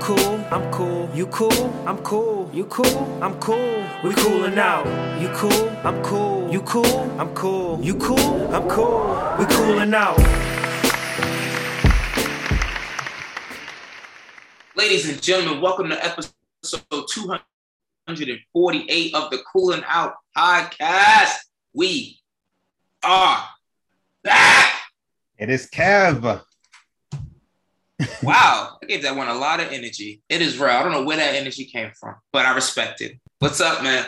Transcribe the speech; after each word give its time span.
Cool, 0.00 0.44
I'm 0.50 0.70
cool. 0.70 1.08
You 1.14 1.26
cool, 1.26 1.52
I'm 1.86 1.98
cool. 1.98 2.50
You 2.52 2.64
cool, 2.66 3.22
I'm 3.22 3.38
cool. 3.40 3.84
We 4.04 4.14
coolin' 4.14 4.58
out. 4.58 4.86
You 5.20 5.28
cool, 5.30 5.68
I'm 5.84 6.00
cool. 6.02 6.50
You 6.50 6.60
cool, 6.62 6.86
I'm 7.20 7.34
cool. 7.34 7.80
You 7.82 7.94
cool, 7.94 8.54
I'm 8.54 8.68
cool. 8.68 9.16
We 9.38 9.44
coolin' 9.46 9.94
out. 9.94 10.18
Ladies 14.76 15.08
and 15.08 15.20
gentlemen, 15.20 15.60
welcome 15.60 15.88
to 15.90 16.04
episode 16.04 16.32
248 17.10 19.14
of 19.14 19.30
the 19.30 19.38
Cooling 19.52 19.82
Out 19.86 20.14
Podcast. 20.36 21.34
We 21.74 22.20
are 23.02 23.44
back. 24.22 24.74
It 25.36 25.50
is 25.50 25.68
Kev. 25.70 26.42
Wow, 28.22 28.78
I 28.82 28.86
gave 28.86 29.02
that 29.02 29.16
one 29.16 29.28
a 29.28 29.34
lot 29.34 29.60
of 29.60 29.72
energy. 29.72 30.22
It 30.28 30.40
is 30.40 30.58
real. 30.58 30.70
I 30.70 30.82
don't 30.82 30.92
know 30.92 31.02
where 31.04 31.16
that 31.16 31.34
energy 31.34 31.64
came 31.64 31.90
from, 31.98 32.14
but 32.32 32.46
I 32.46 32.54
respect 32.54 33.00
it. 33.00 33.18
What's 33.40 33.60
up, 33.60 33.82
man? 33.82 34.06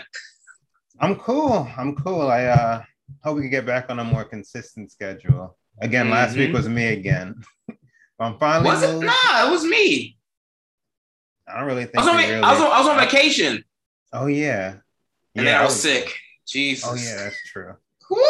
I'm 1.00 1.16
cool. 1.16 1.69
I'm 1.77 1.94
cool. 1.96 2.22
I 2.30 2.44
uh 2.44 2.83
hope 3.24 3.36
we 3.36 3.42
can 3.42 3.50
get 3.50 3.66
back 3.66 3.91
on 3.91 3.98
a 3.98 4.05
more 4.05 4.24
consistent 4.24 4.92
schedule. 4.92 5.56
Again, 5.80 6.11
last 6.11 6.36
week 6.36 6.50
Mhm. 6.50 6.55
was 6.55 6.68
me 6.68 6.86
again. 6.88 7.42
I'm 8.20 8.38
finally 8.38 8.66
Was 8.70 8.83
it? 8.83 8.98
Nah, 9.00 9.48
it 9.48 9.50
was 9.50 9.64
me. 9.64 10.16
I 11.48 11.58
don't 11.58 11.66
really 11.66 11.84
think 11.84 11.96
I 11.96 12.00
was 12.00 12.08
on, 12.08 12.16
really- 12.16 12.34
I 12.34 12.52
was 12.52 12.61
on, 12.61 12.66
I 12.72 12.78
was 12.78 12.88
on 12.88 12.98
vacation, 12.98 13.64
Oh 14.12 14.27
yeah. 14.27 14.77
and 15.34 15.46
then 15.46 15.56
I 15.56 15.64
was 15.64 15.80
sick. 15.80 16.14
Jesus. 16.46 16.88
Oh 16.88 16.94
yeah, 16.94 17.24
that's 17.24 17.42
true. 17.50 17.74
Woo! 18.11 18.20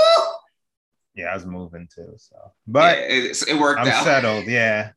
Yeah, 1.15 1.27
I 1.27 1.35
was 1.35 1.45
moving 1.45 1.87
too. 1.95 2.15
So 2.17 2.37
but 2.67 2.97
Yeah, 2.99 3.05
it, 3.05 3.43
it 3.49 3.59
worked 3.59 3.81
I'm 3.81 3.89
out. 3.89 4.05
settled, 4.05 4.47
yeah. 4.47 4.93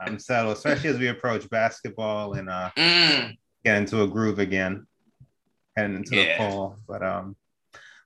I'm 0.00 0.18
settled, 0.18 0.56
especially 0.56 0.90
as 0.90 0.98
we 0.98 1.08
approach 1.08 1.48
basketball 1.50 2.34
and 2.34 2.48
uh 2.50 2.70
Mm, 2.76 3.36
get 3.64 3.76
into 3.76 4.02
a 4.02 4.06
groove 4.08 4.38
again, 4.38 4.86
heading 5.76 5.96
into 5.96 6.16
Yeah. 6.16 6.32
the 6.32 6.38
fall. 6.38 6.76
But 6.88 7.02
um, 7.02 7.36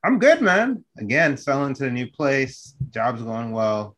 I'm 0.05 0.19
good, 0.19 0.41
man. 0.43 0.85
Again, 0.99 1.37
selling 1.37 1.75
to 1.75 1.85
the 1.85 1.91
new 1.91 2.11
place, 2.11 2.75
job's 2.91 3.23
going 3.23 3.53
well. 3.53 3.97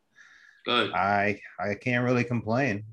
good, 0.65 0.93
I 0.93 1.41
I 1.59 1.75
can't 1.75 2.05
really 2.05 2.25
complain 2.25 2.85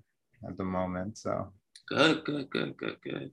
at 0.47 0.57
the 0.57 0.63
moment. 0.63 1.18
So, 1.18 1.53
good, 1.88 2.24
good, 2.25 2.50
good, 2.50 2.75
good, 2.78 2.97
good. 3.03 3.31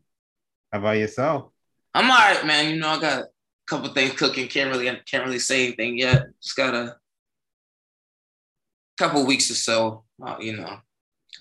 how 0.73 0.79
about 0.81 0.99
yourself? 0.99 1.51
I'm 1.95 2.11
all 2.11 2.17
right, 2.19 2.45
man. 2.47 2.75
You 2.75 2.81
know, 2.81 2.89
I 2.91 3.01
got 3.01 3.23
a 3.23 3.29
couple 3.67 3.93
things 3.93 4.13
cooking. 4.13 4.49
Can't 4.49 4.71
really 4.71 4.87
can't 5.11 5.25
really 5.25 5.39
say 5.41 5.65
anything 5.67 5.99
yet. 5.99 6.27
Just 6.43 6.57
got 6.57 6.75
a 6.75 6.97
couple 8.99 9.27
weeks 9.27 9.51
or 9.51 9.55
so. 9.55 10.05
Uh, 10.25 10.37
you 10.41 10.57
know, 10.57 10.79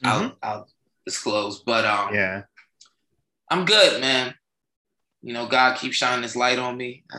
I'll 0.03 0.37
I'll 0.41 0.67
disclose. 1.05 1.59
But 1.59 1.85
um, 1.85 2.13
Yeah, 2.13 2.43
I'm 3.49 3.65
good, 3.65 4.01
man. 4.01 4.33
You 5.21 5.33
know, 5.33 5.47
God 5.47 5.77
keeps 5.77 5.97
shining 5.97 6.23
His 6.23 6.35
light 6.35 6.59
on 6.59 6.77
me. 6.77 7.03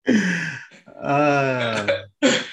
Uh, 1.00 1.86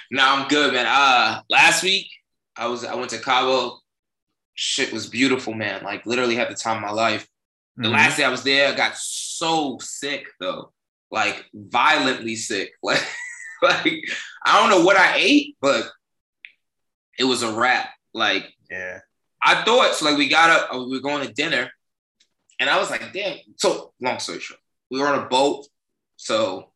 no, 0.09 0.24
I'm 0.24 0.47
good, 0.47 0.74
man. 0.74 0.86
Uh, 0.88 1.41
last 1.50 1.84
week 1.84 2.07
I 2.56 2.68
was 2.68 2.86
I 2.86 2.96
went 2.96 3.09
to 3.12 3.19
Cabo. 3.19 3.80
Shit 4.53 4.94
was 4.94 5.07
beautiful, 5.07 5.53
man. 5.53 5.84
Like 5.84 6.06
literally 6.06 6.36
had 6.36 6.50
the 6.50 6.56
time 6.56 6.78
of 6.78 6.84
my 6.84 6.91
life. 6.91 7.28
The 7.75 7.90
mhm. 7.90 7.94
last 7.94 8.18
day 8.18 8.24
I 8.24 8.30
was 8.30 8.44
there, 8.44 8.72
I 8.72 8.75
got 8.75 8.96
so 8.96 9.78
sick 9.81 10.28
though, 10.40 10.72
like 11.12 11.45
violently 11.53 12.35
sick. 12.35 12.72
Like, 13.59 13.84
like 13.84 14.03
I 14.45 14.59
don't 14.59 14.69
know 14.69 14.85
what 14.85 14.97
I 14.97 15.16
ate, 15.16 15.57
but 15.59 15.90
it 17.18 17.23
was 17.23 17.41
a 17.41 17.51
wrap. 17.51 17.90
Like 18.13 18.53
yeah, 18.69 19.00
I 19.44 19.63
thought 19.63 19.95
so. 19.95 20.06
Like 20.06 20.19
we 20.19 20.29
got 20.29 20.51
up, 20.51 20.75
uh, 20.75 20.84
we 20.84 20.97
were 20.97 21.01
going 21.01 21.25
to 21.25 21.34
dinner, 21.34 21.72
and 22.59 22.69
I 22.69 22.78
was 22.78 22.91
like, 22.91 23.12
damn. 23.13 23.40
So 23.56 23.94
long 24.00 24.19
story 24.19 24.41
short, 24.41 24.59
we 24.91 25.00
were 25.00 25.07
on 25.07 25.23
a 25.23 25.28
boat, 25.28 25.66
so 26.18 26.69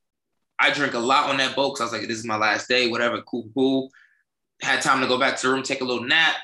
I 0.57 0.71
drink 0.71 0.95
a 0.95 0.99
lot 0.99 1.29
on 1.29 1.37
that 1.37 1.55
boat 1.55 1.75
because 1.75 1.81
I 1.81 1.83
was 1.83 1.93
like, 1.93 2.07
this 2.07 2.17
is 2.17 2.25
my 2.25 2.37
last 2.37 2.67
day, 2.67 2.89
whatever, 2.89 3.21
cool, 3.21 3.47
cool. 3.53 3.91
Had 4.61 4.81
time 4.81 5.01
to 5.01 5.07
go 5.07 5.19
back 5.19 5.37
to 5.37 5.47
the 5.47 5.53
room, 5.53 5.61
take 5.61 5.81
a 5.81 5.85
little 5.85 6.03
nap. 6.03 6.35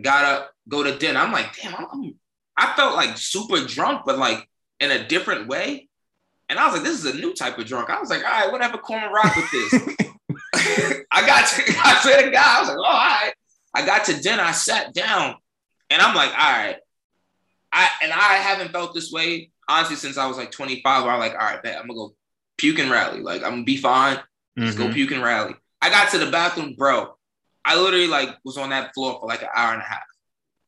Got 0.00 0.24
up, 0.24 0.52
go 0.70 0.82
to 0.82 0.96
dinner. 0.96 1.20
I'm 1.20 1.32
like, 1.32 1.54
damn, 1.54 1.74
I'm, 1.74 1.86
I'm 1.92 2.14
I 2.56 2.74
felt 2.76 2.94
like 2.94 3.16
super 3.16 3.64
drunk, 3.66 4.02
but 4.06 4.18
like 4.18 4.48
in 4.80 4.90
a 4.90 5.06
different 5.06 5.48
way. 5.48 5.88
And 6.52 6.60
I 6.60 6.66
was 6.66 6.74
like, 6.74 6.84
this 6.84 7.02
is 7.02 7.06
a 7.06 7.16
new 7.16 7.32
type 7.32 7.56
of 7.56 7.64
drunk. 7.64 7.88
I 7.88 7.98
was 7.98 8.10
like, 8.10 8.22
all 8.22 8.30
right, 8.30 8.52
whatever, 8.52 8.78
and 8.90 9.10
rock 9.14 9.36
with 9.36 9.50
this. 9.50 9.72
I 10.54 11.26
got 11.26 11.48
to, 11.48 11.62
I 11.82 11.98
said 12.02 12.30
God, 12.30 12.44
I 12.44 12.60
was 12.60 12.68
like, 12.68 12.78
oh, 12.78 12.84
all 12.84 12.92
right. 12.92 13.32
I 13.74 13.86
got 13.86 14.04
to 14.04 14.20
dinner, 14.20 14.42
I 14.42 14.52
sat 14.52 14.92
down, 14.92 15.36
and 15.88 16.02
I'm 16.02 16.14
like, 16.14 16.28
all 16.28 16.36
right. 16.52 16.76
I 17.72 17.88
and 18.02 18.12
I 18.12 18.34
haven't 18.34 18.70
felt 18.70 18.92
this 18.94 19.10
way 19.10 19.50
honestly 19.66 19.96
since 19.96 20.18
I 20.18 20.26
was 20.26 20.36
like 20.36 20.50
25. 20.50 21.04
Where 21.04 21.12
I'm 21.14 21.18
like, 21.18 21.32
all 21.32 21.38
right, 21.38 21.62
bet 21.62 21.78
I'm 21.78 21.86
gonna 21.86 21.94
go 21.94 22.14
puke 22.58 22.78
and 22.80 22.90
rally. 22.90 23.20
Like 23.22 23.42
I'm 23.42 23.52
gonna 23.52 23.64
be 23.64 23.78
fine. 23.78 24.18
Let's 24.58 24.76
go 24.76 24.88
Mhm. 24.88 24.92
puke 24.92 25.12
and 25.12 25.22
rally. 25.22 25.54
I 25.80 25.88
got 25.88 26.10
to 26.10 26.18
the 26.18 26.30
bathroom, 26.30 26.74
bro. 26.76 27.16
I 27.64 27.80
literally 27.80 28.08
like 28.08 28.28
was 28.44 28.58
on 28.58 28.68
that 28.70 28.92
floor 28.92 29.18
for 29.18 29.26
like 29.26 29.40
an 29.40 29.48
hour 29.56 29.72
and 29.72 29.80
a 29.80 29.86
half. 29.86 30.02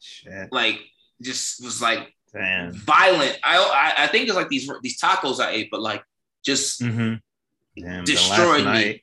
shit, 0.01 0.49
Like 0.51 0.81
just 1.21 1.63
was 1.63 1.83
like 1.83 2.11
damn. 2.35 2.73
violent. 2.73 3.39
I 3.45 3.57
I, 3.59 4.05
I 4.05 4.07
think 4.09 4.27
it's 4.29 4.37
like 4.37 4.49
these 4.51 4.71
these 4.83 5.01
tacos 5.01 5.41
I 5.41 5.51
ate, 5.53 5.69
but 5.71 5.81
like 5.81 6.03
just 6.45 6.81
Mm-hmm. 6.83 7.15
Damn, 7.83 8.05
Destroyed 8.05 8.59
me. 8.59 8.65
night. 8.65 9.01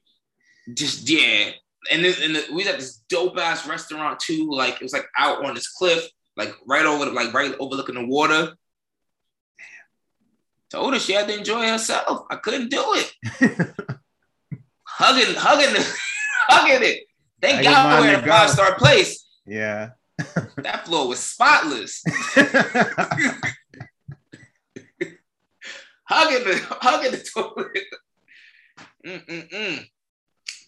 just 0.76 1.10
yeah. 1.10 1.52
And 1.92 2.06
then 2.06 2.14
and 2.22 2.36
the, 2.36 2.46
we 2.52 2.58
was 2.58 2.68
at 2.68 2.80
this 2.80 2.98
dope 3.10 3.38
ass 3.38 3.68
restaurant 3.68 4.20
too. 4.20 4.50
Like 4.52 4.76
it 4.76 4.82
was 4.84 4.94
like 4.94 5.08
out 5.18 5.44
on 5.44 5.56
this 5.56 5.68
cliff, 5.70 6.08
like 6.38 6.54
right 6.68 6.86
over 6.86 7.06
the, 7.06 7.12
like 7.12 7.34
right 7.34 7.54
overlooking 7.60 7.96
the 7.96 8.06
water. 8.06 8.54
Told 10.70 10.94
her 10.94 11.00
she 11.00 11.14
had 11.14 11.28
to 11.28 11.38
enjoy 11.38 11.68
herself. 11.68 12.26
I 12.30 12.38
couldn't 12.38 12.70
do 12.70 12.82
it. 12.96 13.14
Hugging, 14.88 15.36
hugging, 15.36 15.76
hugging 16.48 16.88
it. 16.88 17.04
Thank 17.42 17.60
I 17.60 17.64
God 17.64 18.02
we're 18.02 18.14
in 18.14 18.24
a 18.24 18.28
five 18.28 18.50
star 18.52 18.76
place. 18.76 19.26
yeah. 19.46 19.90
That 20.64 20.86
floor 20.86 21.08
was 21.08 21.20
spotless. 21.20 22.04
hugging 26.06 26.44
the 26.48 26.66
hugging 26.82 27.12
the 27.12 27.18
toilet. 27.34 27.88
Mm-mm-mm. 29.06 29.86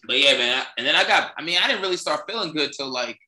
But 0.06 0.18
yeah, 0.18 0.36
man. 0.36 0.62
And 0.76 0.86
then 0.86 0.96
I 0.96 1.04
got, 1.04 1.32
I 1.36 1.42
mean, 1.42 1.58
I 1.62 1.66
didn't 1.66 1.82
really 1.82 1.96
start 1.96 2.22
feeling 2.28 2.52
good 2.52 2.72
till 2.72 2.90
like, 2.92 3.18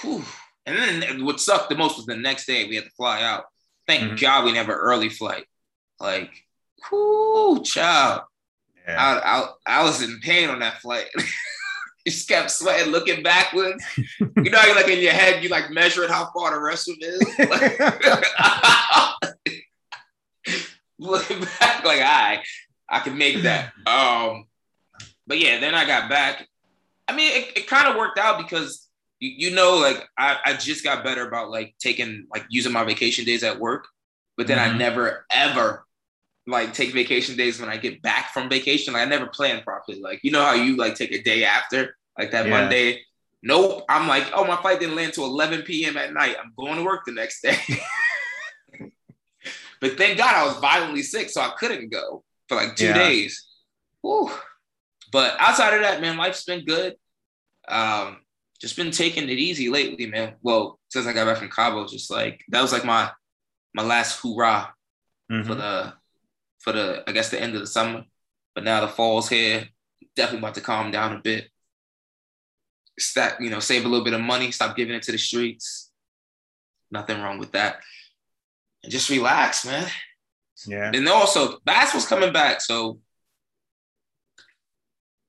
whew. 0.00 0.22
And 0.66 0.76
then 0.76 1.24
what 1.24 1.40
sucked 1.40 1.70
the 1.70 1.76
most 1.76 1.96
was 1.96 2.06
the 2.06 2.16
next 2.16 2.46
day 2.46 2.68
we 2.68 2.74
had 2.74 2.84
to 2.84 2.90
fly 2.90 3.22
out. 3.22 3.44
Thank 3.86 4.02
Mhm. 4.12 4.20
God 4.20 4.44
we 4.44 4.52
never 4.52 4.74
early 4.74 5.08
flight. 5.08 5.46
Like, 5.98 6.30
whoo, 6.90 7.62
child. 7.62 8.22
yeah. 8.86 8.96
I, 9.24 9.38
I, 9.40 9.80
I 9.80 9.82
was 9.84 10.02
in 10.02 10.20
pain 10.20 10.50
on 10.50 10.58
that 10.60 10.80
flight. 10.82 11.06
just 12.10 12.28
kept 12.28 12.50
sweating, 12.50 12.92
looking 12.92 13.22
backwards. 13.22 13.84
You 14.18 14.50
know, 14.50 14.62
like 14.74 14.88
in 14.88 15.00
your 15.00 15.12
head, 15.12 15.42
you 15.42 15.48
like 15.48 15.70
measuring 15.70 16.08
how 16.10 16.30
far 16.34 16.50
the 16.52 16.58
restroom 16.58 16.96
is. 17.00 17.20
looking 20.98 21.40
back, 21.40 21.84
like, 21.84 22.00
I, 22.00 22.42
I 22.88 23.00
can 23.00 23.16
make 23.18 23.42
that. 23.42 23.72
Um, 23.86 24.46
but 25.26 25.38
yeah, 25.38 25.60
then 25.60 25.74
I 25.74 25.86
got 25.86 26.08
back. 26.08 26.46
I 27.06 27.14
mean, 27.14 27.30
it, 27.32 27.58
it 27.58 27.66
kind 27.66 27.88
of 27.88 27.96
worked 27.96 28.18
out 28.18 28.38
because 28.38 28.88
you, 29.20 29.48
you 29.48 29.54
know, 29.54 29.76
like 29.76 30.06
I, 30.18 30.38
I 30.44 30.54
just 30.54 30.84
got 30.84 31.04
better 31.04 31.26
about 31.26 31.50
like 31.50 31.74
taking 31.78 32.26
like 32.32 32.44
using 32.48 32.72
my 32.72 32.84
vacation 32.84 33.24
days 33.24 33.42
at 33.42 33.58
work, 33.58 33.86
but 34.36 34.46
then 34.46 34.58
Mhm. 34.58 34.74
I 34.74 34.78
never 34.78 35.26
ever 35.30 35.84
like 36.46 36.72
take 36.72 36.92
vacation 36.92 37.36
days 37.36 37.60
when 37.60 37.68
I 37.68 37.76
get 37.76 38.00
back 38.02 38.32
from 38.32 38.48
vacation. 38.48 38.94
Like 38.94 39.06
I 39.06 39.10
never 39.10 39.26
plan 39.26 39.62
properly. 39.62 40.00
Like 40.00 40.20
you 40.22 40.30
know 40.30 40.42
how 40.42 40.54
you 40.54 40.76
like 40.76 40.94
take 40.94 41.12
a 41.12 41.22
day 41.22 41.44
after, 41.44 41.96
like 42.18 42.30
that 42.32 42.46
Yeah. 42.46 42.50
Monday. 42.50 43.02
Nope. 43.42 43.84
I'm 43.88 44.08
like, 44.08 44.24
oh, 44.34 44.44
my 44.44 44.56
flight 44.56 44.80
didn't 44.80 44.96
land 44.96 45.12
till 45.14 45.24
11 45.26 45.62
p.m. 45.62 45.96
at 45.96 46.12
night. 46.12 46.36
I'm 46.42 46.52
going 46.58 46.76
to 46.76 46.82
work 46.84 47.04
the 47.06 47.12
next 47.12 47.40
day. 47.40 47.56
but 49.80 49.96
thank 49.96 50.18
God 50.18 50.34
I 50.34 50.44
was 50.46 50.56
violently 50.58 51.02
sick, 51.02 51.30
so 51.30 51.40
I 51.40 51.52
couldn't 51.58 51.90
go 51.90 52.24
for 52.48 52.56
like 52.56 52.74
two 52.76 52.86
Yeah. 52.86 52.94
days. 52.94 53.46
Whew. 54.02 54.30
But 55.12 55.36
outside 55.38 55.74
of 55.74 55.82
that, 55.82 56.00
man, 56.00 56.16
life's 56.16 56.44
been 56.44 56.64
good. 56.64 56.96
Um, 57.68 58.18
just 58.60 58.76
been 58.76 58.90
taking 58.90 59.24
it 59.28 59.38
easy 59.38 59.68
lately, 59.70 60.06
man. 60.06 60.34
Well, 60.42 60.78
since 60.88 61.06
I 61.06 61.12
got 61.12 61.26
back 61.26 61.36
from 61.38 61.48
Cabo, 61.50 61.86
just 61.86 62.10
like 62.10 62.42
that 62.48 62.60
was 62.60 62.72
like 62.72 62.84
my 62.84 63.10
my 63.74 63.82
last 63.84 64.20
hoorah 64.20 64.74
for 65.28 65.34
Mhm. 65.34 65.46
the 65.56 65.92
for 66.58 66.72
the 66.72 67.04
I 67.06 67.12
guess 67.12 67.30
the 67.30 67.40
end 67.40 67.54
of 67.54 67.60
the 67.60 67.66
summer. 67.66 68.04
But 68.54 68.64
now 68.64 68.80
the 68.80 68.88
fall's 68.88 69.28
here. 69.28 69.68
Definitely 70.16 70.40
about 70.40 70.54
to 70.56 70.60
calm 70.60 70.90
down 70.90 71.14
a 71.16 71.20
bit. 71.20 71.48
Stack, 72.98 73.40
you 73.40 73.50
know, 73.50 73.60
save 73.60 73.84
a 73.84 73.88
little 73.88 74.04
bit 74.04 74.14
of 74.14 74.20
money, 74.20 74.50
stop 74.50 74.76
giving 74.76 74.94
it 74.94 75.02
to 75.04 75.12
the 75.12 75.18
streets. 75.18 75.90
Nothing 76.90 77.20
wrong 77.20 77.38
with 77.38 77.52
that. 77.52 77.80
And 78.82 78.90
just 78.92 79.10
relax, 79.10 79.64
man. 79.66 79.88
Yeah. 80.66 80.90
And 80.92 81.08
also 81.08 81.58
basketball's 81.64 82.06
coming 82.08 82.32
back. 82.32 82.60
So 82.60 83.00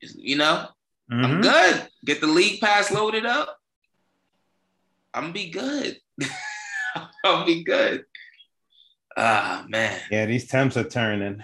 you 0.02 0.38
know, 0.38 0.68
I'm 1.12 1.42
Mhm. 1.42 1.42
good. 1.42 1.90
Get 2.06 2.22
the 2.22 2.28
league 2.28 2.62
pass 2.62 2.92
loaded 2.92 3.26
up. 3.26 3.58
I'm 5.14 5.24
gonna 5.24 5.34
be 5.34 5.50
good. 5.50 6.00
I'll 7.26 7.46
be 7.46 7.64
good. 7.64 8.06
Ah 9.18 9.66
man. 9.68 10.00
Yeah, 10.10 10.26
these 10.26 10.48
temps 10.48 10.78
are 10.78 10.88
turning. 10.88 11.44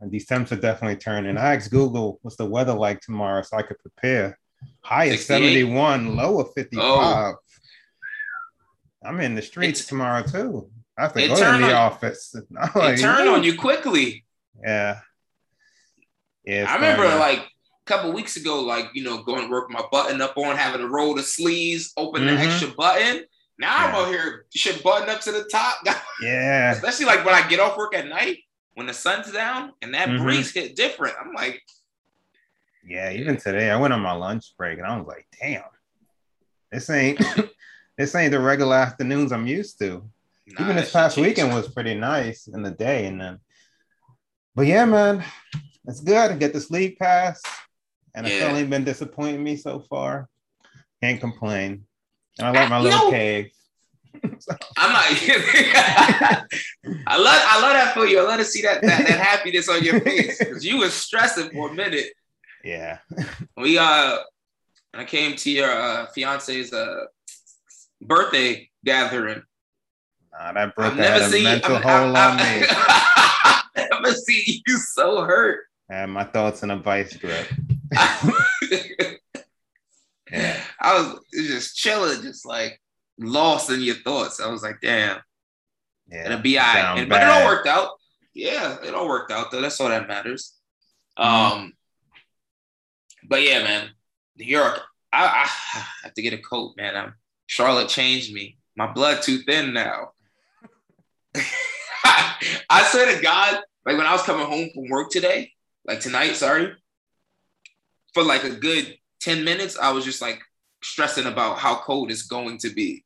And 0.00 0.10
these 0.12 0.26
temps 0.26 0.52
are 0.52 0.56
definitely 0.60 0.96
turning. 0.96 1.36
I 1.36 1.56
asked 1.56 1.70
Google 1.72 2.20
what's 2.22 2.36
the 2.36 2.46
weather 2.46 2.72
like 2.72 3.00
tomorrow 3.00 3.42
so 3.42 3.56
I 3.56 3.62
could 3.62 3.80
prepare. 3.80 4.38
High 4.80 5.10
68? 5.10 5.26
71, 5.26 6.16
low 6.16 6.40
of 6.40 6.52
55. 6.54 7.34
I'm 9.04 9.20
in 9.20 9.34
the 9.34 9.42
streets 9.42 9.80
Oh. 9.80 9.84
It- 9.84 9.88
tomorrow 9.88 10.22
too. 10.22 10.70
I 10.96 11.02
have 11.02 11.12
to 11.12 11.28
go 11.28 11.34
to 11.36 11.40
the 11.40 11.46
on- 11.50 11.72
office. 11.72 12.34
I'm 12.60 12.70
It 12.74 12.76
like, 12.76 12.98
turned 13.00 13.28
"Ooh." 13.28 13.34
on 13.34 13.44
you 13.44 13.56
quickly. 13.56 14.24
Yeah. 14.62 15.00
Yeah. 16.44 16.66
I 16.68 16.74
remember 16.74 17.04
like 17.04 17.38
a 17.38 17.44
couple 17.86 18.12
weeks 18.12 18.36
ago, 18.36 18.60
like 18.62 18.86
you 18.94 19.04
know, 19.04 19.22
going 19.22 19.44
to 19.44 19.50
work 19.50 19.70
my 19.70 19.84
button 19.92 20.20
up 20.20 20.36
on, 20.36 20.56
having 20.56 20.80
to 20.80 20.88
roll 20.88 21.14
the 21.14 21.22
sleeves, 21.22 21.92
open 21.96 22.26
the 22.26 22.32
Mhm. 22.32 22.46
extra 22.50 22.68
button. 22.76 23.24
Now 23.58 23.76
I'm 23.86 23.94
Yeah. 23.94 24.00
out 24.00 24.08
here, 24.08 24.46
shit 24.54 24.82
button 24.82 25.08
up 25.08 25.20
to 25.22 25.32
the 25.32 25.44
top. 25.44 25.78
yeah. 26.22 26.72
Especially 26.72 27.06
like 27.06 27.24
when 27.24 27.34
I 27.34 27.46
get 27.48 27.60
off 27.60 27.76
work 27.76 27.94
at 27.94 28.06
night, 28.08 28.38
when 28.74 28.86
the 28.86 28.94
sun's 28.94 29.30
down 29.30 29.72
and 29.82 29.94
that 29.94 30.08
Mhm. 30.08 30.22
breeze 30.22 30.52
hit 30.52 30.74
different. 30.74 31.14
I'm 31.20 31.32
like, 31.34 31.62
Yeah, 32.86 33.10
even 33.12 33.36
today 33.36 33.70
I 33.70 33.76
went 33.78 33.92
on 33.92 34.00
my 34.00 34.12
lunch 34.12 34.54
break 34.56 34.78
and 34.78 34.86
I 34.86 34.96
was 34.98 35.06
like, 35.06 35.26
damn, 35.40 35.62
this 36.70 36.88
ain't 36.90 37.20
this 37.98 38.14
ain't 38.14 38.32
the 38.32 38.40
regular 38.40 38.76
afternoons 38.76 39.32
I'm 39.32 39.46
used 39.46 39.78
to. 39.80 40.08
nah, 40.46 40.64
even 40.64 40.76
this 40.76 40.92
past 40.92 41.16
weekend 41.16 41.52
was 41.52 41.68
pretty 41.68 41.94
nice 41.94 42.46
in 42.46 42.62
the 42.62 42.70
day, 42.70 43.06
and 43.06 43.20
then, 43.20 43.38
but 44.54 44.66
yeah, 44.66 44.84
man, 44.84 45.24
it's 45.86 46.00
good 46.00 46.30
to 46.30 46.36
get 46.36 46.52
this 46.52 46.70
league 46.70 46.98
pass, 46.98 47.42
and 48.14 48.26
it's 48.26 48.44
only 48.44 48.64
been 48.64 48.84
disappointing 48.84 49.42
me 49.42 49.56
so 49.56 49.80
far. 49.80 50.28
Can't 51.02 51.20
complain, 51.20 51.84
and 52.38 52.48
I 52.48 52.50
like 52.50 52.70
my 52.70 52.80
little 52.80 52.98
know- 52.98 53.10
cave. 53.10 53.50
I'm 54.24 54.92
not. 54.92 55.04
I 57.06 57.16
love. 57.16 57.40
I 57.44 57.60
love 57.60 57.72
that 57.74 57.92
for 57.94 58.06
you. 58.06 58.18
I 58.18 58.22
love 58.22 58.38
to 58.38 58.44
see 58.44 58.62
that 58.62 58.80
that, 58.82 59.06
that 59.06 59.20
happiness 59.20 59.68
on 59.68 59.82
your 59.84 60.00
face 60.00 60.38
because 60.38 60.64
you 60.64 60.78
was 60.78 60.92
stressing 60.94 61.50
for 61.50 61.70
a 61.70 61.74
minute. 61.74 62.06
Yeah, 62.64 62.98
We 63.56 63.78
uh, 63.78 64.18
I 64.94 65.04
came 65.04 65.36
to 65.36 65.50
your 65.50 65.70
uh, 65.70 66.06
fiance's 66.06 66.72
uh 66.72 67.04
birthday 68.00 68.68
gathering. 68.84 69.42
nah, 70.32 70.52
that 70.52 70.74
broke 70.74 70.92
I've 70.92 70.98
never 70.98 71.24
seen. 71.24 71.44
mental 71.44 71.76
I've, 71.76 71.82
hole 71.82 72.16
I've, 72.16 72.30
on 72.30 72.36
me. 72.36 72.66
I've 73.76 74.02
never 74.02 74.12
seen 74.14 74.62
you 74.66 74.76
so 74.78 75.22
hurt. 75.22 75.60
And 75.90 76.12
my 76.12 76.24
thoughts 76.24 76.62
in 76.62 76.70
a 76.70 76.76
vice 76.76 77.16
grip. 77.16 77.48
Yeah, 80.30 80.60
I 80.80 80.94
was 80.94 81.20
just 81.32 81.76
chilling, 81.76 82.22
just 82.22 82.44
like 82.44 82.80
lost 83.18 83.70
in 83.70 83.80
your 83.80 83.96
thoughts. 83.96 84.40
I 84.40 84.48
was 84.48 84.62
like, 84.62 84.80
damn, 84.82 85.18
yeah, 86.10 86.26
it'll 86.26 86.40
be 86.40 86.58
all 86.58 86.66
right. 86.66 86.74
down 86.74 86.98
And, 86.98 87.08
but 87.08 87.22
it 87.22 87.28
all 87.28 87.46
worked 87.46 87.66
out. 87.66 87.90
Yeah, 88.34 88.76
it 88.84 88.94
all 88.94 89.08
worked 89.08 89.32
out 89.32 89.50
though. 89.50 89.60
That's 89.60 89.80
all 89.80 89.88
that 89.88 90.08
matters. 90.08 90.54
Mm-hmm. 91.18 91.58
Um, 91.58 91.72
but 93.28 93.42
yeah, 93.42 93.62
man, 93.62 93.90
New 94.36 94.46
York. 94.46 94.80
I, 95.12 95.24
I 95.74 95.84
have 96.04 96.14
to 96.14 96.22
get 96.22 96.32
a 96.32 96.38
coat, 96.38 96.74
man. 96.76 96.96
I'm, 96.96 97.14
Charlotte 97.46 97.88
changed 97.88 98.32
me. 98.32 98.58
My 98.76 98.92
blood 98.92 99.22
too 99.22 99.38
thin 99.38 99.72
now. 99.72 100.12
I 102.70 102.82
swear 102.90 103.14
to 103.14 103.22
God, 103.22 103.60
like 103.84 103.96
when 103.96 104.06
I 104.06 104.12
was 104.12 104.22
coming 104.22 104.46
home 104.46 104.70
from 104.72 104.88
work 104.88 105.10
today, 105.10 105.52
like 105.84 106.00
tonight, 106.00 106.34
sorry, 106.34 106.72
for 108.14 108.22
like 108.22 108.44
a 108.44 108.50
good 108.50 108.96
10 109.20 109.44
minutes, 109.44 109.78
I 109.78 109.92
was 109.92 110.04
just 110.04 110.22
like 110.22 110.40
stressing 110.82 111.26
about 111.26 111.58
how 111.58 111.76
cold 111.76 112.10
it's 112.10 112.22
going 112.22 112.58
to 112.58 112.70
be 112.70 113.04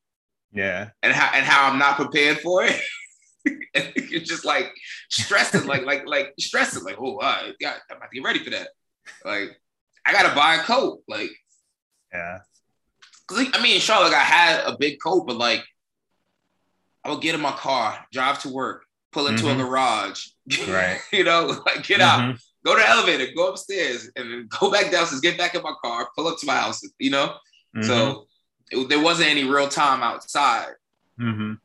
Yeah, 0.52 0.90
and 1.02 1.12
how 1.12 1.34
and 1.34 1.46
how 1.46 1.70
I'm 1.70 1.78
not 1.78 1.96
prepared 1.96 2.40
for 2.40 2.64
it. 2.64 2.80
you're 4.10 4.20
just 4.20 4.44
like 4.44 4.72
stressing, 5.10 5.66
like 5.66 5.84
like 5.84 6.06
like 6.06 6.34
stressing, 6.38 6.84
like 6.84 6.96
oh, 7.00 7.18
I 7.20 7.52
got 7.60 7.76
I'm 7.90 7.96
about 7.96 8.10
to 8.10 8.16
get 8.16 8.25
ready 8.25 8.44
for 8.44 8.50
that. 8.50 8.68
Like 9.25 9.60
I 10.04 10.12
gotta 10.12 10.34
buy 10.34 10.56
a 10.56 10.62
coat, 10.62 11.00
like 11.08 11.31
yeah, 12.12 12.38
because 13.28 13.46
I 13.54 13.62
mean, 13.62 13.76
in 13.76 13.81
Charlotte, 13.81 14.12
I 14.14 14.19
had 14.20 14.64
a 14.66 14.76
big 14.76 14.99
coat, 15.02 15.26
but 15.26 15.37
like 15.37 15.62
I 17.04 17.10
would 17.10 17.20
get 17.22 17.34
in 17.34 17.40
my 17.40 17.52
car, 17.52 18.04
drive 18.12 18.40
to 18.43 18.49
work, 18.49 18.85
pull 19.12 19.26
into 19.26 19.44
Mhm. 19.44 19.54
a 19.54 19.56
garage, 19.64 20.26
Right. 20.68 21.00
you 21.12 21.25
know, 21.25 21.62
like 21.66 21.87
get 21.87 22.00
out, 22.00 22.21
Mhm. 22.21 22.40
go 22.64 22.75
to 22.76 22.80
the 22.82 22.88
elevator, 22.88 23.26
go 23.35 23.49
upstairs, 23.49 24.09
and 24.16 24.30
then 24.30 24.49
go 24.61 24.71
back 24.71 24.90
downstairs, 24.90 25.21
get 25.21 25.38
back 25.38 25.54
in 25.54 25.62
my 25.62 25.75
car, 25.82 26.09
pull 26.16 26.28
up 26.28 26.38
to 26.38 26.47
my 26.47 26.56
house, 26.56 26.80
you 26.99 27.11
know. 27.11 27.37
Mhm. 27.76 27.85
So 27.87 28.26
it, 28.71 28.88
there 28.88 29.00
wasn't 29.00 29.30
any 29.30 29.44
real 29.44 29.68
time 29.68 30.02
outside. 30.02 30.73
Mhm. 31.21 31.59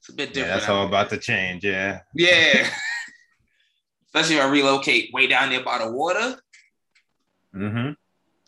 It's 0.00 0.08
a 0.08 0.12
bit 0.14 0.28
yeah, 0.30 0.34
different. 0.34 0.60
that's 0.60 0.68
all 0.70 0.82
out 0.82 0.88
about 0.88 1.10
to 1.10 1.18
change. 1.18 1.64
Yeah, 1.64 2.00
Yeah. 2.14 2.68
Especially 4.06 4.36
if 4.36 4.42
I 4.42 4.48
relocate 4.48 5.10
way 5.14 5.26
down 5.26 5.48
there 5.50 5.62
by 5.64 5.78
the 5.78 5.90
water. 5.90 6.38
Hmm 7.52 7.90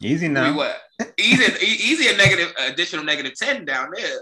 easy 0.00 0.28
We 0.28 0.34
now. 0.34 0.56
what? 0.56 0.76
Easy, 1.18 1.44
easy 1.64 2.08
a 2.12 2.16
negative, 2.16 2.52
additional 2.58 3.04
negative 3.04 3.34
10 3.36 3.64
down 3.64 3.90
there. 3.94 4.20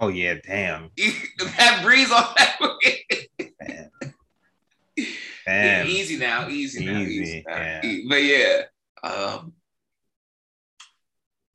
Oh 0.00 0.08
yeah, 0.08 0.34
damn. 0.46 0.90
that 1.38 1.80
breeze 1.82 2.10
on 2.10 2.24
that. 2.36 2.58
Yeah, 5.44 5.80
Damn. 5.82 5.86
easy 5.88 6.18
now, 6.18 6.48
easy 6.48 6.84
now, 6.84 7.00
easy. 7.00 7.20
Easy, 7.22 7.44
now. 7.48 7.56
yeah. 7.56 7.84
E- 7.84 8.06
But 8.08 8.22
yeah. 8.22 8.62
Um, 9.02 9.52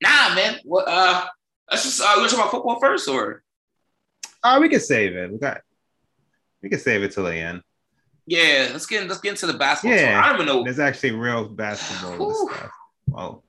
nah, 0.01 0.35
man. 0.35 0.59
What 0.63 0.87
uh 0.89 1.25
let's 1.71 1.83
just 1.83 2.01
uh 2.01 2.15
let's 2.19 2.33
talk 2.33 2.41
about 2.41 2.51
football 2.51 2.79
first 2.81 3.07
or 3.07 3.43
Oh, 4.43 4.59
we 4.59 4.67
can 4.69 4.79
save 4.81 5.15
it. 5.15 5.31
We 5.31 5.37
got. 5.37 5.61
We 6.61 6.69
can 6.69 6.79
save 6.79 7.03
it 7.03 7.11
till 7.13 7.23
the 7.23 7.35
end. 7.35 7.61
Yeah, 8.27 8.69
let's 8.71 8.85
get 8.85 9.07
let's 9.07 9.21
get 9.21 9.31
into 9.31 9.47
the 9.47 9.57
basketball. 9.57 9.97
Yeah. 9.97 10.21
I 10.21 10.27
don't 10.27 10.35
even 10.41 10.45
know. 10.47 10.63
There's 10.63 10.79
actually 10.79 11.11
real 11.11 11.47
basketball 11.47 12.47
stuff. 12.49 12.71
Well, 13.07 13.43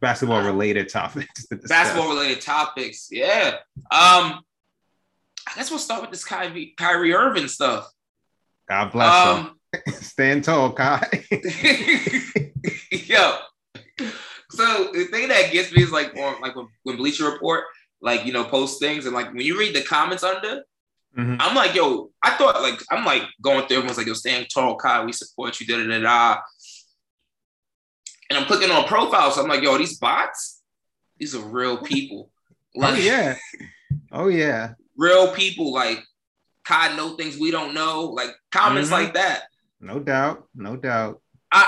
basketball 0.00 0.42
related 0.42 0.88
topics. 0.88 1.46
To 1.48 1.56
basketball 1.56 2.08
related 2.08 2.40
topics. 2.40 3.08
Yeah. 3.12 3.56
Um, 3.92 4.40
I 5.48 5.52
guess 5.54 5.70
we'll 5.70 5.78
start 5.78 6.00
with 6.00 6.10
this 6.10 6.24
Kyrie, 6.24 6.74
Kyrie 6.76 7.14
Irving 7.14 7.46
stuff. 7.46 7.88
God 8.68 8.90
bless 8.90 9.26
Um, 9.26 9.58
him. 9.86 9.92
Stand 10.00 10.44
tall, 10.44 10.72
Kai. 10.72 11.06
yo. 12.90 13.36
So 14.50 14.90
the 14.92 15.08
thing 15.10 15.28
that 15.28 15.52
gets 15.52 15.72
me 15.72 15.82
is 15.82 15.92
like 15.92 16.16
on 16.16 16.40
like 16.40 16.56
when, 16.56 16.66
when 16.84 16.96
Bleacher 16.96 17.30
Report 17.30 17.64
like 18.00 18.24
you 18.24 18.32
know 18.32 18.44
post 18.44 18.80
things 18.80 19.04
and 19.06 19.14
like 19.14 19.28
when 19.28 19.40
you 19.40 19.58
read 19.58 19.74
the 19.74 19.82
comments 19.82 20.22
under, 20.24 20.62
Mhm. 21.16 21.36
I'm 21.40 21.54
like 21.56 21.74
yo, 21.74 22.10
I 22.22 22.36
thought 22.36 22.60
like 22.62 22.80
I'm 22.90 23.04
like 23.04 23.22
going 23.40 23.66
through 23.66 23.78
everyone's 23.78 23.98
like 23.98 24.06
yo, 24.06 24.12
stand 24.14 24.48
tall, 24.52 24.76
Kai, 24.76 25.04
we 25.04 25.12
support 25.12 25.58
you, 25.60 25.66
da 25.66 25.78
da 25.82 25.88
da 25.88 25.98
da. 26.00 26.40
and 28.30 28.38
I'm 28.38 28.44
clicking 28.46 28.70
on 28.70 28.84
profiles. 28.86 29.34
So 29.36 29.42
I'm 29.42 29.48
like, 29.48 29.62
yo, 29.62 29.78
these 29.78 29.98
bots, 29.98 30.60
these 31.18 31.34
are 31.34 31.40
real 31.42 31.78
people. 31.82 32.30
Oh 32.76 32.94
yeah. 32.94 33.36
Oh 34.12 34.28
yeah. 34.28 34.74
real 34.96 35.32
people 35.32 35.72
like 35.72 36.02
God 36.68 36.96
know 36.96 37.16
things 37.16 37.38
we 37.38 37.50
don't 37.50 37.72
know, 37.74 38.02
like 38.04 38.30
comments 38.50 38.88
Mhm. 38.90 38.92
like 38.92 39.14
that. 39.14 39.44
No 39.80 39.98
doubt. 40.00 40.48
No 40.54 40.76
doubt. 40.76 41.22
I, 41.52 41.66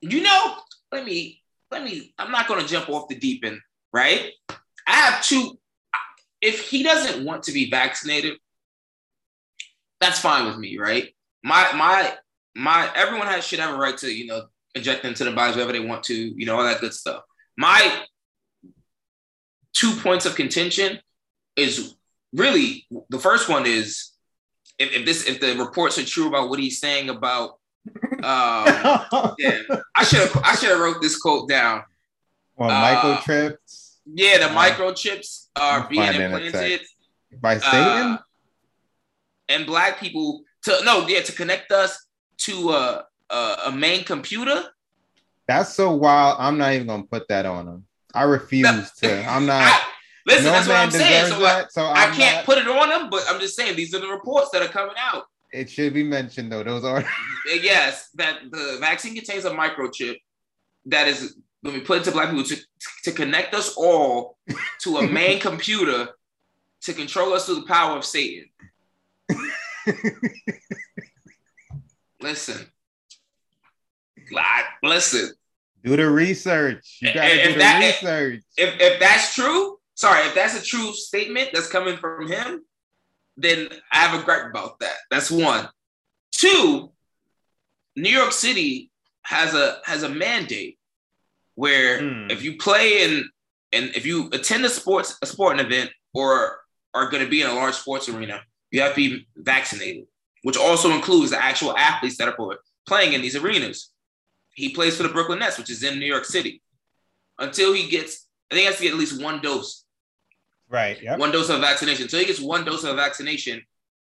you 0.00 0.20
know, 0.22 0.56
let 0.92 1.04
me, 1.04 1.42
let 1.70 1.82
me. 1.84 2.12
I'm 2.18 2.30
not 2.30 2.48
gonna 2.48 2.66
jump 2.66 2.88
off 2.90 3.08
the 3.08 3.14
deep 3.14 3.44
end, 3.44 3.60
right? 3.92 4.32
I 4.86 4.92
have 4.92 5.22
two. 5.22 5.58
If 6.46 6.56
he 6.70 6.82
doesn't 6.82 7.24
want 7.24 7.42
to 7.44 7.52
be 7.52 7.68
vaccinated, 7.70 8.34
that's 10.00 10.20
fine 10.20 10.46
with 10.46 10.58
me, 10.58 10.78
right? 10.78 11.06
My 11.42 11.62
my 11.74 12.12
my. 12.54 12.90
Everyone 12.94 13.26
has 13.26 13.44
should 13.46 13.58
have 13.64 13.74
a 13.74 13.78
right 13.78 13.96
to 13.98 14.08
you 14.08 14.26
know 14.26 14.40
inject 14.74 15.04
into 15.04 15.24
the 15.24 15.32
bodies 15.32 15.56
wherever 15.56 15.72
they 15.72 15.80
want 15.80 16.04
to, 16.04 16.14
you 16.14 16.46
know, 16.46 16.56
all 16.56 16.62
that 16.64 16.80
good 16.80 16.92
stuff. 16.92 17.22
My 17.56 17.80
two 19.72 19.92
points 19.96 20.26
of 20.26 20.34
contention 20.34 21.00
is 21.56 21.94
really 22.32 22.86
the 23.10 23.18
first 23.18 23.48
one 23.48 23.64
is 23.66 24.12
if, 24.78 24.92
if 24.92 25.06
this 25.06 25.26
if 25.26 25.40
the 25.40 25.56
reports 25.56 25.98
are 25.98 26.04
true 26.04 26.28
about 26.28 26.48
what 26.50 26.58
he's 26.58 26.78
saying 26.78 27.08
about 27.08 27.50
um 28.22 28.66
yeah 29.38 29.58
i 29.96 30.02
should 30.04 30.18
have 30.18 30.42
i 30.44 30.54
should 30.54 30.70
have 30.70 30.80
wrote 30.80 31.00
this 31.00 31.16
quote 31.18 31.48
down 31.48 31.82
well, 32.56 32.70
Uh, 32.70 32.84
microchips 32.86 33.96
yeah 34.06 34.38
the 34.38 34.46
Uh, 34.46 34.56
microchips 34.56 35.45
are 35.56 35.88
being 35.88 36.02
implanted 36.02 36.80
by 37.40 37.58
Satan. 37.58 38.12
uh, 38.12 38.18
and 39.48 39.66
black 39.66 39.98
people 40.00 40.42
to 40.62 40.76
no 40.84 41.06
yeah 41.08 41.20
to 41.20 41.32
connect 41.32 41.70
us 41.72 42.06
to 42.38 42.70
a 42.70 43.04
a, 43.30 43.56
a 43.66 43.72
main 43.72 44.04
computer 44.04 44.64
That's 45.48 45.72
so 45.74 45.92
wild. 45.92 46.36
I'm 46.40 46.58
not 46.58 46.72
even 46.74 46.86
gonna 46.86 47.04
put 47.04 47.28
that 47.28 47.46
on 47.46 47.66
them. 47.66 47.86
I 48.14 48.22
refuse 48.22 48.90
to. 49.02 49.24
I'm 49.28 49.46
not. 49.46 49.62
I- 49.62 49.82
listen 50.26 50.44
no 50.44 50.50
that's 50.50 50.66
what 50.66 50.76
i'm 50.76 50.90
saying 50.90 51.26
so 51.30 51.38
that. 51.38 51.72
So 51.72 51.82
i 51.84 52.04
I'm 52.06 52.12
can't 52.14 52.36
not- 52.38 52.44
put 52.46 52.58
it 52.58 52.66
on 52.66 52.88
them 52.88 53.08
but 53.10 53.22
i'm 53.30 53.38
just 53.40 53.54
saying 53.54 53.76
these 53.76 53.94
are 53.94 54.00
the 54.00 54.08
reports 54.08 54.50
that 54.52 54.60
are 54.60 54.66
coming 54.68 54.96
out 54.98 55.22
It 55.52 55.70
should 55.70 55.94
be 55.94 56.02
mentioned 56.02 56.50
though. 56.50 56.64
Those 56.64 56.84
are. 56.84 57.04
yes, 57.46 58.10
that 58.16 58.40
the 58.50 58.78
vaccine 58.80 59.14
contains 59.14 59.44
a 59.44 59.50
microchip 59.52 60.16
that 60.86 61.06
is 61.06 61.36
when 61.66 61.74
we 61.74 61.80
put 61.80 61.98
into 61.98 62.12
black 62.12 62.30
people 62.30 62.44
to, 62.44 62.56
to 63.04 63.12
connect 63.12 63.54
us 63.54 63.74
all 63.76 64.38
to 64.80 64.98
a 64.98 65.06
main 65.06 65.40
computer 65.48 66.08
to 66.82 66.92
control 66.94 67.32
us 67.32 67.46
through 67.46 67.56
the 67.56 67.66
power 67.66 67.96
of 67.96 68.04
Satan. 68.04 68.44
listen, 72.20 72.66
like, 74.32 74.64
listen. 74.82 75.32
do 75.84 75.96
the 75.96 76.08
research. 76.08 76.98
You 77.00 77.12
gotta 77.12 77.34
If 77.34 77.46
do 77.48 77.52
the 77.54 77.58
that- 77.58 77.80
research. 78.02 78.42
If 78.56 78.80
if 78.80 79.00
that's 79.00 79.34
true, 79.34 79.78
sorry, 79.94 80.26
if 80.26 80.34
that's 80.34 80.56
a 80.58 80.62
true 80.62 80.92
statement 80.92 81.50
that's 81.52 81.68
coming 81.68 81.96
from 81.96 82.28
him, 82.28 82.64
then 83.36 83.68
I 83.92 83.98
have 83.98 84.18
a 84.20 84.24
gripe 84.24 84.46
about 84.50 84.78
that. 84.80 84.96
That's 85.10 85.30
one. 85.30 85.68
Two, 86.32 86.92
New 87.96 88.10
York 88.10 88.32
City 88.32 88.90
has 89.22 89.54
a 89.54 89.78
has 89.84 90.02
a 90.02 90.08
mandate 90.08 90.75
where 91.56 91.98
Hmm. 92.00 92.30
if 92.30 92.42
you 92.44 92.56
play 92.56 93.02
in 93.02 93.28
and 93.72 93.90
if 93.96 94.06
you 94.06 94.28
attend 94.32 94.64
a 94.64 94.68
sports 94.70 95.18
a 95.20 95.26
sporting 95.26 95.64
event 95.66 95.90
or 96.14 96.60
are 96.94 97.10
going 97.10 97.22
to 97.24 97.28
be 97.28 97.42
in 97.42 97.48
a 97.48 97.54
large 97.54 97.74
sports 97.74 98.08
arena, 98.08 98.40
you 98.70 98.80
have 98.80 98.94
to 98.94 98.96
be 98.96 99.26
vaccinated, 99.36 100.04
which 100.42 100.56
also 100.56 100.92
includes 100.92 101.30
the 101.32 101.42
actual 101.42 101.76
athletes 101.76 102.16
that 102.18 102.28
are 102.28 102.58
playing 102.86 103.12
in 103.12 103.20
these 103.20 103.36
arenas. 103.36 103.90
He 104.54 104.70
plays 104.70 104.96
for 104.96 105.02
the 105.02 105.10
Brooklyn 105.10 105.40
Nets, 105.40 105.58
which 105.58 105.68
is 105.68 105.82
in 105.82 105.98
New 105.98 106.06
York 106.06 106.24
City. 106.24 106.62
Until 107.38 107.74
he 107.74 107.88
gets, 107.88 108.26
I 108.50 108.54
think 108.54 108.60
he 108.60 108.66
has 108.66 108.76
to 108.76 108.82
get 108.84 108.92
at 108.92 108.98
least 108.98 109.20
one 109.22 109.40
dose 109.42 109.84
right. 110.68 111.00
Yep. 111.02 111.18
one 111.18 111.32
dose 111.32 111.50
of 111.50 111.60
vaccination. 111.60 112.04
Until 112.04 112.20
he 112.20 112.26
gets 112.26 112.40
one 112.40 112.64
dose 112.64 112.84
of 112.84 112.96
vaccination, 112.96 113.62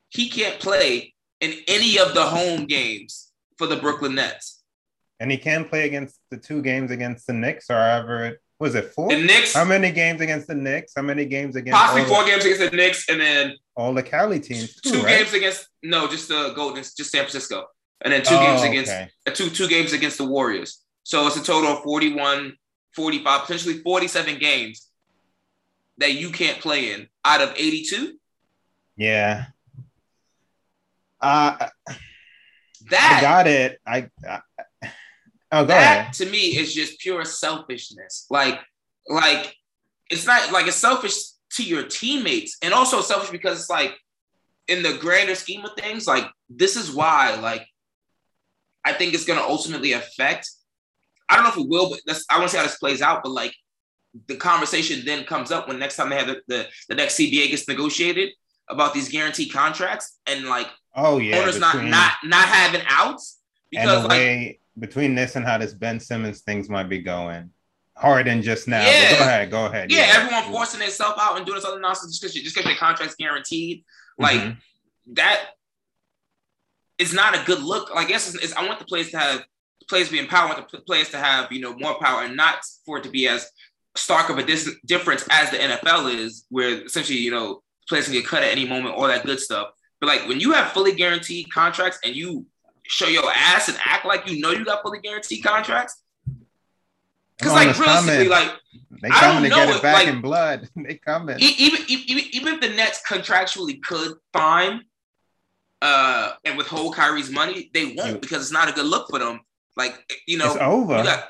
he 0.09 0.29
can't 0.29 0.59
play 0.59 1.13
in 1.39 1.55
any 1.67 1.97
of 1.97 2.13
the 2.13 2.23
home 2.23 2.65
games 2.65 3.31
for 3.57 3.65
the 3.67 3.75
Brooklyn 3.77 4.15
Nets. 4.15 4.62
And 5.23 5.31
he 5.31 5.37
can 5.37 5.63
play 5.63 5.85
against 5.85 6.19
the 6.31 6.35
two 6.37 6.61
games 6.61 6.91
against 6.91 7.27
the 7.27 7.31
Knicks, 7.33 7.69
or 7.69 7.75
however 7.75 8.25
it 8.25 8.41
was 8.59 8.75
it 8.75 8.93
four? 8.93 9.07
The 9.07 9.23
Knicks, 9.23 9.53
How 9.53 9.63
many 9.63 9.89
games 9.89 10.19
against 10.19 10.47
the 10.49 10.53
Knicks? 10.55 10.91
How 10.97 11.01
many 11.01 11.23
games 11.23 11.55
against 11.55 11.79
possibly 11.79 12.03
four 12.03 12.25
the, 12.25 12.29
games 12.31 12.43
against 12.43 12.71
the 12.71 12.75
Knicks, 12.75 13.07
and 13.07 13.21
then 13.21 13.53
all 13.77 13.93
the 13.93 14.03
Cali 14.03 14.41
teams 14.41 14.75
too, 14.81 14.91
two 14.91 14.97
right? 15.01 15.19
games 15.19 15.33
against 15.33 15.69
no, 15.81 16.09
just 16.09 16.27
the 16.27 16.51
Golden, 16.57 16.83
just 16.83 17.09
San 17.09 17.21
Francisco, 17.21 17.63
and 18.01 18.11
then 18.11 18.21
two 18.21 18.35
Oh, 18.35 18.41
games 18.41 18.63
against 18.63 18.91
okay. 18.91 19.09
uh, 19.25 19.31
two 19.31 19.49
two 19.49 19.69
games 19.69 19.93
against 19.93 20.17
the 20.17 20.25
Warriors. 20.25 20.83
So 21.03 21.25
it's 21.27 21.37
a 21.37 21.43
total 21.43 21.71
of 21.71 21.83
41, 21.83 22.57
45, 22.93 23.41
potentially 23.43 23.77
47 23.81 24.39
games 24.39 24.89
that 25.99 26.15
you 26.15 26.31
can't 26.31 26.59
play 26.59 26.91
in 26.91 27.07
out 27.23 27.39
of 27.39 27.53
82. 27.55 28.17
Yeah. 28.97 29.45
Uh, 31.21 31.55
I 31.87 31.97
That 32.89 33.19
got 33.21 33.47
it. 33.47 33.79
I, 33.87 34.09
I 34.29 34.41
oh, 35.53 35.65
that 35.65 36.13
to 36.13 36.25
me 36.25 36.57
is 36.57 36.73
just 36.73 36.99
pure 36.99 37.23
selfishness. 37.25 38.25
Like, 38.29 38.59
like 39.07 39.55
it's 40.09 40.25
not 40.25 40.51
like 40.51 40.67
it's 40.67 40.75
selfish 40.75 41.13
to 41.51 41.63
your 41.63 41.83
teammates, 41.83 42.57
and 42.61 42.73
also 42.73 43.01
selfish 43.01 43.29
because 43.29 43.59
it's 43.59 43.69
like 43.69 43.95
in 44.67 44.83
the 44.83 44.97
grander 44.97 45.35
scheme 45.35 45.63
of 45.65 45.71
things, 45.77 46.07
like 46.07 46.25
this 46.49 46.75
is 46.75 46.91
why, 46.91 47.35
like, 47.35 47.65
I 48.85 48.93
think 48.93 49.13
it's 49.13 49.25
gonna 49.25 49.41
ultimately 49.41 49.93
affect. 49.93 50.49
I 51.29 51.35
don't 51.35 51.45
know 51.45 51.51
if 51.51 51.57
it 51.57 51.69
will, 51.69 51.89
but 51.89 52.01
that's, 52.05 52.25
I 52.29 52.37
want 52.37 52.49
to 52.49 52.51
see 52.51 52.57
how 52.57 52.63
this 52.63 52.77
plays 52.77 53.01
out. 53.01 53.23
But 53.23 53.31
like, 53.31 53.55
the 54.27 54.35
conversation 54.35 55.03
then 55.05 55.23
comes 55.23 55.51
up 55.51 55.67
when 55.67 55.79
next 55.79 55.95
time 55.95 56.09
they 56.09 56.17
have 56.17 56.27
the, 56.27 56.41
the, 56.47 56.67
the 56.89 56.95
next 56.95 57.17
CBA 57.17 57.49
gets 57.49 57.67
negotiated 57.67 58.29
about 58.69 58.93
these 58.93 59.09
guaranteed 59.09 59.51
contracts, 59.51 60.19
and 60.27 60.45
like 60.45 60.67
Oh 60.95 61.17
yeah. 61.17 61.37
owners 61.39 61.59
not 61.59 61.73
between- 61.73 61.91
not 61.91 62.13
not 62.23 62.45
having 62.47 62.81
outs 62.87 63.39
and 63.73 63.83
because 63.83 64.01
the 64.03 64.07
like 64.07 64.17
way 64.19 64.59
between 64.77 65.15
this 65.15 65.35
and 65.35 65.45
how 65.45 65.57
this 65.57 65.73
Ben 65.73 65.99
Simmons 65.99 66.41
things 66.41 66.69
might 66.69 66.89
be 66.89 66.99
going 66.99 67.51
harder 67.95 68.27
than 68.29 68.41
just 68.41 68.67
now. 68.67 68.83
Yeah. 68.83 69.11
Go 69.17 69.23
ahead. 69.23 69.51
Go 69.51 69.65
ahead. 69.67 69.91
Yeah, 69.91 70.11
everyone 70.15 70.51
forcing 70.51 70.79
themselves 70.79 71.15
out 71.19 71.37
and 71.37 71.45
doing 71.45 71.57
this 71.57 71.65
other 71.65 71.79
nonsense 71.79 72.11
just 72.19 72.21
because 72.21 72.35
you 72.35 72.43
just 72.43 72.55
their 72.55 72.75
contract's 72.75 73.15
guaranteed. 73.15 73.83
Like 74.17 74.39
Mhm. 74.41 74.57
that 75.13 75.39
is 76.97 77.13
not 77.13 77.35
a 77.35 77.43
good 77.45 77.61
look. 77.61 77.93
Like, 77.93 78.09
yes, 78.09 78.33
it's, 78.33 78.43
it's, 78.43 78.53
I 78.55 78.65
want 78.65 78.79
the 78.79 78.85
players 78.85 79.11
to 79.11 79.17
have 79.19 79.43
players 79.89 80.09
be 80.09 80.19
empowered. 80.19 80.51
I 80.51 80.59
want 80.59 80.71
the 80.71 80.79
players 80.81 81.09
to 81.09 81.17
have 81.17 81.51
you 81.51 81.59
know 81.61 81.75
more 81.75 81.99
power 81.99 82.23
and 82.23 82.35
not 82.35 82.59
for 82.85 82.97
it 82.97 83.03
to 83.03 83.09
be 83.09 83.27
as 83.27 83.47
stark 83.95 84.29
of 84.29 84.37
a 84.37 84.43
dis- 84.43 84.75
difference 84.85 85.25
as 85.29 85.51
the 85.51 85.57
NFL 85.57 86.13
is, 86.13 86.45
where 86.49 86.81
essentially 86.83 87.19
you 87.19 87.31
know 87.31 87.61
players 87.87 88.05
can 88.05 88.13
get 88.13 88.25
cut 88.25 88.43
at 88.43 88.51
any 88.51 88.67
moment, 88.67 88.95
all 88.95 89.07
that 89.07 89.25
good 89.25 89.39
stuff. 89.39 89.69
But 89.99 90.07
like 90.07 90.27
when 90.27 90.39
you 90.39 90.51
have 90.53 90.71
fully 90.71 90.93
guaranteed 90.93 91.51
contracts 91.51 91.99
and 92.03 92.15
you 92.15 92.45
show 92.85 93.07
your 93.07 93.29
ass 93.33 93.69
and 93.69 93.77
act 93.83 94.05
like 94.05 94.29
you 94.29 94.39
know 94.39 94.51
you 94.51 94.65
got 94.65 94.81
fully 94.81 94.99
guaranteed 94.99 95.43
contracts, 95.43 96.01
because 97.37 97.53
like 97.53 97.77
realistically, 97.77 98.27
coming. 98.27 98.29
like 98.29 98.51
they 99.01 99.07
I 99.09 99.19
coming 99.19 99.43
to 99.43 99.49
get 99.49 99.69
it 99.69 99.75
it, 99.77 99.81
back 99.81 99.95
like- 100.05 100.07
in 100.07 100.21
blood. 100.21 100.69
they 100.75 100.95
coming. 100.95 101.37
Even 101.39 101.81
even 101.87 102.23
even 102.31 102.53
if 102.55 102.61
the 102.61 102.69
Nets 102.69 103.01
contractually 103.07 103.81
could 103.81 104.13
fine 104.31 104.81
uh 105.81 106.33
and 106.45 106.57
withhold 106.57 106.95
Kyrie's 106.95 107.29
money, 107.29 107.69
they 107.73 107.93
won't 107.97 108.21
because 108.21 108.41
it's 108.41 108.51
not 108.51 108.69
a 108.69 108.71
good 108.71 108.85
look 108.85 109.09
for 109.09 109.19
them. 109.19 109.41
Like 109.75 109.95
you 110.27 110.37
know, 110.37 110.47
it's 110.53 110.61
over. 110.61 110.97
you 110.97 111.03
got 111.03 111.23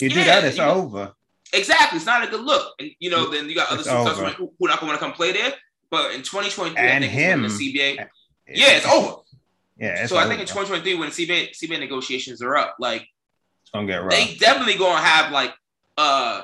You 0.00 0.08
do 0.10 0.24
that, 0.24 0.44
it's 0.44 0.56
you- 0.56 0.62
over. 0.62 1.12
exactly. 1.52 1.96
It's 1.96 2.06
not 2.06 2.26
a 2.26 2.30
good 2.30 2.40
look. 2.42 2.74
And 2.78 2.90
you 3.00 3.10
know, 3.10 3.30
then 3.30 3.48
you 3.48 3.54
got 3.54 3.70
other 3.70 3.80
It's 3.80 3.88
over. 3.88 4.30
who 4.30 4.52
who 4.58 4.66
are 4.66 4.68
not 4.70 4.80
going 4.80 4.88
to 4.90 4.92
want 4.92 5.00
to 5.00 5.04
come 5.04 5.12
play 5.12 5.32
there. 5.32 5.52
But 5.90 6.12
in 6.12 6.22
2023, 6.22 6.76
I 6.76 6.84
And 6.86 7.02
it's 7.04 7.12
him. 7.12 7.42
the 7.42 7.48
CBA. 7.48 7.96
Yeah, 8.46 8.76
it's 8.76 8.86
over. 8.86 9.22
Yeah, 9.78 10.06
so 10.06 10.16
I 10.16 10.26
think 10.26 10.40
in 10.40 10.46
2023, 10.46 10.94
when 10.96 11.08
the 11.08 11.14
CBA 11.14 11.50
CBA 11.56 11.78
negotiations 11.78 12.42
are 12.42 12.56
up, 12.56 12.76
like 12.80 13.02
it's 13.62 13.70
gonna 13.72 13.86
get 13.86 14.02
rough. 14.02 14.10
they 14.10 14.34
definitely 14.34 14.74
gonna 14.74 15.00
have 15.00 15.30
like 15.32 15.54
uh 15.96 16.42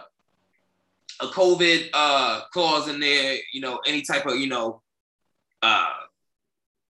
a 1.21 1.27
COVID 1.27 1.89
uh 1.93 2.43
clause 2.53 2.89
in 2.89 3.01
there, 3.01 3.37
you 3.53 3.61
know, 3.61 3.81
any 3.87 4.03
type 4.03 4.27
of, 4.27 4.37
you 4.37 4.47
know, 4.47 4.83
uh 5.63 5.93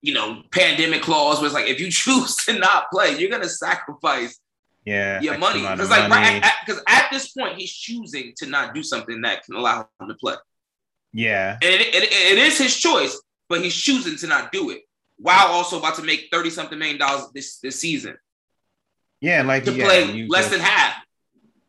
you 0.00 0.14
know, 0.14 0.42
pandemic 0.52 1.02
clause 1.02 1.38
where 1.38 1.46
it's 1.46 1.54
like 1.54 1.66
if 1.66 1.80
you 1.80 1.90
choose 1.90 2.36
to 2.36 2.56
not 2.56 2.84
play, 2.92 3.18
you're 3.18 3.30
gonna 3.30 3.48
sacrifice 3.48 4.38
yeah, 4.84 5.20
your 5.20 5.38
money. 5.38 5.62
Because 5.62 5.90
like 5.90 6.08
money. 6.08 6.40
right 6.40 6.52
because 6.64 6.80
at 6.86 7.08
this 7.10 7.32
point 7.32 7.58
he's 7.58 7.72
choosing 7.72 8.32
to 8.36 8.46
not 8.46 8.74
do 8.74 8.84
something 8.84 9.22
that 9.22 9.44
can 9.44 9.56
allow 9.56 9.88
him 10.00 10.06
to 10.06 10.14
play. 10.14 10.36
yeah, 11.12 11.58
And 11.60 11.74
it, 11.74 11.94
it, 11.94 12.12
it 12.12 12.38
is 12.38 12.58
his 12.58 12.76
choice, 12.76 13.20
but 13.48 13.60
he's 13.60 13.74
choosing 13.74 14.16
to 14.18 14.28
not 14.28 14.52
do 14.52 14.70
it 14.70 14.82
while 15.18 15.48
also 15.48 15.78
about 15.78 15.96
to 15.96 16.02
make 16.02 16.28
30 16.32 16.50
something 16.50 16.78
million 16.78 16.98
dollars 16.98 17.26
this 17.34 17.58
this 17.58 17.80
season 17.80 18.16
yeah, 19.20 19.42
like 19.42 19.64
to 19.64 19.72
yeah, 19.72 19.84
play 19.84 20.26
less 20.28 20.44
just- 20.44 20.52
than 20.52 20.60
half, 20.60 20.94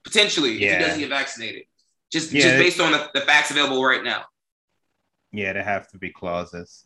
potentially, 0.03 0.63
if 0.63 0.71
he 0.71 0.77
doesn't 0.85 0.99
get 0.99 1.09
vaccinated. 1.09 1.63
Just, 2.11 2.31
Yeah, 2.31 2.41
just 2.43 2.57
based 2.57 2.79
on 2.79 2.91
the, 2.91 3.09
the 3.15 3.21
facts 3.21 3.49
available 3.49 3.83
right 3.83 4.03
now. 4.03 4.25
Yeah, 5.31 5.53
there 5.53 5.63
have 5.63 5.87
to 5.89 5.97
be 5.97 6.11
clauses. 6.11 6.85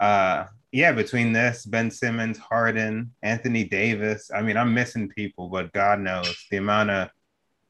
Uh, 0.00 0.46
yeah, 0.72 0.90
between 0.92 1.32
this, 1.32 1.64
Ben 1.64 1.90
Simmons, 1.92 2.38
Harden, 2.38 3.12
Anthony 3.22 3.62
Davis. 3.62 4.30
I 4.34 4.42
mean, 4.42 4.56
I'm 4.56 4.74
missing 4.74 5.08
people, 5.08 5.48
but 5.48 5.72
God 5.72 6.00
knows 6.00 6.34
the 6.50 6.56
amount 6.56 6.90
of 6.90 7.08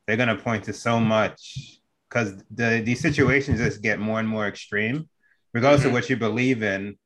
they're 0.06 0.16
gonna 0.16 0.36
point 0.36 0.64
to 0.64 0.72
so 0.72 0.98
much 0.98 1.78
because 2.08 2.42
the 2.50 2.80
these 2.84 3.00
situations 3.00 3.60
just 3.60 3.82
get 3.82 3.98
more 3.98 4.18
and 4.18 4.28
more 4.28 4.46
extreme, 4.46 5.08
regardless 5.52 5.82
Mhm. 5.82 5.86
of 5.88 5.92
what 5.92 6.08
you 6.10 6.16
believe 6.16 6.62
in. 6.62 6.96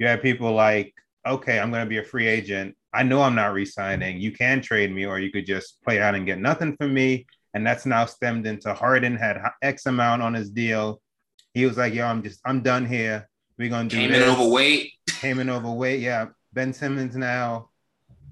You 0.00 0.06
have 0.06 0.22
people 0.22 0.50
like, 0.52 0.94
okay, 1.26 1.60
I'm 1.60 1.70
gonna 1.70 1.84
be 1.84 1.98
a 1.98 2.02
free 2.02 2.26
agent. 2.26 2.74
I 2.92 3.02
know 3.02 3.20
I'm 3.20 3.34
not 3.34 3.52
re-signing. 3.52 4.18
You 4.18 4.32
can 4.32 4.62
trade 4.62 4.92
me, 4.92 5.04
or 5.04 5.20
you 5.20 5.30
could 5.30 5.44
just 5.44 5.80
play 5.82 6.00
out 6.00 6.14
and 6.14 6.24
get 6.24 6.38
nothing 6.38 6.74
from 6.76 6.94
me. 6.94 7.26
And 7.52 7.66
that's 7.66 7.84
now 7.84 8.06
stemmed 8.06 8.46
into 8.46 8.72
Harden 8.72 9.14
had 9.14 9.38
X 9.60 9.84
amount 9.84 10.22
on 10.22 10.32
his 10.32 10.48
deal. 10.48 11.02
He 11.52 11.66
was 11.66 11.76
like, 11.76 11.92
yo, 11.92 12.06
I'm 12.06 12.22
just 12.22 12.40
I'm 12.46 12.62
done 12.62 12.86
here. 12.86 13.28
We're 13.58 13.68
gonna 13.68 13.90
do 13.90 13.96
Came 13.96 14.12
in 14.12 14.22
overweight. 14.22 14.92
came 15.06 15.38
in 15.38 15.50
overweight. 15.50 16.00
Yeah, 16.00 16.28
Ben 16.54 16.72
Simmons 16.72 17.14
now 17.14 17.68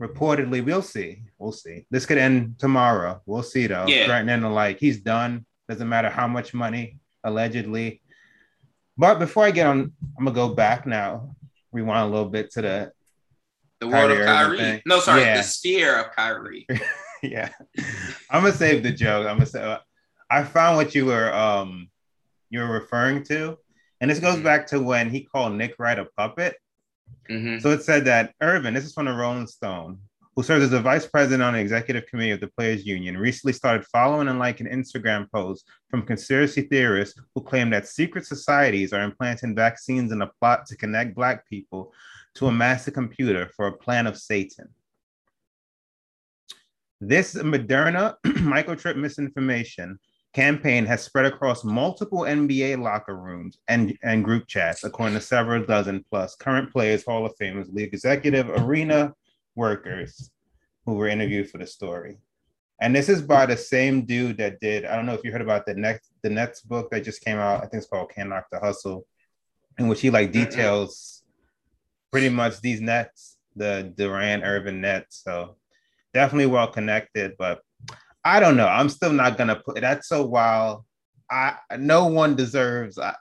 reportedly. 0.00 0.64
We'll 0.64 0.80
see. 0.80 1.22
We'll 1.36 1.52
see. 1.52 1.84
This 1.90 2.06
could 2.06 2.16
end 2.16 2.58
tomorrow. 2.58 3.20
We'll 3.26 3.42
see 3.42 3.66
though. 3.66 3.86
Yeah. 3.86 4.10
Right 4.10 4.24
now, 4.24 4.50
like 4.50 4.78
he's 4.78 5.00
done. 5.00 5.44
Doesn't 5.68 5.88
matter 5.88 6.08
how 6.08 6.26
much 6.26 6.54
money 6.54 6.98
allegedly. 7.24 8.00
But 8.96 9.18
before 9.18 9.44
I 9.44 9.50
get 9.50 9.66
on, 9.66 9.92
I'm 10.18 10.24
gonna 10.24 10.34
go 10.34 10.48
back 10.54 10.86
now. 10.86 11.36
Rewind 11.72 12.08
a 12.08 12.12
little 12.14 12.28
bit 12.30 12.50
to 12.52 12.62
the 12.62 12.92
The 13.80 13.88
world 13.88 14.10
of 14.10 14.18
Kyrie 14.18 14.26
Irving 14.26 14.34
Kyrie. 14.34 14.58
thing. 14.58 14.82
No, 14.86 15.00
sorry, 15.00 15.22
Yeah. 15.22 15.36
the 15.36 15.42
sphere 15.42 15.98
of 16.00 16.10
Kyrie. 16.16 16.66
yeah. 17.22 17.50
I'm 18.30 18.42
gonna 18.42 18.52
save 18.52 18.82
the 18.82 18.92
joke. 18.92 19.26
I'm 19.26 19.36
gonna 19.36 19.46
say 19.46 19.78
I 20.30 20.44
found 20.44 20.76
what 20.76 20.94
you 20.94 21.06
were 21.06 21.32
um 21.34 21.88
you 22.50 22.60
were 22.60 22.66
referring 22.72 23.22
to, 23.24 23.58
and 24.00 24.10
this 24.10 24.20
goes 24.20 24.36
Mhm. 24.36 24.42
back 24.44 24.66
to 24.68 24.80
when 24.80 25.10
he 25.10 25.20
called 25.22 25.52
Nick 25.54 25.74
Wright 25.78 25.98
a 25.98 26.06
puppet. 26.16 26.56
hmm 27.28 27.58
So 27.58 27.70
it 27.70 27.82
said 27.82 28.06
that 28.06 28.34
Irving, 28.40 28.74
this 28.74 28.84
is 28.84 28.94
from 28.94 29.06
the 29.06 29.12
Rolling 29.12 29.46
Stone, 29.46 29.98
who 30.38 30.44
serves 30.44 30.62
as 30.62 30.70
the 30.70 30.80
vice 30.80 31.04
president 31.04 31.42
on 31.42 31.54
the 31.54 31.58
executive 31.58 32.06
committee 32.06 32.30
of 32.30 32.38
the 32.38 32.46
Players 32.46 32.86
Union, 32.86 33.18
recently 33.18 33.52
started 33.52 33.84
following 33.86 34.28
and 34.28 34.38
liking 34.38 34.68
Instagram 34.68 35.28
posts 35.32 35.68
from 35.90 36.06
conspiracy 36.06 36.62
theorists 36.62 37.20
who 37.34 37.40
claim 37.40 37.70
that 37.70 37.88
secret 37.88 38.24
societies 38.24 38.92
are 38.92 39.02
implanting 39.02 39.56
vaccines 39.56 40.12
in 40.12 40.22
a 40.22 40.30
plot 40.38 40.64
to 40.66 40.76
connect 40.76 41.16
Black 41.16 41.44
people 41.48 41.92
to 42.36 42.46
a 42.46 42.52
master 42.52 42.92
computer 42.92 43.50
for 43.56 43.66
a 43.66 43.76
plan 43.78 44.06
of 44.06 44.16
Satan. 44.16 44.68
This 47.00 47.34
Moderna 47.34 48.14
microchip 48.24 48.94
misinformation 48.94 49.98
campaign 50.34 50.86
has 50.86 51.02
spread 51.02 51.26
across 51.26 51.64
multiple 51.64 52.20
NBA 52.20 52.80
locker 52.80 53.16
rooms 53.16 53.58
and, 53.66 53.98
and 54.04 54.24
group 54.24 54.46
chats, 54.46 54.84
according 54.84 55.16
to 55.16 55.20
several 55.20 55.66
dozen 55.66 56.04
plus 56.08 56.36
current 56.36 56.70
players, 56.70 57.04
Hall 57.04 57.26
of 57.26 57.32
Famers, 57.42 57.74
league 57.74 57.92
executive, 57.92 58.48
arena 58.50 59.12
workers 59.58 60.30
who 60.86 60.94
were 60.94 61.08
interviewed 61.08 61.50
for 61.50 61.58
the 61.58 61.66
story. 61.66 62.16
And 62.80 62.94
this 62.94 63.08
is 63.08 63.20
by 63.20 63.44
the 63.44 63.56
same 63.56 64.06
dude 64.06 64.38
that 64.38 64.60
did, 64.60 64.86
I 64.86 64.96
don't 64.96 65.04
know 65.04 65.12
if 65.12 65.24
you 65.24 65.32
heard 65.32 65.42
about 65.42 65.66
the 65.66 65.74
next 65.74 66.12
the 66.22 66.30
Nets 66.30 66.62
book 66.62 66.90
that 66.90 67.04
just 67.04 67.24
came 67.24 67.36
out. 67.36 67.58
I 67.58 67.66
think 67.66 67.74
it's 67.82 67.86
called 67.86 68.10
Can't 68.14 68.30
Knock 68.30 68.46
the 68.50 68.60
Hustle, 68.60 69.04
in 69.78 69.88
which 69.88 70.00
he 70.00 70.10
like 70.10 70.30
mm-hmm. 70.30 70.44
details 70.44 71.24
pretty 72.10 72.28
much 72.28 72.60
these 72.60 72.80
nets, 72.80 73.36
the 73.56 73.92
Durant 73.96 74.44
Urban 74.44 74.80
Nets. 74.80 75.22
So 75.24 75.56
definitely 76.14 76.46
well 76.46 76.68
connected, 76.68 77.32
but 77.38 77.60
I 78.24 78.40
don't 78.40 78.56
know. 78.56 78.68
I'm 78.68 78.88
still 78.88 79.12
not 79.12 79.36
gonna 79.36 79.56
put 79.56 79.80
that's 79.80 80.08
so 80.08 80.24
wild. 80.24 80.84
I 81.30 81.56
no 81.76 82.06
one 82.06 82.36
deserves. 82.36 82.98
I, 82.98 83.14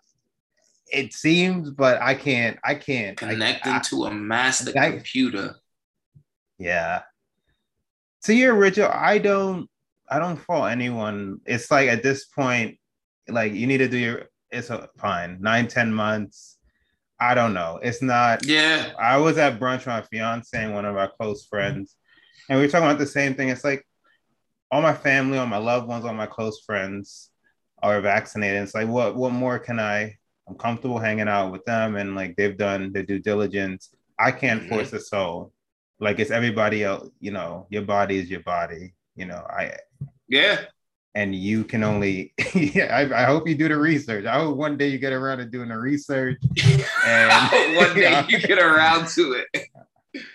it 0.92 1.14
seems, 1.14 1.72
but 1.72 2.02
I 2.02 2.14
can't. 2.14 2.58
I 2.64 2.76
can't. 2.76 3.22
I- 3.22 3.34
Connecting 3.34 3.74
I- 3.74 3.80
to 3.90 4.06
a 4.06 4.12
master 4.12 4.72
I- 4.78 4.92
computer. 4.92 5.56
Yeah. 6.58 7.02
To 8.24 8.34
your 8.34 8.56
Richard, 8.56 8.90
I 8.92 9.18
don't. 9.20 9.70
I 10.10 10.20
don't 10.20 10.38
fault 10.38 10.70
anyone. 10.72 11.42
It's 11.46 11.70
like 11.70 11.90
at 11.90 12.02
this 12.04 12.26
point, 12.26 12.78
like 13.28 13.54
you 13.54 13.68
need 13.68 13.78
to 13.80 13.88
do 13.88 13.98
your. 13.98 14.26
It's 14.50 14.70
a 14.70 14.90
fine 14.98 15.38
nine 15.42 15.68
ten 15.68 15.94
months. 15.94 16.58
I 17.20 17.34
don't 17.36 17.54
know. 17.54 17.80
It's 17.82 18.02
not. 18.02 18.46
Yeah. 18.46 18.92
I 19.00 19.18
was 19.18 19.38
at 19.38 19.60
brunch 19.60 19.80
with 19.80 19.88
my 19.88 20.02
fiance 20.04 20.50
and 20.58 20.74
one 20.74 20.86
of 20.86 20.96
our 20.96 21.10
close 21.10 21.46
friends, 21.46 21.96
and 22.50 22.58
we 22.58 22.66
were 22.66 22.72
talking 22.72 22.88
about 22.88 23.00
the 23.00 23.06
same 23.08 23.34
thing. 23.36 23.50
It's 23.50 23.64
like 23.64 23.86
all 24.72 24.82
my 24.82 24.94
family, 24.94 25.38
all 25.38 25.48
my 25.48 25.58
loved 25.58 25.88
ones, 25.88 26.06
all 26.06 26.14
my 26.14 26.26
close 26.26 26.62
friends 26.66 27.30
are 27.84 28.02
vaccinated. 28.02 28.64
It's 28.64 28.76
like 28.76 28.88
what 28.88 29.16
what 29.16 29.32
more 29.34 29.60
can 29.60 29.80
I? 29.80 30.16
I'm 30.48 30.56
comfortable 30.56 30.98
hanging 31.00 31.28
out 31.28 31.52
with 31.52 31.66
them, 31.66 31.96
and 31.98 32.16
like 32.16 32.36
they've 32.36 32.58
done 32.58 32.94
their 32.94 33.04
due 33.04 33.20
diligence. 33.20 33.90
I 34.18 34.32
can't 34.32 34.64
Mhm. 34.64 34.70
force 34.70 34.94
a 34.94 35.00
soul. 35.00 35.52
Like 36.00 36.20
it's 36.20 36.32
everybody 36.32 36.84
else. 36.84 37.10
You 37.20 37.32
know, 37.32 37.68
your 37.70 37.82
body 37.84 38.18
is 38.18 38.30
your 38.30 38.42
body. 38.42 38.94
You 39.16 39.26
know, 39.26 39.46
I 39.50 39.74
Yeah. 40.28 40.62
and 41.16 41.34
you 41.36 41.64
can 41.64 41.84
only. 41.84 42.34
yeah, 42.54 42.96
I, 42.96 43.24
I 43.24 43.26
hope 43.26 43.48
you 43.48 43.56
do 43.56 43.68
the 43.68 43.78
research. 43.78 44.26
I 44.26 44.40
hope 44.40 44.58
one 44.58 44.78
day 44.78 44.90
you 44.90 45.00
get 45.00 45.14
around 45.14 45.40
to 45.40 45.46
doing 45.46 45.70
the 45.70 45.78
research. 45.78 46.38
And 47.06 47.78
One 47.78 47.96
day 47.96 48.24
you 48.30 48.40
get 48.40 48.60
around 48.60 49.08
to 49.10 49.42
it. 49.54 49.68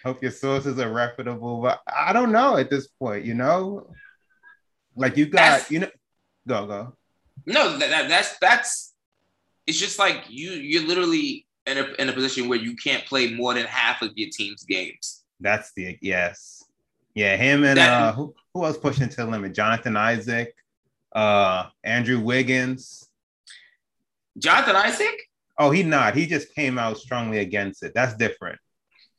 hope 0.05 0.23
your 0.23 0.31
sources 0.31 0.79
are 0.79 0.93
reputable 0.93 1.61
but 1.61 1.81
i 1.89 2.13
don't 2.13 2.31
know 2.31 2.57
at 2.57 2.71
this 2.71 2.87
point 2.87 3.25
you 3.25 3.35
know 3.35 3.91
like 4.97 5.17
you 5.17 5.27
got 5.27 5.39
That's- 5.39 5.71
you 5.73 5.81
know 5.81 5.91
go 6.47 6.67
go 6.67 6.97
No, 7.47 7.77
that, 7.79 7.91
that, 7.91 8.09
that's 8.09 8.39
that's. 8.39 8.95
It's 9.67 9.79
just 9.79 9.99
like 9.99 10.25
you. 10.29 10.53
You're 10.53 10.87
literally 10.87 11.47
in 11.67 11.79
a 11.79 11.85
in 11.99 12.09
a 12.09 12.13
position 12.13 12.49
where 12.49 12.59
you 12.59 12.75
can't 12.77 13.05
play 13.07 13.35
more 13.35 13.55
than 13.55 13.65
half 13.67 14.03
of 14.03 14.11
your 14.15 14.29
team's 14.33 14.63
games. 14.65 15.22
That's 15.43 15.73
the 15.75 15.99
yes 16.01 16.65
yeah 17.15 17.37
him 17.37 17.65
and 17.65 17.79
uh 17.79 18.13
who, 18.13 18.35
who 18.55 18.65
else 18.65 18.79
pushing 18.79 19.09
to 19.09 19.17
the 19.17 19.27
limit 19.27 19.55
jonathan 19.55 19.97
isaac 19.97 20.55
uh 21.15 21.67
andrew 21.85 22.21
wiggins 22.21 23.09
Jonathan 24.39 24.77
Isaac. 24.77 25.15
oh 25.59 25.71
he 25.71 25.83
not 25.83 26.15
he 26.17 26.27
just 26.27 26.55
came 26.55 26.79
out 26.79 26.97
strongly 26.97 27.39
against 27.41 27.83
it 27.83 27.93
that's 27.95 28.15
different 28.15 28.59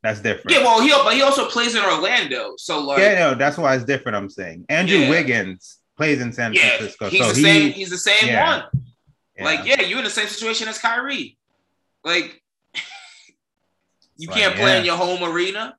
that's 0.02 0.20
different 0.22 0.58
Yeah, 0.58 0.64
well, 0.64 0.82
he 0.82 0.90
but 0.90 1.14
he 1.14 1.22
also 1.22 1.48
plays 1.48 1.76
in 1.76 1.84
Orlando, 1.84 2.56
so 2.58 2.80
like 2.84 2.98
yeah 2.98 3.20
no 3.20 3.36
that's 3.36 3.58
why 3.60 3.76
it's 3.76 3.84
different 3.86 4.16
i'm 4.16 4.30
saying 4.30 4.66
andrew 4.70 4.98
Yeah. 4.98 5.12
wiggins 5.12 5.82
plays 5.96 6.20
in 6.20 6.34
san 6.34 6.52
yeah, 6.54 6.78
francisco 6.78 7.10
he's 7.10 7.20
so 7.22 7.28
the 7.32 7.36
he 7.36 7.42
same. 7.44 7.72
He's 7.74 7.92
the 7.92 7.98
same 8.00 8.28
yeah. 8.30 8.48
one. 8.48 8.84
Like, 9.40 9.66
yeah, 9.66 9.82
you're 9.82 9.98
in 9.98 10.04
the 10.04 10.10
same 10.10 10.28
situation 10.28 10.68
as 10.68 10.78
Kyrie. 10.78 11.38
Like, 12.04 12.42
you 14.18 14.28
can't 14.28 14.56
play 14.56 14.80
in 14.80 14.86
your 14.86 14.98
home 14.98 15.24
arena. 15.24 15.76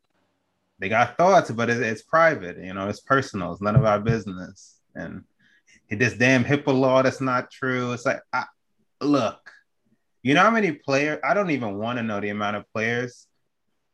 They 0.79 0.89
got 0.89 1.17
thoughts, 1.17 1.51
but 1.51 1.71
it's, 1.71 1.81
it's 1.81 2.03
private. 2.03 2.59
You 2.59 2.75
know, 2.75 2.89
it's 2.89 3.01
personal. 3.01 3.53
It's 3.53 3.63
none 3.63 3.77
of 3.77 3.85
our 3.85 4.01
business. 4.01 4.81
And 4.95 5.25
this 5.91 6.15
damn 6.15 6.45
HIPAA 6.45 6.79
law 6.79 7.03
that's 7.03 7.21
not 7.21 7.51
true. 7.51 7.93
It's 7.93 8.07
like, 8.07 8.21
I, 8.33 8.45
look, 9.01 9.51
you 10.23 10.35
know 10.35 10.43
how 10.43 10.51
many 10.51 10.73
players? 10.73 11.21
I 11.23 11.35
don't 11.35 11.51
even 11.51 11.79
want 11.79 11.99
to 11.99 12.03
know 12.03 12.21
the 12.21 12.31
amount 12.31 12.57
of 12.57 12.71
players 12.73 13.27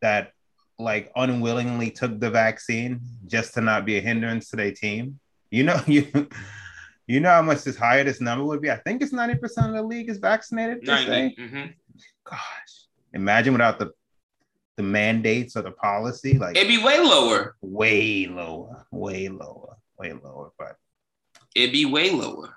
that 0.01 0.33
like 0.79 1.13
unwillingly 1.15 1.91
took 1.91 2.19
the 2.19 2.31
vaccine 2.31 3.01
just 3.27 3.55
to 3.55 3.61
not 3.61 3.85
be 3.85 3.99
a 3.99 4.01
hindrance 4.01 4.49
to 4.51 4.57
their 4.57 4.73
team. 4.73 5.21
You 5.51 5.65
know, 5.65 5.81
you 5.87 6.29
you 7.07 7.21
know 7.21 7.31
how 7.31 7.43
much 7.43 7.65
this 7.65 7.77
higher 7.77 8.05
this 8.05 8.21
number 8.21 8.45
would 8.45 8.63
be. 8.63 8.71
I 8.71 8.77
think 8.77 9.03
it's 9.03 9.13
ninety 9.13 9.35
percent 9.35 9.69
of 9.69 9.75
the 9.75 9.83
league 9.83 10.09
is 10.09 10.19
vaccinated. 10.19 10.81
They 10.83 10.97
say. 11.05 11.35
90. 11.37 11.37
Mhm. 11.37 11.75
Gosh, 12.25 12.87
imagine 13.13 13.53
without 13.53 13.79
the 13.79 13.91
the 14.77 14.83
mandates 14.83 15.57
or 15.57 15.63
the 15.63 15.73
policy, 15.73 16.39
like 16.39 16.57
It'd 16.57 16.69
be 16.69 16.83
way 16.83 16.99
lower. 17.01 17.57
way 17.61 18.27
lower, 18.27 18.87
way 18.91 19.29
lower, 19.29 19.77
way 19.99 20.13
lower. 20.13 20.51
But 20.59 20.77
It'd 21.55 21.73
be 21.73 21.85
way 21.85 22.11
lower. 22.11 22.55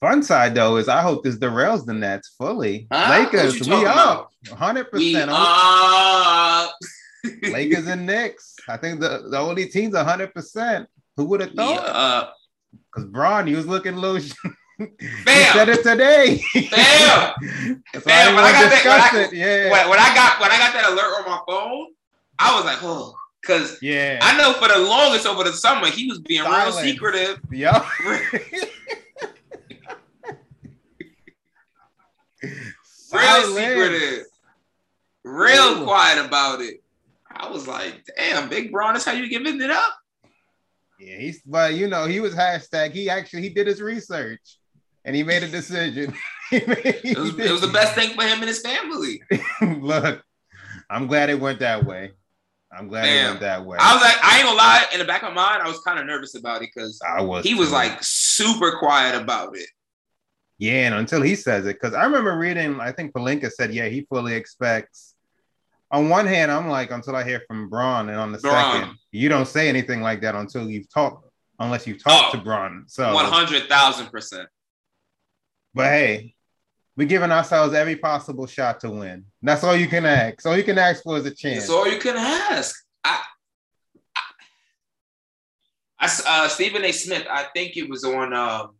fun 0.00 0.22
side 0.22 0.54
though 0.54 0.76
is 0.76 0.88
I 0.88 1.00
hope 1.02 1.22
this 1.24 1.36
derails 1.38 1.84
the 1.86 1.94
Nets 1.94 2.34
fully. 2.38 2.86
Huh? 2.92 3.10
Lakers, 3.32 3.60
we 3.66 3.84
up, 3.86 4.30
hundred 4.50 4.88
We 4.92 5.12
percent. 5.14 5.30
are. 5.32 6.70
Lakers 7.42 7.86
and 7.86 8.04
Knicks. 8.06 8.54
I 8.68 8.76
think 8.76 9.00
the, 9.00 9.28
the 9.30 9.38
only 9.38 9.66
teams 9.68 9.96
hundred 9.96 10.34
percent. 10.34 10.88
Who 11.16 11.24
would 11.26 11.40
have 11.40 11.52
thought? 11.52 12.32
Because 12.92 13.08
Bron, 13.10 13.46
he 13.46 13.54
was 13.54 13.66
looking 13.66 13.96
loose. 13.96 14.34
Bam! 14.78 15.52
said 15.52 15.68
it 15.68 15.82
today. 15.82 16.42
Bam! 16.54 17.82
That's 17.92 18.04
Bam! 18.04 18.34
When 18.34 18.44
I 18.44 18.52
got 18.52 18.70
that- 18.70 18.84
when 19.12 19.24
I- 19.24 19.30
Yeah. 19.32 19.70
When, 19.70 19.90
when 19.90 19.98
I 19.98 20.14
got 20.14 20.40
when 20.40 20.50
I 20.50 20.58
got 20.58 20.72
that 20.72 20.90
alert 20.90 21.20
on 21.20 21.30
my 21.30 21.40
phone, 21.46 21.92
I 22.38 22.56
was 22.56 22.64
like, 22.64 22.78
oh, 22.82 23.14
because 23.40 23.78
yeah. 23.82 24.18
I 24.20 24.36
know 24.36 24.52
for 24.54 24.68
the 24.68 24.78
longest 24.78 25.26
over 25.26 25.44
the 25.44 25.52
summer 25.52 25.86
he 25.86 26.08
was 26.08 26.18
being 26.20 26.42
real 26.42 26.72
secretive. 26.72 27.40
Yup. 27.50 27.86
real 33.12 33.42
secretive, 33.54 34.24
real 35.24 35.82
Ooh. 35.82 35.84
quiet 35.84 36.24
about 36.24 36.60
it. 36.60 36.82
I 37.30 37.48
was 37.48 37.66
like, 37.68 38.04
damn, 38.16 38.48
Big 38.48 38.72
Bron, 38.72 38.94
that's 38.94 39.04
how 39.04 39.12
you 39.12 39.28
giving 39.28 39.60
it 39.60 39.70
up? 39.70 39.98
Yeah, 40.98 41.18
he's 41.18 41.42
but 41.42 41.74
you 41.74 41.88
know, 41.88 42.06
he 42.06 42.20
was 42.20 42.34
hashtag. 42.34 42.92
He 42.92 43.10
actually 43.10 43.42
he 43.42 43.48
did 43.50 43.66
his 43.66 43.80
research 43.82 44.58
and 45.04 45.14
he 45.14 45.22
made 45.22 45.42
a 45.42 45.48
decision. 45.48 46.14
Made- 46.52 46.68
It 47.02 47.18
was, 47.18 47.38
it 47.38 47.50
was 47.50 47.60
the 47.62 47.68
best 47.72 47.94
thing 47.94 48.10
for 48.14 48.22
him 48.22 48.38
and 48.38 48.44
his 48.44 48.60
family. 48.60 49.22
Look, 49.80 50.22
I'm 50.90 51.06
glad 51.06 51.30
it 51.30 51.40
went 51.40 51.58
that 51.60 51.84
way. 51.84 52.12
I'm 52.76 52.88
glad 52.88 53.04
Damn. 53.04 53.24
it 53.26 53.28
went 53.30 53.40
that 53.40 53.64
way. 53.64 53.78
I 53.80 53.94
was 53.94 54.02
like, 54.02 54.16
I 54.22 54.36
ain't 54.38 54.44
gonna 54.46 54.58
lie. 54.58 54.84
In 54.92 54.98
the 54.98 55.04
back 55.04 55.22
of 55.22 55.32
my 55.32 55.42
mind, 55.46 55.62
I 55.62 55.68
was 55.68 55.80
kind 55.80 55.98
of 55.98 56.06
nervous 56.06 56.34
about 56.34 56.62
it 56.62 56.70
because 56.74 57.00
I 57.06 57.22
was. 57.22 57.44
he 57.44 57.54
was 57.54 57.68
too. 57.68 57.74
like 57.74 57.98
super 58.02 58.72
quiet 58.78 59.20
about 59.20 59.56
it. 59.56 59.68
Yeah, 60.58 60.86
and 60.86 60.94
until 60.94 61.22
he 61.22 61.34
says 61.34 61.66
it, 61.66 61.80
because 61.80 61.94
I 61.94 62.04
remember 62.04 62.36
reading, 62.36 62.78
I 62.80 62.92
think 62.92 63.12
Pelinka 63.12 63.50
said, 63.50 63.72
yeah, 63.74 63.88
he 63.88 64.02
fully 64.08 64.34
expects. 64.34 65.14
On 65.90 66.08
one 66.08 66.26
hand, 66.26 66.50
I'm 66.52 66.68
like, 66.68 66.90
until 66.92 67.16
I 67.16 67.24
hear 67.24 67.42
from 67.48 67.68
Bron, 67.68 68.08
and 68.08 68.18
on 68.18 68.32
the 68.32 68.38
Bron. 68.38 68.80
second, 68.82 68.96
you 69.12 69.28
don't 69.28 69.46
say 69.48 69.68
anything 69.68 70.00
like 70.02 70.20
that 70.22 70.34
until 70.34 70.68
you've 70.70 70.88
talked, 70.92 71.28
unless 71.58 71.86
you've 71.86 72.02
talked 72.02 72.34
Oh. 72.34 72.38
to 72.38 72.44
Bron. 72.44 72.84
So, 72.86 73.12
One 73.14 73.24
hundred 73.26 73.68
thousand 73.68 74.06
percent. 74.10 74.48
But 75.74 75.86
hey, 75.86 76.34
we're 76.96 77.08
giving 77.08 77.30
ourselves 77.32 77.74
every 77.74 77.96
possible 77.96 78.46
shot 78.46 78.80
to 78.80 78.90
win. 78.90 79.24
That's 79.42 79.64
all 79.64 79.76
you 79.76 79.88
can 79.88 80.06
ask. 80.06 80.46
All 80.46 80.56
you 80.56 80.62
can 80.62 80.78
ask 80.78 81.02
for 81.02 81.16
is 81.18 81.26
a 81.26 81.34
chance. 81.34 81.60
That's 81.60 81.70
all 81.70 81.88
you 81.88 81.98
can 81.98 82.16
ask. 82.16 82.74
I, 83.04 83.22
uh, 86.26 86.48
Stephen 86.48 86.84
A. 86.84 86.92
Smith. 86.92 87.26
I 87.30 87.44
think 87.54 87.76
it 87.76 87.88
was 87.88 88.04
on 88.04 88.32
um, 88.34 88.76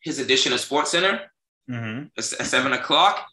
his 0.00 0.18
edition 0.18 0.52
of 0.52 0.60
Sports 0.60 0.90
Center 0.90 1.20
Mhm. 1.70 2.10
at 2.18 2.24
seven 2.24 2.72
o'clock. 2.72 3.26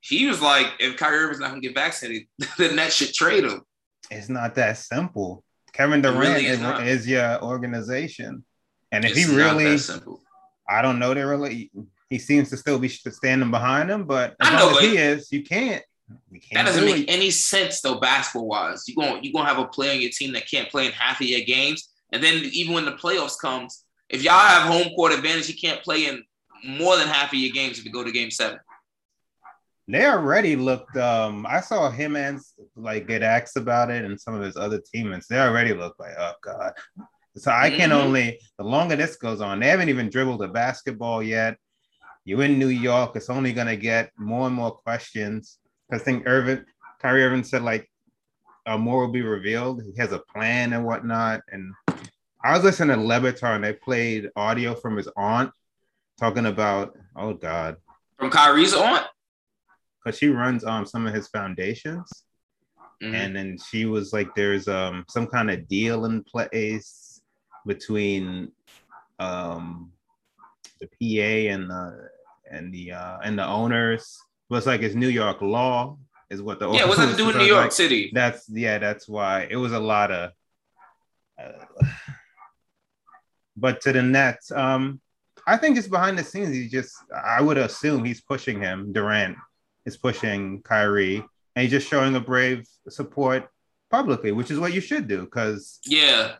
He 0.00 0.26
was 0.26 0.40
like, 0.42 0.66
if 0.80 0.96
Kyrie 0.96 1.18
Irving's 1.18 1.40
not 1.40 1.48
gonna 1.50 1.60
get 1.60 1.74
vaccinated, 1.74 2.26
then 2.58 2.76
that 2.76 2.92
should 2.92 3.12
trade 3.14 3.44
him. 3.44 3.62
It's 4.10 4.28
not 4.28 4.54
that 4.56 4.78
simple. 4.78 5.44
Kevin 5.72 6.00
Durant 6.00 6.18
really 6.18 6.46
is 6.46 6.60
is, 6.60 7.00
is 7.02 7.08
your 7.08 7.42
organization, 7.42 8.44
and 8.90 9.04
if 9.04 9.12
It's 9.12 9.26
he 9.26 9.36
not 9.36 9.54
really 9.56 9.70
that 9.72 9.78
simple. 9.78 10.22
I 10.68 10.82
don't 10.82 10.98
know. 10.98 11.14
They 11.14 11.22
really. 11.22 11.70
He 12.10 12.18
seems 12.18 12.50
to 12.50 12.56
still 12.56 12.78
be 12.78 12.88
standing 12.88 13.50
behind 13.50 13.90
him, 13.90 14.04
but 14.04 14.36
as 14.40 14.48
I 14.48 14.58
know, 14.58 14.66
long 14.66 14.76
as 14.76 14.80
he 14.82 14.96
is, 14.96 15.32
you 15.32 15.42
can't. 15.42 15.82
We 16.30 16.38
can't 16.38 16.54
That 16.64 16.66
doesn't 16.66 16.84
do 16.86 16.92
make 16.92 17.08
it. 17.08 17.12
any 17.12 17.30
sense 17.30 17.80
though, 17.80 17.98
basketball 17.98 18.46
wise. 18.46 18.84
You 18.86 18.94
going 18.94 19.24
you 19.24 19.32
gonna 19.32 19.48
have 19.48 19.58
a 19.58 19.66
player 19.66 19.90
on 19.92 20.00
your 20.00 20.10
team 20.12 20.32
that 20.34 20.48
can't 20.48 20.68
play 20.68 20.86
in 20.86 20.92
half 20.92 21.20
of 21.20 21.26
your 21.26 21.40
games, 21.40 21.88
and 22.12 22.22
then 22.22 22.44
even 22.52 22.74
when 22.74 22.84
the 22.84 22.92
playoffs 22.92 23.36
comes, 23.40 23.84
if 24.08 24.22
y'all 24.22 24.38
have 24.38 24.62
home 24.70 24.94
court 24.94 25.12
advantage, 25.12 25.48
he 25.48 25.52
can't 25.54 25.82
play 25.82 26.06
in 26.06 26.22
more 26.64 26.96
than 26.96 27.08
half 27.08 27.32
of 27.32 27.38
your 27.38 27.52
games 27.52 27.78
if 27.80 27.84
you 27.84 27.90
go 27.90 28.04
to 28.04 28.12
game 28.12 28.30
seven. 28.30 28.60
They 29.88 30.06
already 30.06 30.54
looked. 30.56 30.96
Um, 30.96 31.44
I 31.48 31.60
saw 31.60 31.90
him 31.90 32.14
and 32.16 32.40
like 32.76 33.06
get 33.08 33.22
asked 33.22 33.56
about 33.56 33.90
it, 33.90 34.04
and 34.04 34.20
some 34.20 34.34
of 34.34 34.42
his 34.42 34.56
other 34.56 34.80
teammates. 34.80 35.26
They 35.26 35.38
already 35.40 35.74
look 35.74 35.96
like, 35.98 36.14
oh 36.18 36.32
god. 36.42 36.72
So 37.36 37.50
I 37.50 37.70
can 37.70 37.90
Mhm. 37.90 37.94
only. 38.04 38.40
The 38.58 38.64
longer 38.64 38.96
this 38.96 39.16
goes 39.16 39.40
on, 39.40 39.60
they 39.60 39.68
haven't 39.68 39.88
even 39.88 40.08
dribbled 40.08 40.42
a 40.42 40.48
basketball 40.48 41.22
yet. 41.22 41.56
You're 42.26 42.42
in 42.42 42.58
New 42.58 42.68
York. 42.68 43.14
It's 43.14 43.30
only 43.30 43.52
gonna 43.52 43.76
get 43.76 44.10
more 44.18 44.46
and 44.48 44.54
more 44.54 44.72
questions. 44.72 45.58
Because 45.88 46.02
I 46.02 46.04
think 46.04 46.24
Irvin, 46.26 46.66
Kyrie 47.00 47.22
Irving 47.24 47.44
said 47.44 47.62
like, 47.62 47.88
uh, 48.66 48.76
more 48.76 49.06
will 49.06 49.12
be 49.12 49.22
revealed. 49.22 49.80
He 49.84 49.96
has 50.00 50.10
a 50.10 50.18
plan 50.18 50.72
and 50.72 50.84
whatnot. 50.84 51.40
And 51.52 51.72
I 52.42 52.52
was 52.52 52.64
listening 52.64 52.96
to 52.96 53.02
Le 53.02 53.20
Batard, 53.20 53.54
and 53.54 53.64
they 53.64 53.72
played 53.74 54.28
audio 54.34 54.74
from 54.74 54.96
his 54.96 55.08
aunt 55.16 55.52
talking 56.18 56.46
about, 56.46 56.96
oh 57.14 57.32
god, 57.34 57.76
From 58.18 58.30
Kyrie's 58.30 58.74
aunt? 58.74 59.06
because 60.04 60.18
she 60.18 60.28
runs 60.28 60.64
um 60.64 60.84
some 60.84 61.06
of 61.06 61.14
his 61.14 61.28
foundations. 61.28 62.10
Mhm. 63.02 63.12
and 63.14 63.36
then 63.36 63.58
she 63.58 63.84
was 63.84 64.14
like 64.14 64.34
there's 64.34 64.68
um 64.68 65.04
some 65.08 65.26
kind 65.26 65.50
of 65.50 65.68
deal 65.68 66.06
in 66.06 66.24
place 66.24 67.20
between 67.66 68.50
um 69.18 69.92
the 70.80 70.86
PA 70.86 71.52
and 71.54 71.68
the 71.70 72.08
and 72.50 72.72
the 72.72 72.92
uh 72.92 73.18
and 73.22 73.38
the 73.38 73.46
owners. 73.46 74.18
But 74.48 74.56
it's 74.56 74.66
like 74.66 74.82
it's 74.82 74.94
New 74.94 75.08
York 75.08 75.42
law 75.42 75.98
is 76.30 76.42
what 76.42 76.58
the 76.58 76.70
yeah, 76.70 76.84
what's 76.84 76.98
that 77.00 77.10
to 77.10 77.16
do 77.16 77.30
in 77.30 77.38
New 77.38 77.44
York 77.44 77.64
like, 77.64 77.72
City? 77.72 78.10
that's 78.14 78.48
yeah 78.48 78.78
that's 78.78 79.08
why. 79.08 79.46
It 79.50 79.56
was 79.56 79.72
a 79.72 79.80
lot 79.80 80.10
of 80.10 80.30
uh, 81.42 81.52
but 83.56 83.80
to 83.82 83.92
the 83.92 84.02
Nets 84.02 84.50
um 84.50 85.00
I 85.46 85.56
think 85.56 85.76
just 85.76 85.90
behind 85.90 86.18
the 86.18 86.24
scenes 86.24 86.54
he 86.54 86.68
just 86.68 86.94
I 87.14 87.40
would 87.40 87.58
assume 87.58 88.04
he's 88.04 88.20
pushing 88.20 88.60
him. 88.60 88.92
Durant 88.92 89.36
is 89.86 89.96
pushing 89.96 90.60
Kyrie. 90.62 91.24
And 91.54 91.62
he's 91.62 91.70
just 91.70 91.88
showing 91.88 92.14
a 92.16 92.20
brave 92.20 92.66
support 92.88 93.48
publicly, 93.90 94.32
which 94.32 94.50
is 94.50 94.58
what 94.58 94.74
you 94.74 94.80
should 94.80 95.08
do 95.08 95.22
because 95.22 95.78
Yeah, 95.86 96.34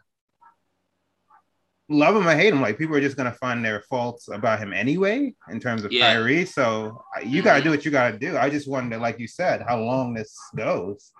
love 1.88 2.16
him 2.16 2.26
or 2.26 2.34
hate 2.34 2.52
him, 2.52 2.60
like 2.60 2.78
people 2.78 2.96
are 2.96 3.00
just 3.00 3.16
gonna 3.16 3.32
find 3.32 3.64
their 3.64 3.80
faults 3.82 4.28
about 4.28 4.58
him 4.58 4.72
anyway 4.72 5.32
in 5.50 5.60
terms 5.60 5.84
of 5.84 5.92
Yeah. 5.92 6.14
Kyrie. 6.14 6.44
So 6.44 7.02
you 7.24 7.42
gotta 7.42 7.60
do 7.60 7.64
mm-hmm. 7.66 7.76
what 7.76 7.84
you 7.84 7.90
gotta 7.90 8.18
do. 8.18 8.36
I 8.36 8.50
just 8.50 8.68
wonder, 8.68 8.98
like 8.98 9.18
you 9.18 9.28
said, 9.28 9.62
how 9.66 9.78
long 9.80 10.14
this 10.14 10.36
goes. 10.56 11.12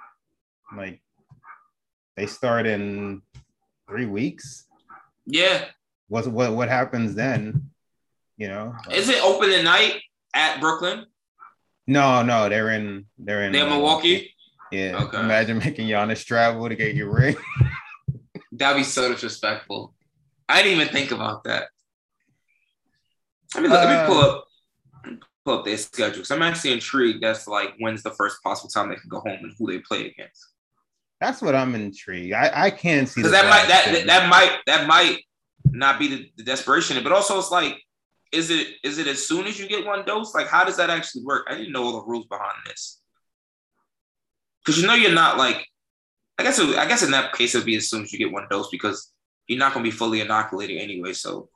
Like 0.77 1.01
they 2.17 2.27
start 2.27 2.67
in 2.67 3.23
three 3.89 4.07
weeks. 4.07 4.67
yeah. 5.27 5.67
What's 6.09 6.29
what 6.29 6.53
what 6.53 6.69
happens 6.69 7.15
then? 7.17 7.71
You 8.37 8.49
know? 8.49 8.75
Is 8.93 9.09
it 9.09 9.23
open 9.25 9.51
at 9.51 9.65
night 9.65 10.01
at 10.35 10.61
Brooklyn? 10.61 11.07
No, 11.89 12.23
no, 12.23 12.49
they're 12.49 12.71
in 12.71 13.07
they're 13.19 13.43
in 13.43 13.53
They're 13.53 13.69
Milwaukee. 13.69 14.33
Yeah. 14.71 15.03
Okay. 15.03 15.19
Imagine 15.19 15.59
making 15.59 15.89
Giannis 15.89 16.25
travel 16.25 16.69
to 16.69 16.77
get 16.77 16.95
your 16.95 17.13
ring. 17.13 17.37
That'd 18.53 18.79
be 18.79 18.85
so 18.85 19.13
disrespectful. 19.13 19.96
I 20.49 20.63
didn't 20.63 20.81
even 20.81 20.93
think 20.93 21.11
about 21.11 21.45
that. 21.45 21.69
Let 23.55 23.63
me 23.63 23.69
look, 23.69 23.85
let 23.85 24.03
me 24.03 24.07
pull 24.07 24.23
Uh, 24.23 24.29
up 24.29 24.43
pull 25.45 25.59
up 25.59 25.65
their 25.65 25.77
schedule 25.77 26.17
because 26.17 26.31
I'm 26.31 26.43
actually 26.43 26.73
intrigued. 26.73 27.23
That's 27.23 27.47
like 27.47 27.75
when's 27.79 28.03
the 28.03 28.11
first 28.11 28.43
possible 28.43 28.69
time 28.69 28.89
they 28.89 28.97
can 28.97 29.09
go 29.09 29.21
home 29.21 29.39
and 29.43 29.53
who 29.59 29.71
they 29.71 29.79
play 29.79 30.07
against. 30.07 30.49
That's 31.21 31.41
what 31.41 31.55
I'm 31.55 31.75
intrigued. 31.75 32.35
I, 32.35 32.51
I 32.67 32.71
can't 32.71 33.09
see 33.09 33.21
Because 33.23 33.33
that 33.33 33.49
might 33.49 33.67
that, 33.69 33.87
Blast 33.91 34.07
that 34.07 34.29
might 34.29 34.59
that 34.67 34.87
might 34.87 35.21
not 35.71 35.99
be 35.99 36.09
the, 36.09 36.31
the 36.37 36.43
desperation, 36.43 37.03
but 37.03 37.13
also 37.13 37.39
it's 37.39 37.51
like, 37.51 37.81
is 38.33 38.51
it 38.51 38.69
is 38.85 38.99
it 38.99 39.07
as 39.07 39.27
soon 39.27 39.47
as 39.47 39.59
you 39.59 39.69
get 39.69 39.87
one 39.87 40.05
dose? 40.05 40.35
Like, 40.35 40.49
how 40.49 40.65
does 40.65 40.77
that 40.77 40.91
actually 40.91 41.25
work? 41.25 41.47
I 41.49 41.57
didn't 41.57 41.73
know 41.73 41.85
all 41.85 42.01
the 42.01 42.07
rules 42.07 42.27
behind 42.27 42.59
this. 42.67 43.01
Because 44.65 44.81
you 44.81 44.87
know 44.87 44.95
you're 44.95 45.13
not 45.13 45.39
like, 45.39 45.65
I 46.39 46.43
guess 46.43 46.59
it, 46.59 46.77
I 46.77 46.87
guess 46.87 47.03
in 47.03 47.13
that 47.13 47.33
case 47.33 47.55
it'd 47.55 47.65
be 47.65 47.77
as 47.77 47.89
soon 47.89 48.03
as 48.03 48.13
you 48.13 48.19
get 48.19 48.33
one 48.33 48.47
dose 48.51 48.69
because 48.71 49.13
you're 49.49 49.59
not 49.59 49.73
gonna 49.73 49.85
be 49.85 49.91
fully 49.91 50.21
inoculated 50.21 50.79
anyway. 50.81 51.13
So 51.13 51.49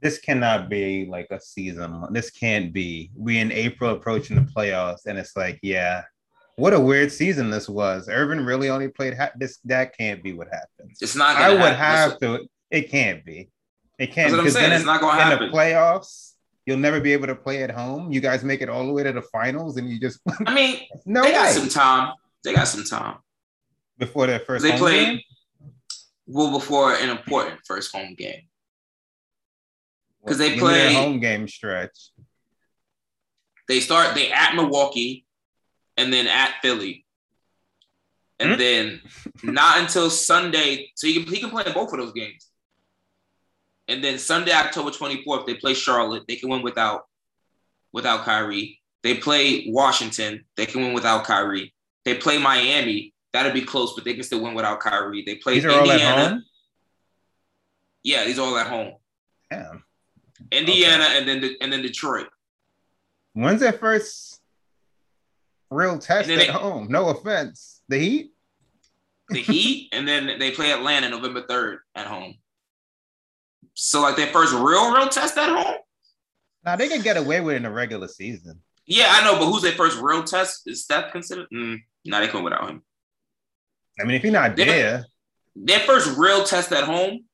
this 0.00 0.18
cannot 0.18 0.68
be 0.68 1.06
like 1.06 1.28
a 1.30 1.40
season. 1.40 2.04
This 2.10 2.30
can't 2.30 2.72
be. 2.72 3.10
We 3.16 3.38
in 3.38 3.52
April 3.52 3.90
approaching 3.94 4.36
the 4.36 4.42
playoffs, 4.42 5.06
and 5.06 5.18
it's 5.18 5.36
like, 5.36 5.58
yeah, 5.62 6.02
what 6.56 6.72
a 6.74 6.80
weird 6.80 7.12
season 7.12 7.50
this 7.50 7.68
was. 7.68 8.08
Irvin 8.08 8.44
really 8.44 8.68
only 8.68 8.88
played 8.88 9.14
ha- 9.16 9.30
this. 9.36 9.58
That 9.64 9.96
can't 9.96 10.22
be 10.22 10.32
what 10.32 10.48
happens. 10.48 10.98
it's 11.00 11.14
not. 11.16 11.36
I 11.36 11.50
would 11.50 11.60
happen. 11.74 12.10
have 12.10 12.18
to. 12.20 12.46
It 12.70 12.90
can't 12.90 13.24
be. 13.24 13.50
It 13.98 14.06
can't. 14.12 14.30
That's 14.30 14.32
what 14.32 14.38
I'm 14.40 14.44
because 14.44 14.52
saying. 14.54 14.64
then 14.70 14.72
It's 14.72 14.80
in- 14.82 14.86
not 14.86 15.00
gonna 15.00 15.20
in 15.22 15.26
happen. 15.28 15.50
the 15.50 15.56
playoffs. 15.56 16.30
You'll 16.66 16.78
never 16.78 17.00
be 17.00 17.12
able 17.12 17.26
to 17.26 17.34
play 17.34 17.62
at 17.64 17.70
home. 17.72 18.12
You 18.12 18.20
guys 18.20 18.44
make 18.44 18.60
it 18.62 18.68
all 18.68 18.86
the 18.86 18.92
way 18.92 19.02
to 19.02 19.12
the 19.12 19.22
finals, 19.22 19.76
and 19.76 19.88
you 19.90 19.98
just 20.00 20.20
I 20.46 20.54
mean, 20.54 20.80
no 21.06 21.22
they 21.22 21.32
got 21.32 21.52
some 21.52 21.68
time. 21.68 22.14
They 22.44 22.54
got 22.54 22.66
some 22.68 22.84
time. 22.84 23.18
before 23.98 24.26
their 24.26 24.40
first. 24.40 24.62
They 24.64 24.76
played 24.76 25.06
game? 25.06 25.20
Well 26.32 26.50
before 26.58 26.94
an 26.94 27.08
important 27.10 27.60
first 27.66 27.94
home 27.94 28.14
game 28.16 28.42
because 30.22 30.38
they 30.38 30.50
Give 30.54 30.62
me 30.62 30.68
their 30.68 30.88
play- 30.90 30.94
home 30.94 31.20
game 31.20 31.48
stretch. 31.48 32.10
they 33.68 33.80
start 33.80 34.14
they 34.14 34.30
at 34.32 34.54
Milwaukee 34.54 35.24
and 35.96 36.12
then 36.12 36.26
at 36.26 36.54
Philly. 36.62 37.04
And 38.38 38.52
Hmm? 38.52 38.58
then 38.58 39.00
not 39.44 39.78
until 39.78 40.10
Sunday, 40.10 40.90
so 40.96 41.06
he 41.06 41.22
can, 41.22 41.32
he 41.32 41.38
can 41.40 41.50
play 41.50 41.64
in 41.64 41.72
both 41.72 41.92
of 41.92 41.98
those 42.00 42.12
games. 42.12 42.48
And 43.88 44.02
then 44.02 44.18
Sunday, 44.18 44.52
October 44.52 44.90
24th, 44.90 45.46
they 45.46 45.54
play 45.54 45.74
Charlotte. 45.74 46.24
They 46.26 46.36
can 46.36 46.48
win 46.48 46.62
without 46.62 47.02
without 47.92 48.24
Kyrie. 48.24 48.80
They 49.02 49.14
play 49.16 49.66
Washington. 49.68 50.44
They 50.56 50.66
can 50.66 50.80
win 50.82 50.92
without 50.94 51.24
Kyrie. 51.24 51.74
They 52.04 52.14
play 52.16 52.38
Miami. 52.38 53.11
That'll 53.32 53.52
be 53.52 53.62
close, 53.62 53.94
but 53.94 54.04
they 54.04 54.14
can 54.14 54.22
still 54.22 54.42
win 54.42 54.54
without 54.54 54.80
Kyrie. 54.80 55.22
They 55.24 55.36
play 55.36 55.54
These 55.54 55.64
are 55.64 55.70
all 55.70 55.90
at 55.90 56.00
Indiana. 56.00 56.42
Yeah, 58.02 58.24
these 58.24 58.38
are 58.38 58.46
all 58.46 58.56
at 58.58 58.66
home. 58.66 58.94
Damn. 59.50 59.84
Indiana 60.50 61.04
and 61.10 61.26
then 61.28 61.56
and 61.60 61.72
then 61.72 61.82
Detroit. 61.82 62.28
When's 63.32 63.60
their 63.60 63.72
first 63.72 64.40
real 65.70 65.98
test 65.98 66.28
at 66.28 66.38
they- 66.38 66.46
home? 66.46 66.88
No 66.90 67.08
offense. 67.08 67.80
The 67.88 67.98
Heat? 67.98 68.28
the 69.28 69.40
Heat, 69.40 69.88
and 69.92 70.06
then 70.06 70.38
they 70.38 70.50
play 70.50 70.72
Atlanta 70.72 71.08
November 71.08 71.42
3rd 71.42 71.78
at 71.94 72.06
home. 72.06 72.34
So 73.74 74.02
like 74.02 74.16
their 74.16 74.26
first 74.26 74.52
real, 74.52 74.92
real 74.92 75.08
test 75.08 75.38
at 75.38 75.48
home? 75.48 75.76
Now 76.64 76.76
they 76.76 76.88
can 76.88 77.00
get 77.00 77.16
away 77.16 77.40
with 77.40 77.54
it 77.54 77.58
in 77.58 77.62
the 77.62 77.70
regular 77.70 78.08
season. 78.08 78.60
Yeah, 78.84 79.06
I 79.10 79.24
know, 79.24 79.38
but 79.38 79.46
who's 79.46 79.62
their 79.62 79.72
first 79.72 79.98
real 80.00 80.22
test? 80.22 80.62
Is 80.66 80.84
Steph 80.84 81.12
considered? 81.12 81.46
Mm, 81.54 81.78
nah, 82.04 82.20
they 82.20 82.26
couldn't 82.26 82.44
without 82.44 82.68
him. 82.68 82.82
I 84.00 84.04
mean, 84.04 84.16
if 84.16 84.22
you're 84.22 84.32
not 84.32 84.56
They- 84.56 84.64
there, 84.64 85.06
Their 85.54 85.80
first 85.80 86.16
real 86.16 86.44
test 86.44 86.72
at 86.72 86.84
home 86.84 87.24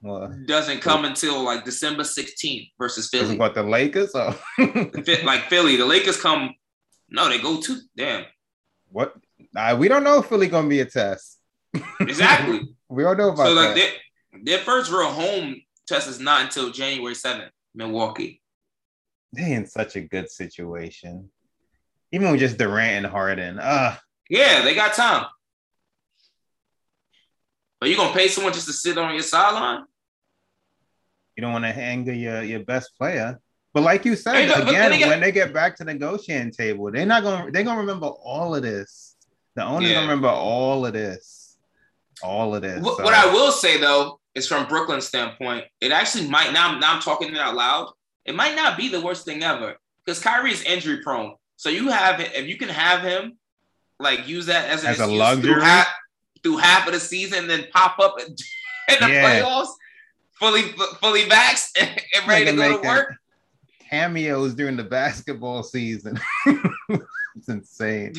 well, 0.00 0.32
doesn't 0.46 0.80
come 0.80 1.04
until 1.04 1.42
like 1.42 1.64
December 1.64 2.02
16th 2.02 2.70
versus 2.78 3.08
Philly. 3.08 3.36
what 3.38 3.54
the 3.54 3.62
Lakers? 3.62 4.12
Phi- 4.12 5.22
like 5.24 5.48
Philly, 5.48 5.76
the 5.76 5.86
Lakers 5.86 6.20
come 6.20 6.54
No, 7.08 7.28
they 7.28 7.38
go 7.40 7.60
to 7.60 7.80
damn. 7.96 8.24
What? 8.90 9.14
Uh, 9.56 9.76
we 9.78 9.88
don't 9.88 10.04
know 10.04 10.18
if 10.20 10.26
Philly 10.26 10.48
gonna 10.48 10.68
be 10.68 10.80
a 10.80 10.84
test. 10.84 11.38
Exactly. 12.00 12.60
we 12.88 13.02
don't 13.02 13.16
know 13.16 13.30
about 13.32 13.46
so 13.46 13.52
like 13.54 13.74
that. 13.74 13.90
their, 14.32 14.42
their 14.44 14.58
first 14.58 14.90
real 14.90 15.10
home 15.10 15.56
test 15.88 16.08
is 16.08 16.20
not 16.20 16.42
until 16.42 16.70
January 16.70 17.14
7th, 17.14 17.50
Milwaukee. 17.74 18.40
they 19.32 19.52
in 19.52 19.66
such 19.66 19.96
a 19.96 20.00
good 20.00 20.30
situation. 20.30 21.28
Even 22.12 22.30
with 22.30 22.40
just 22.40 22.58
Durant 22.58 23.04
and 23.04 23.06
Harden. 23.06 23.58
Uh 23.58 23.96
Yeah, 24.28 24.62
they 24.62 24.74
got 24.74 24.94
time. 24.94 25.26
But 27.80 27.90
you 27.90 27.96
gonna 27.96 28.14
pay 28.14 28.28
someone 28.28 28.52
just 28.52 28.66
to 28.66 28.72
sit 28.72 28.96
on 28.98 29.12
your 29.14 29.22
sideline? 29.22 29.84
you 31.36 31.40
don't 31.42 31.52
want 31.52 31.64
to 31.64 31.70
anger 31.76 32.12
your, 32.12 32.44
your 32.44 32.60
best 32.60 32.92
player. 32.96 33.40
But 33.72 33.82
like 33.82 34.04
you 34.04 34.14
said, 34.14 34.36
Hey, 34.36 34.46
but- 34.46 34.58
but 34.60 34.68
again, 34.68 34.92
again- 34.92 35.08
when 35.08 35.20
they 35.20 35.32
get 35.32 35.52
back 35.52 35.74
to 35.78 35.84
the 35.84 35.92
negotiating 35.92 36.52
table, 36.52 36.92
they're 36.92 37.04
not 37.06 37.24
gonna 37.24 37.50
they're 37.50 37.64
gonna 37.64 37.80
remember 37.80 38.06
all 38.06 38.54
of 38.54 38.62
this. 38.62 39.16
The 39.56 39.64
owner's 39.64 39.88
Yeah. 39.88 39.94
gonna 39.96 40.06
remember 40.08 40.28
all 40.28 40.86
of 40.86 40.92
this. 40.92 41.58
All 42.22 42.54
of 42.54 42.62
this. 42.62 42.80
What, 42.80 42.98
So, 42.98 43.02
what 43.02 43.14
I 43.14 43.26
will 43.32 43.50
say 43.50 43.78
though 43.78 44.20
is 44.36 44.46
from 44.46 44.68
Brooklyn's 44.68 45.08
standpoint, 45.08 45.64
it 45.80 45.90
actually 45.90 46.28
might 46.28 46.52
now. 46.52 46.78
Now 46.78 46.94
I'm 46.94 47.02
talking 47.02 47.34
it 47.34 47.36
out 47.38 47.56
loud. 47.56 47.92
It 48.24 48.36
might 48.36 48.54
not 48.54 48.76
be 48.76 48.88
the 48.88 49.00
worst 49.00 49.24
thing 49.24 49.42
ever 49.42 49.76
because 50.04 50.20
Kyrie 50.22 50.52
is 50.52 50.62
injury 50.62 51.02
prone. 51.02 51.34
So 51.56 51.68
you 51.68 51.88
have 51.88 52.20
if 52.20 52.46
you 52.46 52.56
can 52.56 52.68
have 52.68 53.02
him 53.02 53.36
like 54.00 54.26
use 54.28 54.46
that 54.46 54.68
as 54.70 54.82
an 54.84 54.90
As 54.90 55.00
a 55.00 55.06
luxury? 55.06 55.52
through 55.54 55.60
half, 55.62 55.86
through 56.42 56.56
half 56.58 56.86
of 56.86 56.92
the 56.94 57.00
season, 57.00 57.46
then 57.48 57.66
pop 57.72 57.98
up 57.98 58.18
in 58.26 58.34
the 59.00 59.08
Yeah. 59.08 59.40
playoffs 59.42 59.68
fully 60.32 60.62
fully 61.00 61.22
vaxxed 61.24 61.70
and 61.80 62.28
ready 62.28 62.44
to 62.46 62.52
go 62.56 62.80
to 62.82 62.86
work. 62.88 63.14
cameos 63.88 64.54
during 64.54 64.76
the 64.76 64.82
basketball 64.84 65.62
season. 65.62 66.18
it's 67.36 67.48
insane. 67.48 68.14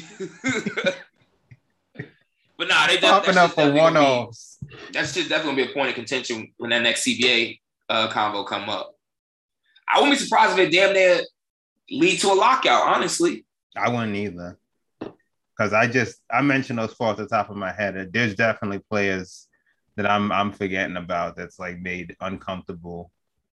but 2.58 2.68
nah, 2.70 2.88
they 2.88 2.98
Popping 2.98 3.38
up 3.38 3.52
for 3.52 3.70
be- 3.72 3.78
one-offs. 3.78 4.58
That's 4.94 5.14
just 5.14 5.30
definitely 5.30 5.56
gonna 5.62 5.66
be 5.68 5.72
a 5.72 5.74
point 5.74 5.90
of 5.90 5.96
contention 5.96 6.52
when 6.58 6.70
that 6.72 6.82
next 6.82 7.06
CBA 7.06 7.60
uh, 7.90 8.08
convo 8.10 8.48
come 8.48 8.70
up. 8.70 8.96
I 9.94 10.00
wouldn't 10.00 10.18
be 10.18 10.24
surprised 10.24 10.58
if 10.58 10.68
it 10.68 10.72
damn 10.72 10.94
near 10.94 11.20
lead 11.92 12.18
to 12.22 12.32
a 12.32 12.34
lockout. 12.34 12.88
Honestly, 12.96 13.46
I 13.76 13.90
wouldn't 13.90 14.16
either. 14.16 14.58
Because 15.58 15.74
I 15.74 15.88
just 15.88 16.22
I 16.32 16.42
mentioned 16.42 16.80
those 16.80 16.94
four 16.94 17.12
at 17.12 17.18
the 17.18 17.28
top 17.28 17.50
of 17.50 17.56
my 17.56 17.72
head. 17.72 18.10
There's 18.12 18.36
definitely 18.36 18.80
players 18.90 19.48
that 19.96 20.10
I'm 20.10 20.32
I'm 20.32 20.52
forgetting 20.52 20.98
about 20.98 21.36
that's 21.38 21.60
like 21.60 21.80
made 21.80 22.16
uncomfortable, 22.20 23.12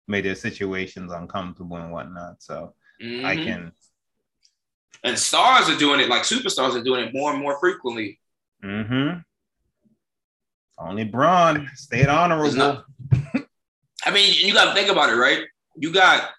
made 0.07 0.25
their 0.25 0.35
situations 0.35 1.11
uncomfortable 1.11 1.77
and 1.77 1.91
whatnot. 1.91 2.41
So 2.41 2.73
I 3.01 3.35
Mhm. 3.35 3.43
can 3.43 3.71
And 5.03 5.17
stars 5.17 5.69
are 5.69 5.77
doing 5.77 5.99
it 6.01 6.09
like 6.09 6.23
superstars 6.23 6.75
are 6.75 6.83
doing 6.83 7.05
it 7.07 7.13
more 7.13 7.31
and 7.31 7.41
more 7.41 7.59
frequently. 7.59 8.19
mm-hmm. 8.63 9.19
Only 10.77 11.03
Bron 11.03 11.69
stayed 11.75 12.07
honorable. 12.07 12.53
Not- 12.53 12.85
I 14.05 14.11
mean, 14.11 14.33
you 14.45 14.53
got 14.53 14.65
to 14.65 14.73
think 14.73 14.89
about 14.89 15.09
it, 15.09 15.15
right? 15.15 15.45
You 15.75 15.91
got 15.91 16.29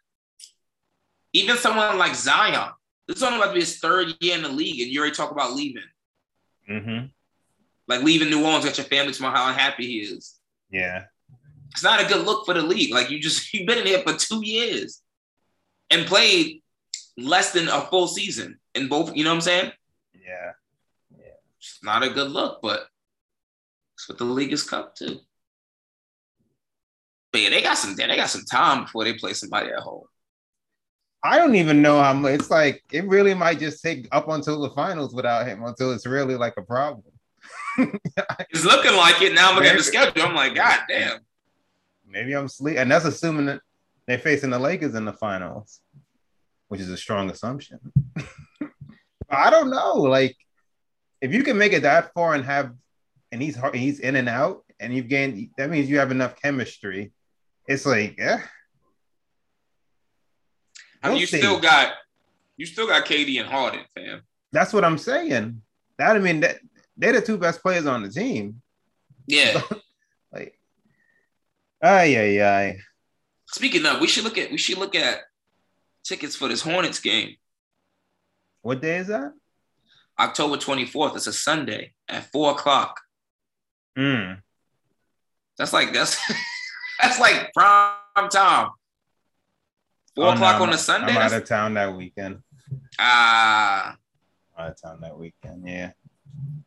even 1.35 1.57
someone 1.59 1.99
like 1.99 2.15
Zion. 2.15 2.73
This 3.11 3.17
is 3.17 3.23
only 3.25 3.39
about 3.39 3.49
to 3.49 3.55
be 3.55 3.61
his 3.61 3.79
third 3.79 4.15
year 4.21 4.37
in 4.37 4.43
the 4.43 4.49
league, 4.49 4.81
and 4.81 4.89
you 4.89 5.01
already 5.01 5.17
talk 5.17 5.33
about 5.33 5.53
leaving. 5.53 5.83
mm-hmm. 6.71 7.07
Like 7.89 8.05
leaving 8.05 8.31
New 8.31 8.45
Orleans, 8.45 8.65
got 8.65 8.79
your 8.79 8.85
family 8.85 9.13
to 9.13 9.23
know 9.23 9.31
how 9.31 9.49
unhappy 9.49 9.85
he 9.85 9.99
is. 9.99 10.39
Yeah. 10.71 11.07
It's 11.73 11.83
not 11.83 12.01
a 12.01 12.07
good 12.07 12.25
look 12.25 12.47
for 12.47 12.55
the 12.55 12.63
league. 12.63 12.95
Like 12.95 13.11
you 13.11 13.19
just 13.19 13.53
you've 13.53 13.67
been 13.67 13.79
in 13.79 13.87
here 13.87 14.03
for 14.07 14.13
two 14.13 14.47
years 14.47 15.03
and 15.91 16.07
played 16.07 16.63
less 17.19 17.53
than 17.53 17.67
a 17.67 17.81
full 17.81 18.07
season 18.07 18.61
in 18.77 18.87
both. 18.87 19.17
You 19.17 19.25
know 19.25 19.31
what 19.31 19.35
I'm 19.37 19.41
saying? 19.41 19.73
Yeah. 20.15 20.53
Yeah. 21.19 21.33
It's 21.59 21.81
not 21.83 22.05
a 22.05 22.11
good 22.11 22.31
look, 22.31 22.61
but 22.63 22.87
it's 23.95 24.09
what 24.09 24.19
the 24.19 24.25
league 24.25 24.53
is 24.53 24.63
come 24.63 24.87
to. 24.99 25.19
But 27.33 27.41
yeah, 27.41 27.51
they 27.51 27.61
got 27.61 27.77
some. 27.77 27.97
They 27.97 28.07
got 28.07 28.31
some 28.31 28.45
time 28.45 28.85
before 28.85 29.03
they 29.03 29.15
play 29.15 29.33
somebody 29.33 29.71
at 29.71 29.81
home. 29.81 30.05
I 31.23 31.37
don't 31.39 31.55
even 31.55 31.83
know 31.83 32.03
how 32.03 32.15
much 32.15 32.33
it's 32.33 32.51
like 32.51 32.83
it 32.91 33.07
really 33.07 33.35
might 33.35 33.59
just 33.59 33.83
take 33.83 34.09
up 34.11 34.29
until 34.29 34.61
the 34.61 34.71
finals 34.71 35.15
without 35.15 35.47
him 35.47 35.63
until 35.65 35.93
it's 35.93 36.07
really 36.07 36.37
like 36.37 36.55
a 36.57 36.63
problem. 36.63 37.05
It's 38.51 38.65
looking 38.65 38.97
like 38.97 39.23
it 39.23 39.33
now. 39.33 39.51
I'm 39.51 39.55
looking 39.55 39.71
at 39.71 39.77
the 39.77 39.83
schedule. 39.83 40.23
I'm 40.23 40.35
like, 40.35 40.55
God 40.55 40.81
damn. 40.89 41.21
Maybe 42.07 42.35
I'm 42.35 42.49
sleep, 42.49 42.77
and 42.77 42.91
that's 42.91 43.05
assuming 43.05 43.47
that 43.47 43.61
they're 44.07 44.19
facing 44.19 44.51
the 44.51 44.59
Lakers 44.59 44.97
in 44.97 45.05
the 45.05 45.13
finals, 45.13 45.81
which 46.69 46.81
is 46.81 46.91
a 46.91 46.97
strong 46.97 47.31
assumption. 47.31 47.79
I 49.31 49.51
don't 49.51 49.71
know. 49.71 49.95
Like, 49.99 50.37
if 51.21 51.33
you 51.33 51.45
can 51.45 51.57
make 51.57 51.73
it 51.73 51.83
that 51.83 52.13
far 52.13 52.35
and 52.35 52.45
have, 52.45 52.73
and 53.31 53.41
he's 53.41 53.55
hard, 53.55 53.77
he's 53.77 54.01
in 54.01 54.17
and 54.17 54.29
out, 54.29 54.65
and 54.81 54.93
you've 54.93 55.09
gained, 55.09 55.51
that 55.57 55.71
means 55.71 55.89
you 55.89 56.01
have 56.01 56.11
enough 56.11 56.41
chemistry. 56.43 57.13
It's 57.69 57.87
like, 57.87 58.17
yeah, 58.19 58.43
I 61.03 61.11
mean, 61.11 61.19
you 61.19 61.27
still 61.27 61.61
got, 61.61 61.95
you 62.57 62.67
still 62.67 62.87
got 62.87 63.05
KD 63.07 63.41
and 63.41 63.49
Harden, 63.49 63.81
fam. 63.95 64.23
that's 64.53 64.73
what 64.73 64.85
I'm 64.85 64.99
saying. 64.99 65.63
That 65.99 66.17
I 66.17 66.19
mean, 66.19 66.41
that 66.41 66.59
they're 66.97 67.13
the 67.13 67.21
two 67.21 67.39
best 67.39 67.63
players 67.63 67.87
on 67.87 68.03
the 68.03 68.11
team. 68.11 68.63
Yeah. 69.27 69.61
Like, 70.33 70.57
ay, 71.83 72.17
ay, 72.17 72.41
ay. 72.41 72.77
Speaking 73.47 73.85
of, 73.85 74.01
we 74.01 74.07
should 74.07 74.23
look 74.23 74.39
at 74.39 74.53
we 74.53 74.59
should 74.59 74.79
look 74.79 74.95
at 74.95 75.23
tickets 76.05 76.37
for 76.37 76.47
this 76.47 76.63
Hornets 76.63 77.01
game. 77.01 77.35
What 78.63 78.81
day 78.81 78.99
is 78.99 79.09
that? 79.09 79.33
October 80.21 80.57
24th. 80.57 81.17
It's 81.17 81.27
a 81.27 81.33
Sunday 81.33 81.95
at 82.09 82.31
four 82.31 82.53
o'clock. 82.53 83.01
Mm. 83.99 84.41
That's 85.59 85.73
like 85.73 85.93
that's 85.93 86.17
that's 87.03 87.19
like 87.19 87.53
prime 87.55 88.29
time. 88.31 88.69
Four 90.15 90.25
Oh, 90.27 90.29
no, 90.31 90.35
o'clock 90.35 90.55
I'm- 90.55 90.63
on 90.63 90.71
a 90.73 90.79
Sunday. 90.79 91.13
I'm 91.13 91.19
out 91.19 91.33
of 91.33 91.45
town 91.49 91.75
that 91.75 91.95
weekend. 91.97 92.43
Ah, 92.99 93.97
Out 94.59 94.71
of 94.71 94.81
town 94.81 95.01
that 95.03 95.17
weekend. 95.19 95.67
Yeah. 95.67 95.93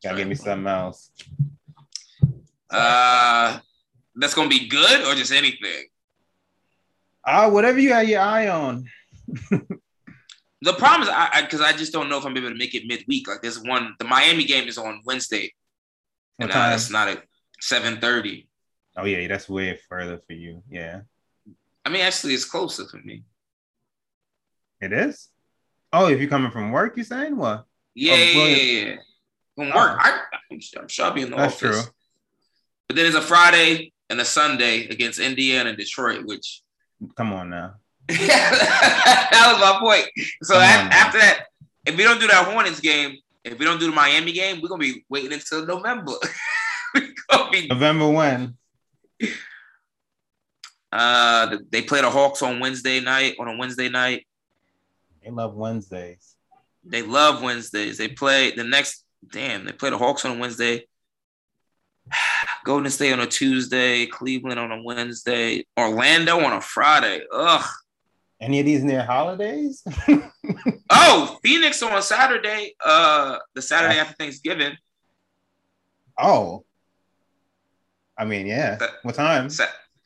Gotta 0.04 0.18
give 0.18 0.28
me 0.28 0.36
something 0.36 0.68
else. 0.68 1.12
uh, 2.70 3.60
that's 4.16 4.34
gonna 4.34 4.50
be 4.50 4.68
good 4.68 5.06
or 5.08 5.16
just 5.16 5.32
anything. 5.32 5.86
Ah, 7.26 7.50
whatever 7.50 7.80
you 7.80 7.94
had 7.94 8.08
your 8.08 8.22
eye 8.22 8.48
on. 8.50 8.86
The 10.62 10.74
problem 10.74 11.04
is, 11.04 11.10
I 11.10 11.42
because 11.42 11.60
I, 11.62 11.74
just 11.74 11.92
don't 11.92 12.08
know 12.10 12.18
if 12.18 12.26
I'm 12.26 12.36
able 12.38 12.50
to 12.50 12.56
make 12.56 12.74
it 12.74 12.86
midweek. 12.88 13.28
Like 13.28 13.42
there's 13.42 13.60
one, 13.62 13.96
the 14.00 14.06
Miami 14.06 14.46
game 14.46 14.68
is 14.68 14.78
on 14.78 15.02
Wednesday, 15.06 15.54
What 16.38 16.50
and 16.50 16.52
uh, 16.52 16.70
that's 16.70 16.90
not 16.90 17.10
at 17.10 17.24
seven 17.60 18.00
thirty. 18.00 18.48
Oh 18.96 19.04
yeah, 19.06 19.28
that's 19.28 19.50
way 19.50 19.78
further 19.90 20.20
for 20.26 20.34
you. 20.34 20.64
Yeah, 20.70 21.02
I 21.86 21.90
mean, 21.90 22.02
actually, 22.02 22.34
it's 22.34 22.46
closer 22.46 22.86
for 22.88 22.98
me. 22.98 23.24
It 24.84 24.94
is. 24.94 25.30
Oh, 25.92 26.08
if 26.08 26.20
you're 26.20 26.30
coming 26.30 26.52
from 26.52 26.72
work, 26.72 26.96
you're 26.98 27.06
saying 27.06 27.36
what? 27.38 27.66
Yeah, 27.96 28.14
Oh, 28.14 28.16
yeah, 28.18 28.46
yeah, 28.56 28.86
yeah. 28.88 28.96
From 29.56 29.72
Oh. 29.72 29.76
work, 29.76 30.00
I, 30.02 30.20
I'm, 30.52 30.60
I'm 30.80 30.88
sure 30.88 31.06
I'll 31.06 31.12
be 31.14 31.22
in 31.22 31.30
the 31.32 31.38
That's 31.38 31.56
office. 31.56 31.84
true. 31.86 31.94
But 32.88 32.96
then 32.98 33.06
it's 33.06 33.16
a 33.16 33.22
Friday 33.22 33.94
and 34.10 34.20
a 34.20 34.26
Sunday 34.26 34.88
against 34.88 35.20
Indiana 35.20 35.70
and 35.70 35.78
Detroit, 35.78 36.26
which 36.26 36.62
Come 37.16 37.34
on 37.34 37.50
now. 37.50 37.76
that 38.08 39.52
was 39.52 39.60
my 39.62 39.80
point. 39.80 40.10
So 40.44 40.54
Come 40.56 40.64
af- 40.64 40.80
on, 40.80 40.90
man. 40.90 40.94
after 40.94 41.18
that, 41.20 41.46
if 41.86 41.98
we 41.98 42.04
don't 42.04 42.20
do 42.20 42.28
that 42.28 42.46
Hornets 42.48 42.80
game, 42.80 43.18
if 43.44 43.60
we 43.60 43.66
don't 43.66 43.80
do 43.80 43.88
the 43.88 43.96
Miami 43.96 44.32
game, 44.32 44.62
we're 44.62 44.70
gonna 44.70 44.80
be 44.82 45.04
waiting 45.10 45.34
until 45.34 45.66
November. 45.66 46.14
be 47.52 47.68
November 47.68 48.10
when? 48.10 48.58
uh 50.92 51.58
they 51.72 51.82
play 51.82 52.02
the 52.02 52.10
Hawks 52.10 52.42
on 52.42 52.60
Wednesday 52.60 53.00
night, 53.00 53.36
on 53.40 53.48
a 53.48 53.58
Wednesday 53.58 53.90
night. 53.90 54.26
They 55.24 55.32
love 55.32 55.56
Wednesdays. 55.56 56.36
They 56.84 57.02
love 57.02 57.42
Wednesdays. 57.42 57.98
They 57.98 58.10
play 58.10 58.52
the 58.52 58.64
next 58.64 59.06
damn, 59.32 59.66
they 59.66 59.72
play 59.72 59.90
the 59.90 59.98
Hawks 59.98 60.26
on 60.26 60.38
a 60.38 60.40
Wednesday. 60.40 60.86
Golden 62.66 62.90
State 62.92 63.14
on 63.14 63.20
a 63.20 63.28
Tuesday, 63.28 64.06
Cleveland 64.06 64.60
on 64.60 64.72
a 64.72 64.82
Wednesday, 64.82 65.66
Orlando 65.78 66.40
on 66.40 66.54
a 66.54 66.62
Friday. 66.62 67.22
Ugh. 67.34 67.66
Any 68.42 68.60
of 68.60 68.66
these 68.66 68.84
near 68.84 69.04
holidays? 69.04 69.84
Oh, 70.96 71.40
Phoenix 71.42 71.82
on 71.82 72.02
Saturday, 72.04 72.76
uh, 72.84 73.40
the 73.56 73.62
Saturday 73.62 73.98
after 73.98 74.14
Thanksgiving. 74.14 74.78
oh, 76.20 76.66
I 78.16 78.26
mean, 78.26 78.46
yeah. 78.46 78.78
What 79.02 79.16
time? 79.16 79.50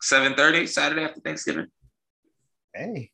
Seven 0.01 0.35
thirty 0.35 0.65
Saturday 0.65 1.03
after 1.03 1.19
Thanksgiving. 1.19 1.67
Hey, 2.73 3.11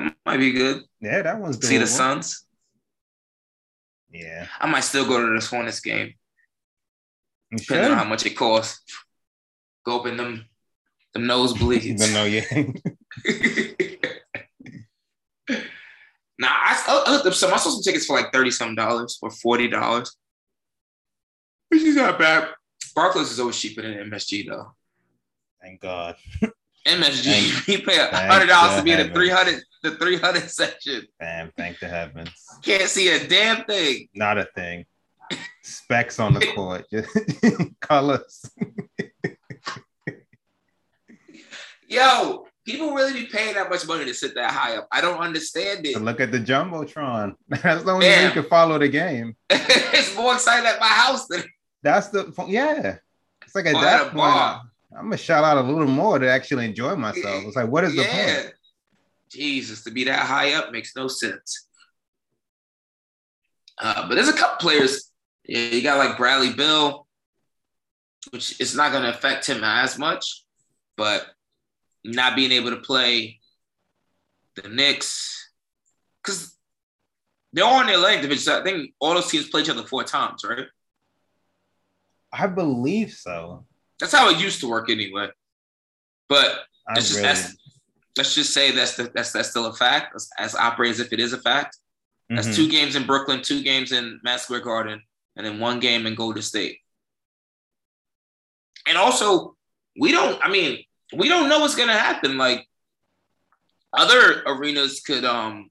That 0.00 0.14
might 0.26 0.36
be 0.38 0.52
good. 0.52 0.82
yeah, 1.00 1.22
that 1.22 1.38
one's 1.40 1.56
good. 1.56 1.68
See 1.68 1.78
the. 1.78 1.86
Suns. 1.86 2.44
Yeah, 4.10 4.46
I 4.60 4.66
might 4.66 4.80
still 4.84 5.04
go 5.06 5.24
to 5.26 5.34
this 5.34 5.48
Hornets 5.48 5.80
game, 5.80 6.14
you 7.50 7.58
depending 7.58 7.86
should. 7.86 7.92
on 7.92 7.98
how 7.98 8.04
much 8.04 8.24
it 8.26 8.30
costs. 8.36 8.80
Go 9.84 10.00
up 10.00 10.06
in 10.06 10.16
them, 10.16 10.46
them 11.12 11.24
nosebleeds. 11.24 11.82
Even 11.82 12.12
though 12.12 12.24
you, 12.24 12.42
Nah, 16.38 16.48
I, 16.50 17.02
I 17.06 17.10
looked 17.12 17.26
up 17.26 17.34
some. 17.34 17.52
I 17.54 17.56
saw 17.56 17.70
some 17.70 17.82
tickets 17.82 18.06
for 18.06 18.16
like 18.16 18.32
thirty 18.32 18.50
some 18.50 18.74
dollars 18.74 19.18
or 19.22 19.30
forty 19.30 19.68
dollars, 19.68 20.14
which 21.68 21.82
is 21.82 21.96
not 21.96 22.18
bad. 22.18 22.48
Barclays 22.94 23.30
is 23.30 23.40
always 23.40 23.58
cheaper 23.58 23.82
than 23.82 24.10
MSG 24.10 24.46
though. 24.48 24.72
Thank 25.62 25.80
God. 25.80 26.16
MSG, 26.86 27.24
Thank- 27.24 27.68
you 27.80 27.86
pay 27.86 27.98
a 27.98 28.14
hundred 28.14 28.46
dollars 28.46 28.76
to 28.76 28.82
be 28.82 28.92
in 28.92 28.98
heavens. 28.98 29.14
three 29.16 29.30
hundred, 29.30 29.62
the 29.90 29.96
three 29.96 30.18
hundred 30.18 30.50
section. 30.50 31.02
Damn, 31.20 31.50
thank 31.56 31.78
the 31.78 31.88
heavens. 31.88 32.30
Can't 32.62 32.88
see 32.88 33.08
a 33.08 33.26
damn 33.26 33.64
thing. 33.64 34.08
Not 34.14 34.38
a 34.38 34.48
thing. 34.54 34.84
Specs 35.62 36.20
on 36.20 36.34
the 36.34 36.46
court, 36.54 36.86
just 36.90 37.08
colors. 37.80 38.50
Yo, 41.88 42.46
people 42.64 42.92
really 42.94 43.12
be 43.12 43.26
paying 43.26 43.54
that 43.54 43.70
much 43.70 43.86
money 43.86 44.04
to 44.04 44.14
sit 44.14 44.34
that 44.34 44.50
high 44.52 44.76
up. 44.76 44.88
I 44.90 45.00
don't 45.00 45.18
understand 45.18 45.86
it. 45.86 46.00
Look 46.00 46.20
at 46.20 46.32
the 46.32 46.40
jumbotron. 46.40 47.34
That's 47.48 47.84
the 47.84 47.92
only 47.92 48.06
way 48.06 48.24
you 48.24 48.30
can 48.30 48.44
follow 48.44 48.78
the 48.78 48.88
game. 48.88 49.36
it's 49.50 50.16
more 50.16 50.34
exciting 50.34 50.66
at 50.66 50.80
my 50.80 50.86
house 50.86 51.26
than 51.28 51.44
That's 51.82 52.08
the 52.08 52.32
yeah. 52.48 52.96
It's 53.44 53.54
like 53.54 53.66
at 53.66 53.74
oh, 53.74 53.78
Or 53.78 53.82
that 53.82 54.00
at 54.00 54.06
point, 54.06 54.16
bar. 54.16 54.62
I'm 54.96 55.04
gonna 55.04 55.16
shout 55.16 55.44
out 55.44 55.58
a 55.58 55.60
little 55.60 55.86
more 55.86 56.18
to 56.18 56.28
actually 56.28 56.64
enjoy 56.64 56.96
myself. 56.96 57.44
It's 57.44 57.56
like, 57.56 57.68
what 57.68 57.84
is 57.84 57.94
the 57.94 58.04
point? 58.04 58.54
Jesus, 59.30 59.84
to 59.84 59.90
be 59.90 60.04
that 60.04 60.20
high 60.20 60.54
up 60.54 60.72
makes 60.72 60.94
no 60.96 61.08
sense. 61.08 61.66
Uh, 63.78 64.08
but 64.08 64.14
there's 64.14 64.28
a 64.28 64.32
couple 64.32 64.56
players. 64.58 65.10
Yeah, 65.44 65.60
you 65.60 65.82
got 65.82 65.98
like 65.98 66.16
Bradley 66.16 66.52
Beal, 66.52 67.06
which 68.30 68.60
is 68.60 68.74
not 68.74 68.92
going 68.92 69.04
to 69.04 69.10
affect 69.10 69.46
him 69.46 69.62
as 69.62 69.98
much, 69.98 70.44
but 70.96 71.26
not 72.04 72.36
being 72.36 72.52
able 72.52 72.70
to 72.70 72.76
play 72.76 73.40
the 74.54 74.68
Knicks 74.68 75.52
because 76.22 76.56
they're 77.52 77.64
all 77.64 77.80
in 77.80 77.86
their 77.86 77.98
length 77.98 78.22
division. 78.22 78.44
So 78.44 78.60
I 78.60 78.64
think 78.64 78.92
all 79.00 79.14
those 79.14 79.30
teams 79.30 79.48
play 79.48 79.62
each 79.62 79.70
other 79.70 79.82
four 79.82 80.04
times, 80.04 80.44
right? 80.48 80.66
I 82.32 82.46
believe 82.46 83.12
so. 83.12 83.64
That's 84.00 84.12
how 84.12 84.30
it 84.30 84.40
used 84.40 84.60
to 84.60 84.68
work 84.68 84.90
anyway. 84.90 85.28
But 86.28 86.60
I 86.88 86.96
It's 86.96 87.08
just 87.08 87.14
really, 87.14 87.28
that's 87.28 87.56
let's 88.16 88.34
just 88.34 88.52
say 88.52 88.70
that's 88.72 88.96
the, 88.96 89.10
that's 89.14 89.32
that's 89.32 89.50
still 89.50 89.66
a 89.66 89.72
fact. 89.74 90.14
As, 90.14 90.28
as 90.38 90.54
operate 90.54 90.90
as 90.90 91.00
if 91.00 91.12
it 91.12 91.20
is 91.20 91.32
a 91.32 91.38
fact. 91.38 91.76
That's 92.28 92.48
Mhm. 92.48 92.56
two 92.56 92.68
games 92.68 92.96
in 92.96 93.06
Brooklyn, 93.06 93.40
two 93.42 93.62
games 93.62 93.92
in 93.92 94.18
Madison 94.24 94.44
Square 94.46 94.60
Garden, 94.60 95.02
and 95.36 95.46
then 95.46 95.60
one 95.60 95.78
game 95.80 96.06
in 96.06 96.14
Golden 96.16 96.42
State. 96.42 96.78
And 98.88 98.96
also, 98.98 99.56
we 99.98 100.12
don't. 100.12 100.42
I 100.44 100.48
mean, 100.50 100.84
we 101.14 101.28
don't 101.28 101.48
know 101.48 101.60
what's 101.60 101.74
gonna 101.76 101.92
happen. 101.98 102.36
Like 102.38 102.66
other 103.92 104.42
arenas 104.46 105.00
could, 105.00 105.24
um, 105.24 105.70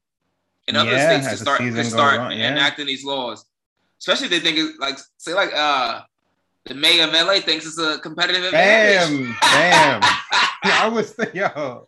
in 0.67 0.75
other 0.75 0.91
Yeah, 0.91 1.19
states, 1.21 1.29
could 1.29 1.39
start 1.39 1.60
could 1.60 1.86
start 1.86 2.19
on, 2.19 2.31
yeah. 2.31 2.51
enacting 2.51 2.86
these 2.88 3.03
laws. 3.03 3.45
Especially 3.99 4.25
if 4.25 4.31
they 4.31 4.39
think 4.39 4.58
it's 4.58 4.77
like, 4.79 4.97
say, 5.17 5.34
like 5.34 5.51
uh, 5.53 6.01
the 6.65 6.73
mayor 6.73 7.05
of 7.08 7.13
LA 7.13 7.39
thinks 7.39 7.65
it's 7.65 7.77
a 7.79 7.99
competitive 7.99 8.43
advantage. 8.45 9.36
Damn, 9.41 10.01
damn. 10.01 10.01
I 10.63 10.88
was 10.91 11.12
thinking, 11.12 11.41
yo, 11.55 11.88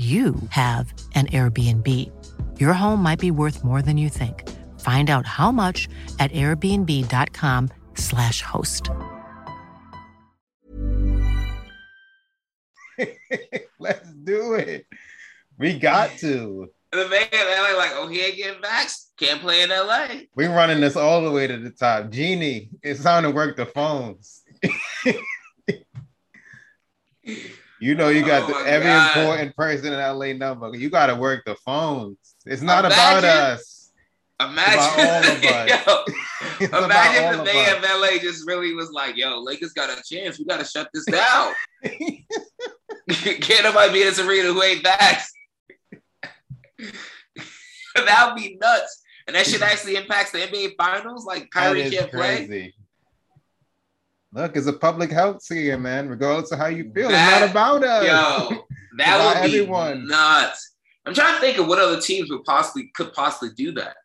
you 0.00 0.34
have 0.48 0.92
an 1.14 1.26
Airbnb. 1.26 1.86
Your 2.58 2.72
home 2.72 3.02
might 3.02 3.18
be 3.18 3.30
worth 3.30 3.62
more 3.62 3.82
than 3.82 3.98
you 3.98 4.08
think. 4.08 4.48
Find 4.80 5.10
out 5.10 5.26
how 5.26 5.52
much 5.52 5.90
at 6.18 6.32
airbnb.com/slash 6.32 8.40
host. 8.40 8.88
Let's 13.78 14.10
do 14.24 14.54
it. 14.54 14.86
We 15.58 15.78
got 15.78 16.12
to. 16.20 16.70
The 16.92 17.08
man 17.08 17.28
in 17.30 17.38
LA, 17.38 17.76
like, 17.76 17.90
oh, 17.92 18.08
he 18.08 18.22
ain't 18.22 18.36
getting 18.36 18.62
vaxxed. 18.62 19.08
Can't 19.18 19.42
play 19.42 19.60
in 19.62 19.68
LA. 19.68 20.06
We're 20.34 20.48
running 20.48 20.80
this 20.80 20.96
all 20.96 21.22
the 21.22 21.30
way 21.30 21.46
to 21.46 21.58
the 21.58 21.72
top. 21.72 22.08
Jeanie, 22.08 22.70
it's 22.82 23.02
time 23.02 23.24
to 23.24 23.30
work 23.30 23.58
the 23.58 23.66
phones. 23.66 24.44
you 27.80 27.94
know 27.94 28.08
you 28.08 28.24
got 28.24 28.42
Oh 28.50 28.62
the, 28.62 28.68
every 28.70 28.86
God. 28.88 29.16
important 29.16 29.56
person 29.56 29.86
in 29.92 29.98
LA 29.98 30.32
number. 30.32 30.76
You 30.76 30.90
got 30.90 31.06
to 31.06 31.16
work 31.16 31.44
the 31.46 31.54
phones. 31.56 32.16
It's 32.46 32.62
not 32.62 32.84
about 32.84 33.18
Imagine- 33.24 33.54
us. 33.58 33.76
Imagine, 34.40 34.78
all 34.78 35.18
of 35.18 35.44
us. 35.44 35.68
yo, 35.86 36.14
It's 36.60 36.72
imagine 36.72 37.44
the 37.44 37.50
us. 37.50 37.76
of 37.76 38.00
LA 38.00 38.18
just 38.22 38.46
really 38.46 38.72
was 38.72 38.90
like, 38.90 39.14
yo, 39.18 39.38
Lakers 39.40 39.72
got 39.74 39.90
a 39.90 40.02
chance. 40.02 40.38
We 40.38 40.46
got 40.46 40.60
to 40.60 40.64
shut 40.64 40.88
this 40.94 41.04
down. 41.04 41.52
Can't 43.10 43.64
nobody 43.64 43.92
be 43.92 44.00
in 44.00 44.06
this 44.08 44.18
arena 44.18 44.50
who 44.52 44.62
ain't 44.62 44.82
vaxxed. 44.82 45.28
that 47.96 48.32
would 48.32 48.42
be 48.42 48.56
nuts. 48.60 49.02
And 49.26 49.36
that 49.36 49.46
shit 49.46 49.60
actually 49.62 49.96
impacts 49.96 50.32
the 50.32 50.38
NBA 50.38 50.72
finals. 50.78 51.24
Like 51.26 51.50
Kyrie 51.50 51.90
can't 51.90 52.10
play. 52.10 52.72
Look, 54.32 54.56
it's 54.56 54.66
a 54.68 54.72
public 54.72 55.10
health 55.10 55.42
scare, 55.42 55.78
man. 55.78 56.08
Regardless 56.08 56.52
of 56.52 56.58
how 56.58 56.66
you 56.66 56.90
feel, 56.94 57.08
That- 57.08 57.42
it's 57.42 57.54
not 57.54 57.80
about 57.80 57.84
us. 57.84 58.06
Yo, 58.52 58.64
that 58.98 59.42
would 59.42 59.50
be 59.50 59.58
everyone. 59.60 60.06
nuts. 60.06 60.74
I'm 61.06 61.14
trying 61.14 61.34
to 61.34 61.40
think 61.40 61.58
of 61.58 61.66
what 61.66 61.78
other 61.78 62.00
teams 62.00 62.30
would 62.30 62.44
possibly 62.44 62.90
could 62.94 63.12
possibly 63.12 63.50
do 63.56 63.72
that. 63.72 63.96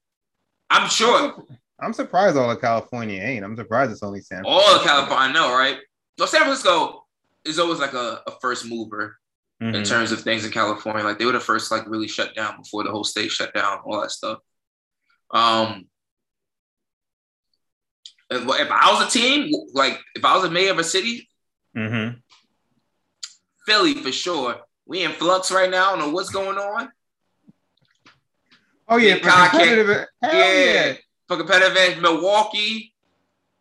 I'm 0.69 0.89
sure 0.89 1.35
I'm 1.79 1.93
surprised 1.93 2.37
all 2.37 2.49
of 2.49 2.59
California 2.61 3.21
ain't. 3.21 3.43
I'm 3.45 3.55
surprised 3.55 3.91
it's 3.91 4.01
only 4.01 4.21
San. 4.21 4.43
all 4.45 4.75
of 4.75 4.81
California, 4.83 5.17
I 5.29 5.31
know, 5.31 5.53
right? 5.55 5.77
No, 6.17 6.25
San 6.25 6.41
Francisco 6.41 7.05
is 7.43 7.59
always 7.59 7.79
like 7.79 7.93
a, 7.93 8.21
a 8.25 8.31
first 8.41 8.65
mover 8.65 9.17
in 9.61 9.71
Mhm. 9.73 9.87
terms 9.87 10.11
of 10.11 10.21
things 10.21 10.43
in 10.45 10.51
California. 10.51 11.03
Like 11.03 11.19
they 11.19 11.25
were 11.25 11.31
the 11.33 11.39
first 11.39 11.69
like 11.69 11.87
really 11.87 12.07
shut 12.07 12.33
down 12.33 12.57
before 12.61 12.83
the 12.83 12.91
whole 12.91 13.03
state 13.03 13.29
shut 13.29 13.53
down, 13.53 13.79
all 13.85 14.01
that 14.01 14.11
stuff. 14.11 14.39
Um, 15.31 15.85
if, 18.35 18.43
if 18.61 18.71
I 18.71 18.91
was 18.93 19.07
a 19.07 19.09
team, 19.17 19.51
like 19.73 19.99
if 20.15 20.23
I 20.25 20.35
was 20.35 20.45
a 20.45 20.51
mayor 20.51 20.71
of 20.71 20.79
a 20.79 20.83
city, 20.83 21.29
Mhm. 21.75 22.21
Philly 23.65 23.95
for 23.95 24.11
sure. 24.11 24.61
We 24.85 25.03
in 25.03 25.11
flux 25.11 25.51
right 25.51 25.69
now. 25.69 25.87
I 25.87 25.89
don't 25.91 25.99
know 25.99 26.09
what's 26.13 26.29
going 26.29 26.57
on. 26.57 26.89
Oh 28.87 28.97
yeah, 28.97 29.15
for 29.15 29.49
competitive. 29.49 30.05
Hell 30.21 30.33
yeah. 30.33 30.73
yeah. 30.73 30.93
For 31.27 31.37
competitive 31.37 31.75
edge, 31.75 31.99
Milwaukee, 31.99 32.93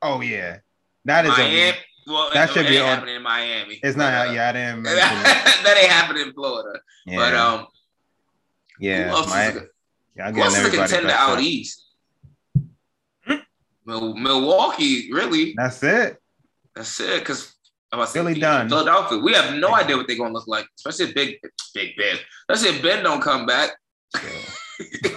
Oh 0.03 0.21
yeah. 0.21 0.59
That 1.07 1.25
is 1.25 1.31
Miami. 1.33 1.61
a. 1.71 1.75
Well, 2.07 2.31
That 2.35 2.51
should 2.51 2.67
be 2.67 2.77
happening 2.77 3.17
in 3.17 3.23
Miami. 3.23 3.81
It's 3.83 3.97
not. 3.97 4.29
Uh, 4.29 4.33
yeah, 4.33 4.51
I 4.51 4.53
didn't 4.53 4.83
that 4.85 5.79
ain't 5.81 5.91
happening 5.91 6.27
in 6.29 6.33
Florida. 6.35 6.79
Yeah. 7.07 7.17
But 7.17 7.35
um, 7.35 7.67
yeah. 8.79 9.11
my- 9.13 9.55
yeah, 10.17 10.27
I'm 10.29 10.35
getting 10.35 10.67
a 10.67 10.71
contender 10.71 11.11
out 11.11 11.41
east? 11.41 11.84
Mil- 13.87 14.15
Milwaukee, 14.17 15.13
really? 15.13 15.55
That's 15.57 15.83
it. 15.83 16.21
That's 16.75 16.99
it. 17.01 17.21
Because 17.21 17.55
I'm 17.93 17.99
about 18.01 18.07
to 18.07 18.13
say 18.13 18.19
Philly 18.21 18.41
done. 18.41 18.69
Philadelphia. 18.69 19.19
We 19.19 19.33
have 19.35 19.55
no 19.55 19.75
idea 19.75 19.97
what 19.97 20.07
they're 20.07 20.17
gonna 20.17 20.33
look 20.35 20.47
like, 20.49 20.67
especially 20.77 21.07
if 21.07 21.15
Big 21.15 21.39
Big 21.75 21.97
Ben. 21.97 22.17
Especially 22.49 22.77
if 22.77 22.83
Ben 22.83 23.03
don't 23.05 23.21
come 23.21 23.47
back. 23.47 23.71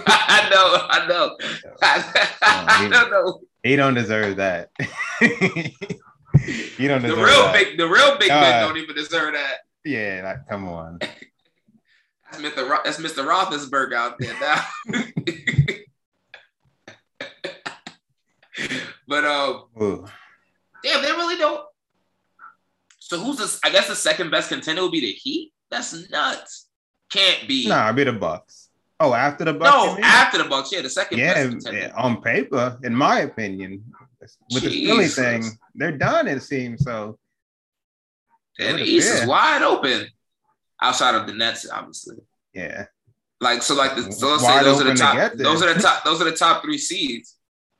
I 0.06 0.48
know, 0.50 0.86
I 0.88 1.06
know. 1.08 1.36
I, 1.82 2.88
don't 2.90 3.10
know. 3.10 3.40
He 3.64 3.74
don't 3.76 3.94
deserve 3.94 4.36
that. 4.36 4.70
he 5.18 6.86
don't 6.86 7.02
deserve 7.02 7.16
The 7.16 7.24
real 7.24 7.42
that. 7.42 7.52
big, 7.54 7.76
the 7.78 7.88
real 7.88 8.16
Big 8.18 8.30
Uh, 8.30 8.40
Ben 8.40 8.68
don't 8.68 8.76
even 8.76 8.94
deserve 8.94 9.34
that. 9.34 9.56
Yeah, 9.84 10.20
like, 10.24 10.48
come 10.48 10.68
on. 10.68 10.98
That's 11.00 12.42
Mr. 12.42 12.68
Ro- 12.68 12.78
that's 12.84 13.00
Mr. 13.00 13.26
Roethlisberger 13.26 13.94
out 13.94 14.18
there 14.18 14.34
now. 14.40 14.64
But 19.06 19.24
um, 19.24 19.64
Ooh. 19.80 20.06
damn, 20.82 21.02
they 21.02 21.12
really 21.12 21.36
don't. 21.36 21.64
So 22.98 23.18
who's 23.18 23.38
this? 23.38 23.60
I 23.64 23.70
guess 23.70 23.88
the 23.88 23.94
second 23.94 24.30
best 24.30 24.48
contender 24.48 24.82
would 24.82 24.92
be 24.92 25.00
the 25.00 25.12
Heat. 25.12 25.52
That's 25.70 26.10
nuts. 26.10 26.68
Can't 27.10 27.48
be. 27.48 27.68
Nah, 27.68 27.86
I'll 27.86 27.92
be 27.92 28.04
the 28.04 28.12
Bucks. 28.12 28.68
Oh, 29.00 29.14
after 29.14 29.44
the 29.44 29.54
Bucks. 29.54 29.98
no, 29.98 30.04
after 30.04 30.38
the 30.42 30.48
Bucks, 30.48 30.72
yeah, 30.72 30.82
the 30.82 30.90
second 30.90 31.18
yeah, 31.18 31.34
best 31.34 31.50
contender. 31.50 31.78
yeah, 31.78 31.92
on 31.96 32.20
paper, 32.20 32.78
in 32.82 32.94
my 32.94 33.20
opinion, 33.20 33.84
with 34.52 34.64
the 34.64 34.86
Philly 34.86 35.06
thing, 35.06 35.44
they're 35.74 35.96
done. 35.96 36.26
It 36.26 36.42
seems 36.42 36.84
so. 36.84 37.18
And 38.58 38.78
the 38.78 38.82
East 38.82 39.08
is 39.08 39.26
wide 39.26 39.62
open, 39.62 40.08
outside 40.82 41.14
of 41.14 41.26
the 41.28 41.32
Nets, 41.32 41.70
obviously. 41.70 42.16
Yeah, 42.52 42.86
Like 43.40 43.62
so, 43.62 43.74
like 43.76 43.94
the, 43.94 44.10
so 44.10 44.30
let's 44.30 44.42
Wide 44.42 44.58
say 44.58 44.64
those 44.64 44.80
are 44.80 44.84
the 44.84 44.90
open 44.90 44.96
to 44.96 45.02
top. 45.02 45.32
Those 45.34 45.62
are 45.62 45.74
the 45.74 45.80
top. 45.80 46.04
Those 46.04 46.20
are 46.20 46.24
the 46.24 46.36
top 46.36 46.62
three 46.62 46.78
seeds. 46.78 47.36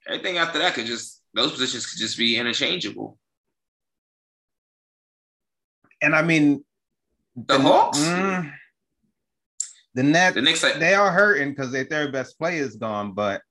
Everything 0.09 0.39
after 0.39 0.59
that 0.59 0.75
could 0.75 0.87
just 0.87 1.23
those 1.35 1.53
positions 1.53 1.87
could 1.87 1.99
just 1.99 2.17
be 2.17 2.37
interchangeable. 2.39 3.19
and 6.01 6.15
I 6.15 6.23
mean, 6.23 6.65
The 7.37 7.59
Hawks? 7.59 7.99
mm, 7.99 8.53
the 9.95 10.03
Nets, 10.03 10.35
The 10.37 10.43
Knicks, 10.43 10.61
they 10.61 10.95
are 10.95 11.11
hurting 11.11 11.51
because 11.51 11.73
their 11.73 11.85
third 11.85 12.13
best 12.13 12.39
player 12.39 12.63
is 12.63 12.77
gone. 12.77 13.13
But 13.13 13.43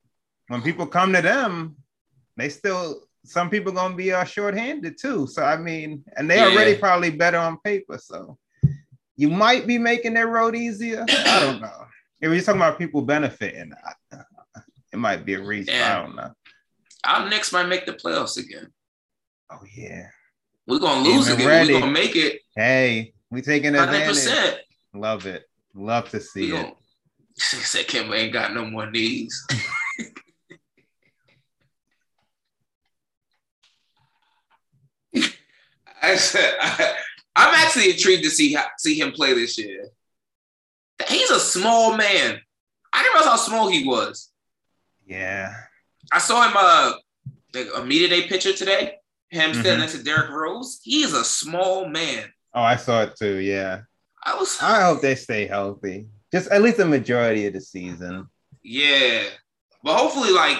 when 0.47 0.61
people 0.61 0.87
come 0.87 1.13
to 1.13 1.21
them, 1.21 1.75
they 2.37 2.49
still 2.49 3.03
some 3.25 3.49
people 3.49 3.73
gonna 3.73 3.95
be 3.95 4.13
uh, 4.13 4.23
shorthanded 4.23 4.97
too. 4.99 5.27
So 5.27 5.43
I 5.43 5.57
mean, 5.57 6.03
and 6.15 6.29
they 6.29 6.37
Yeah. 6.37 6.47
already 6.47 6.75
probably 6.75 7.11
better 7.11 7.37
on 7.37 7.59
paper. 7.63 7.97
So 7.97 8.37
you 9.17 9.29
might 9.29 9.67
be 9.67 9.77
making 9.77 10.13
their 10.13 10.27
road 10.27 10.55
easier. 10.55 11.05
I 11.27 11.39
don't 11.39 11.59
know. 11.61 11.85
If 12.21 12.29
we're 12.29 12.41
talking 12.41 12.61
about 12.61 12.79
people 12.79 13.01
benefiting, 13.01 13.73
it 14.93 14.97
might 14.97 15.25
be 15.25 15.33
a 15.35 15.41
reason. 15.43 15.75
I 15.75 16.01
don't 16.01 16.15
know. 16.15 16.31
Our 17.07 17.29
Knicks 17.29 17.51
might 17.53 17.67
make 17.67 17.85
the 17.85 17.93
playoffs 17.93 18.37
again. 18.37 18.67
Oh 19.49 19.61
yeah. 19.75 20.07
We're 20.67 20.79
gonna 20.79 21.01
lose 21.07 21.27
Even 21.27 21.39
again. 21.39 21.47
ready. 21.47 21.73
We're 21.73 21.79
gonna 21.79 21.91
make 21.91 22.15
it 22.15 22.41
Hey, 22.55 23.13
we 23.31 23.41
taking 23.41 23.75
advantage. 23.75 24.07
percent. 24.07 24.57
Love 24.93 25.25
it. 25.25 25.43
Love 25.73 26.09
to 26.09 26.19
see 26.19 26.51
We 26.51 26.57
it. 26.59 26.73
said 27.37 27.87
Kim 27.87 28.11
ain't 28.13 28.33
got 28.33 28.53
no 28.53 28.65
more 28.65 28.89
knees. 28.91 29.45
I 36.01 36.15
said 36.15 36.53
I, 36.59 36.93
I'm 37.35 37.53
actually 37.55 37.91
intrigued 37.91 38.23
to 38.23 38.29
see 38.29 38.53
how, 38.53 38.65
see 38.77 38.99
him 38.99 39.11
play 39.11 39.33
this 39.33 39.57
year. 39.57 39.89
He's 41.07 41.29
a 41.29 41.39
small 41.39 41.95
man. 41.95 42.39
I 42.93 43.03
didn't 43.03 43.13
realize 43.13 43.29
how 43.29 43.35
small 43.37 43.69
he 43.69 43.87
was. 43.87 44.31
Yeah. 45.05 45.53
I 46.11 46.19
saw 46.19 46.47
him 46.47 46.53
uh 46.55 46.93
like 47.53 47.67
a 47.75 47.83
media 47.85 48.07
day 48.09 48.27
picture 48.27 48.53
today. 48.53 48.95
Him 49.29 49.53
standing 49.53 49.73
Mhm. 49.75 49.79
next 49.79 49.93
to 49.97 50.03
Derrick 50.03 50.29
Rose. 50.29 50.79
He 50.83 51.03
is 51.03 51.13
a 51.13 51.23
small 51.25 51.87
man. 51.87 52.31
Oh, 52.53 52.61
I 52.61 52.75
saw 52.77 53.03
it 53.03 53.15
too. 53.17 53.37
Yeah. 53.37 53.81
I 54.23 54.35
was 54.35 54.57
I 54.61 54.81
hope 54.83 55.01
they 55.01 55.15
stay 55.15 55.47
healthy. 55.47 56.07
Just 56.33 56.49
at 56.49 56.61
least 56.61 56.77
the 56.77 56.85
majority 56.85 57.45
of 57.47 57.53
the 57.53 57.61
season. 57.61 58.27
Yeah. 58.63 59.23
But 59.83 59.97
hopefully, 59.97 60.31
like 60.31 60.59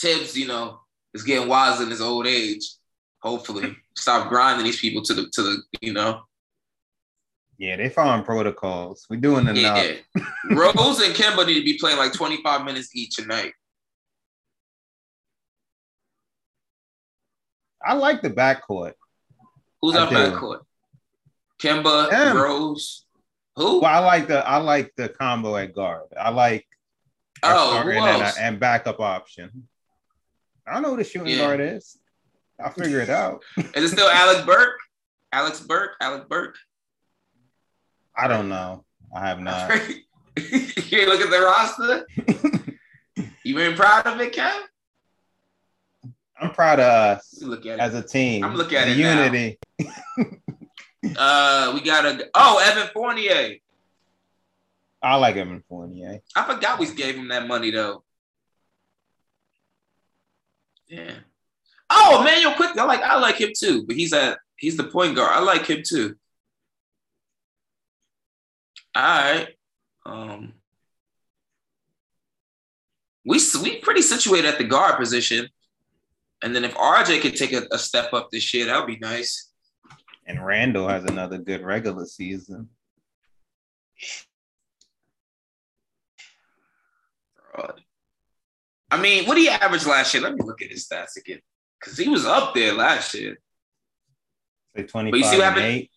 Thibs, 0.00 0.36
you 0.36 0.46
know, 0.46 0.80
is 1.14 1.22
getting 1.22 1.48
wise 1.48 1.80
in 1.80 1.90
his 1.90 2.00
old 2.00 2.26
age. 2.26 2.64
Hopefully. 3.22 3.76
Stop 3.96 4.28
grinding 4.28 4.64
these 4.64 4.80
people 4.80 5.02
to 5.02 5.14
the 5.14 5.28
to 5.32 5.42
the, 5.42 5.62
you 5.80 5.92
know. 5.92 6.22
Yeah, 7.60 7.76
they 7.76 7.90
following 7.90 8.24
protocols. 8.24 9.06
We're 9.10 9.20
doing 9.20 9.46
enough. 9.46 9.84
Yeah. 9.84 9.96
Rose 10.50 10.98
and 11.00 11.14
Kimba 11.14 11.46
need 11.46 11.58
to 11.58 11.62
be 11.64 11.76
playing 11.78 11.98
like 11.98 12.14
25 12.14 12.64
minutes 12.64 12.96
each 12.96 13.18
a 13.18 13.26
night. 13.26 13.52
I 17.84 17.92
like 17.94 18.22
the 18.22 18.30
backcourt. 18.30 18.94
Who's 19.82 19.94
I 19.94 20.04
up 20.04 20.08
do. 20.08 20.16
backcourt? 20.16 20.60
Kimba, 21.60 22.08
Them. 22.08 22.34
Rose. 22.38 23.04
Who? 23.56 23.80
Well, 23.82 23.90
I 23.92 23.98
like 23.98 24.26
the 24.26 24.46
I 24.46 24.56
like 24.56 24.92
the 24.96 25.10
combo 25.10 25.54
at 25.56 25.74
guard. 25.74 26.04
I 26.18 26.30
like 26.30 26.66
Oh, 27.42 27.82
who 27.82 27.90
and, 27.90 27.98
uh, 28.00 28.24
else? 28.24 28.38
a- 28.38 28.42
and 28.42 28.58
backup 28.58 29.00
option. 29.00 29.68
I 30.66 30.72
don't 30.74 30.82
know 30.82 30.90
who 30.92 30.96
the 30.98 31.04
shooting 31.04 31.28
Yeah. 31.28 31.38
guard 31.46 31.60
is. 31.60 31.98
I'll 32.62 32.70
figure 32.72 33.00
it 33.00 33.10
out. 33.10 33.42
Is 33.74 33.84
it 33.84 33.88
still 33.90 34.08
Alec 34.08 34.46
Burks? 34.46 34.82
Alec 35.32 35.54
Burks? 35.66 35.96
Alec 36.00 36.26
Burks? 36.28 36.58
I 38.20 38.28
don't 38.28 38.50
know. 38.50 38.84
I 39.14 39.28
have 39.28 39.40
not. 39.40 39.70
you 40.36 41.06
look 41.06 41.20
at 41.20 41.30
the 41.30 41.40
roster? 41.40 42.06
you 43.44 43.54
been 43.54 43.74
proud 43.74 44.06
of 44.06 44.20
it, 44.20 44.34
Kev? 44.34 44.60
I'm 46.38 46.50
proud 46.52 46.80
of 46.80 46.86
us 46.86 47.42
look 47.42 47.64
at 47.64 47.78
it. 47.78 47.80
as 47.80 47.94
a 47.94 48.02
team. 48.02 48.44
I'm 48.44 48.56
looking 48.56 48.76
at 48.76 48.86
The 48.86 48.92
it 48.92 48.98
unity. 48.98 49.58
Uh, 51.16 51.72
we 51.74 51.80
got 51.80 52.04
a 52.04 52.28
oh 52.34 52.60
Evan 52.62 52.86
Fournier. 52.92 53.56
I 55.02 55.16
like 55.16 55.36
Evan 55.36 55.64
Fournier. 55.66 56.20
I 56.36 56.44
forgot 56.44 56.78
we 56.78 56.94
gave 56.94 57.14
him 57.14 57.28
that 57.28 57.48
money 57.48 57.70
though. 57.70 58.04
Yeah. 60.88 61.14
Oh, 61.88 62.20
Emmanuel 62.20 62.52
Quick. 62.52 62.76
I 62.76 62.84
like 62.84 63.00
I 63.00 63.18
like 63.18 63.40
him 63.40 63.52
too, 63.58 63.86
but 63.86 63.96
he's 63.96 64.12
a 64.12 64.36
he's 64.56 64.76
the 64.76 64.84
point 64.84 65.16
guard. 65.16 65.32
I 65.32 65.40
like 65.40 65.64
him 65.64 65.82
too. 65.82 66.16
All 68.94 69.02
right. 69.02 69.48
Um. 70.06 70.54
We 73.24 73.38
we 73.62 73.78
pretty 73.80 74.02
situated 74.02 74.46
at 74.46 74.58
the 74.58 74.64
guard 74.64 74.98
position, 74.98 75.48
and 76.42 76.54
then 76.54 76.64
if 76.64 76.74
RJ 76.74 77.20
could 77.20 77.36
take 77.36 77.52
a, 77.52 77.66
a 77.70 77.78
step 77.78 78.12
up 78.14 78.30
this 78.30 78.54
year, 78.54 78.66
that 78.66 78.78
would 78.78 78.86
be 78.86 78.98
nice. 78.98 79.50
And 80.26 80.44
Randle 80.44 80.88
has 80.88 81.04
another 81.04 81.38
good 81.38 81.62
regular 81.62 82.06
season. 82.06 82.68
I 88.90 89.00
mean, 89.00 89.26
what 89.26 89.36
did 89.36 89.42
he 89.42 89.48
average 89.48 89.86
last 89.86 90.12
year? 90.14 90.22
Let 90.22 90.34
me 90.34 90.40
look 90.44 90.62
at 90.62 90.70
his 90.70 90.88
stats 90.88 91.16
again. 91.16 91.40
Because 91.78 91.96
he 91.96 92.08
was 92.08 92.26
up 92.26 92.54
there 92.54 92.72
last 92.72 93.14
year. 93.14 93.38
Say 94.76 94.84
25 94.84 95.10
But 95.12 95.18
you 95.18 95.24
see 95.24 95.36
what 95.36 95.44
happened? 95.44 95.66
8. 95.66 95.90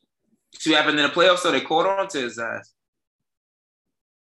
See 0.55 0.71
what 0.71 0.77
happened 0.77 0.99
in 0.99 1.05
the 1.07 1.11
playoffs? 1.11 1.39
So 1.39 1.51
they 1.51 1.61
caught 1.61 1.87
on 1.87 2.07
to 2.09 2.21
his 2.21 2.37
ass. 2.37 2.73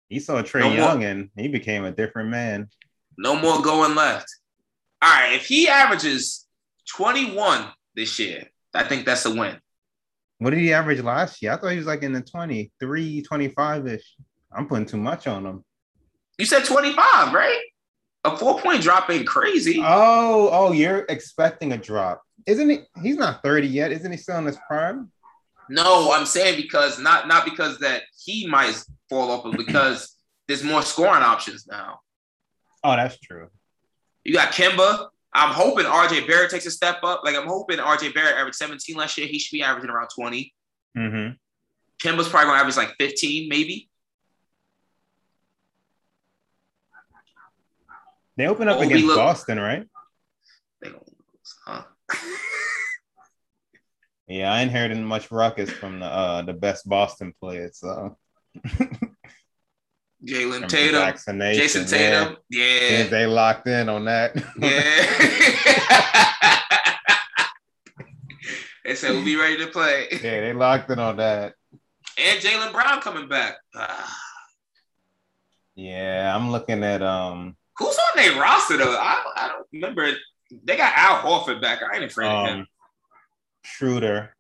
He 0.08 0.20
saw 0.20 0.40
Trey 0.42 0.62
No 0.62 0.68
more. 0.68 0.76
Young 0.76 1.04
and 1.04 1.30
he 1.36 1.48
became 1.48 1.84
a 1.84 1.92
different 1.92 2.30
man. 2.30 2.68
No 3.16 3.36
more 3.36 3.62
going 3.62 3.94
left. 3.94 4.26
All 5.02 5.10
right. 5.10 5.34
If 5.34 5.46
he 5.46 5.68
averages 5.68 6.46
21 6.96 7.66
this 7.94 8.18
year, 8.18 8.48
I 8.74 8.84
think 8.84 9.04
that's 9.04 9.26
a 9.26 9.34
win. 9.34 9.58
What 10.38 10.50
did 10.50 10.60
he 10.60 10.72
average 10.72 11.00
last 11.00 11.42
year? 11.42 11.52
I 11.52 11.56
thought 11.56 11.72
he 11.72 11.78
was 11.78 11.86
like 11.86 12.02
in 12.02 12.12
the 12.12 12.22
23, 12.22 13.22
25 13.22 13.86
ish. 13.88 14.16
I'm 14.52 14.66
putting 14.68 14.86
too 14.86 14.96
much 14.96 15.26
on 15.26 15.44
him. 15.44 15.64
You 16.38 16.46
said 16.46 16.64
25, 16.64 17.34
right? 17.34 17.58
A 18.24 18.36
four 18.36 18.60
point 18.60 18.82
drop 18.82 19.10
ain't 19.10 19.26
crazy. 19.26 19.80
Oh, 19.82 20.48
oh, 20.52 20.72
you're 20.72 21.04
expecting 21.08 21.72
a 21.72 21.78
drop. 21.78 22.22
Isn't 22.46 22.70
he? 22.70 22.78
He's 23.02 23.16
not 23.16 23.42
30 23.42 23.66
yet. 23.66 23.92
Isn't 23.92 24.10
he 24.10 24.16
still 24.16 24.38
in 24.38 24.46
his 24.46 24.58
prime? 24.68 25.10
No, 25.70 26.12
I'm 26.12 26.26
saying 26.26 26.60
because 26.60 26.98
not 26.98 27.28
not 27.28 27.44
because 27.44 27.78
that 27.78 28.02
he 28.24 28.46
might 28.46 28.82
fall 29.08 29.30
off, 29.30 29.44
but 29.44 29.56
because 29.66 30.14
there's 30.46 30.64
more 30.64 30.82
scoring 30.82 31.22
options 31.22 31.66
now. 31.66 32.00
Oh, 32.84 32.96
that's 32.96 33.18
true. 33.18 33.48
You 34.24 34.32
got 34.32 34.52
Kemba. 34.52 35.08
I'm 35.32 35.52
hoping 35.52 35.84
RJ 35.84 36.26
Barrett 36.26 36.50
takes 36.50 36.66
a 36.66 36.70
step 36.70 37.00
up. 37.02 37.20
Like 37.24 37.36
I'm 37.36 37.46
hoping 37.46 37.78
RJ 37.78 38.14
Barrett 38.14 38.36
averaged 38.36 38.56
17 38.56 38.96
last 38.96 39.18
year. 39.18 39.26
He 39.26 39.38
should 39.38 39.56
be 39.56 39.62
averaging 39.62 39.90
around 39.90 40.08
20. 40.14 40.54
Mm-hmm. 40.96 41.32
Kemba's 42.02 42.28
probably 42.28 42.46
gonna 42.48 42.60
average 42.60 42.76
like 42.76 42.94
15, 42.98 43.48
maybe. 43.48 43.88
They 48.36 48.46
open 48.46 48.68
up 48.68 48.78
Obi 48.78 48.86
against 48.86 49.06
Boston, 49.08 49.58
right? 49.58 49.84
They 50.80 50.90
gonna 50.90 51.02
lose, 51.02 51.54
huh? 51.66 51.82
Yeah, 54.28 54.52
I 54.52 54.60
ain't 54.60 54.70
heard 54.70 54.94
much 54.98 55.30
ruckus 55.30 55.70
from 55.70 56.00
the 56.00 56.06
uh 56.06 56.42
the 56.42 56.52
best 56.52 56.86
Boston 56.88 57.32
players. 57.40 57.78
So 57.78 58.16
Jalen 60.26 60.68
Tatum, 60.68 61.14
Jayson. 61.38 61.88
Tatum, 61.88 62.36
yeah, 62.50 62.88
Yeah, 62.90 63.06
they 63.08 63.26
locked 63.26 63.68
in 63.68 63.88
on 63.88 64.04
that. 64.06 64.34
yeah. 64.58 64.68
they 68.84 68.94
said 68.96 69.12
we'll 69.12 69.24
be 69.24 69.36
ready 69.36 69.56
to 69.58 69.68
play. 69.68 70.08
yeah, 70.12 70.40
they 70.40 70.52
locked 70.52 70.90
in 70.90 70.98
on 70.98 71.16
that. 71.18 71.54
And 72.18 72.40
Jaylen 72.40 72.72
Brown 72.72 73.00
coming 73.00 73.28
back. 73.28 73.58
Ah, 73.74 74.16
Yeah, 75.76 76.34
I'm 76.34 76.50
looking 76.50 76.82
at 76.82 77.00
um 77.00 77.56
who's 77.78 77.96
on 77.96 78.16
their 78.16 78.40
roster 78.40 78.76
though? 78.76 78.96
I, 78.96 79.22
I 79.36 79.48
don't 79.48 79.66
remember. 79.72 80.10
They 80.64 80.76
got 80.76 80.92
Al 80.96 81.20
Horford 81.22 81.62
back. 81.62 81.80
I 81.82 81.94
ain't 81.96 82.04
afraid 82.04 82.28
of 82.28 82.48
him. 82.48 82.66
Schroeder. 83.68 84.34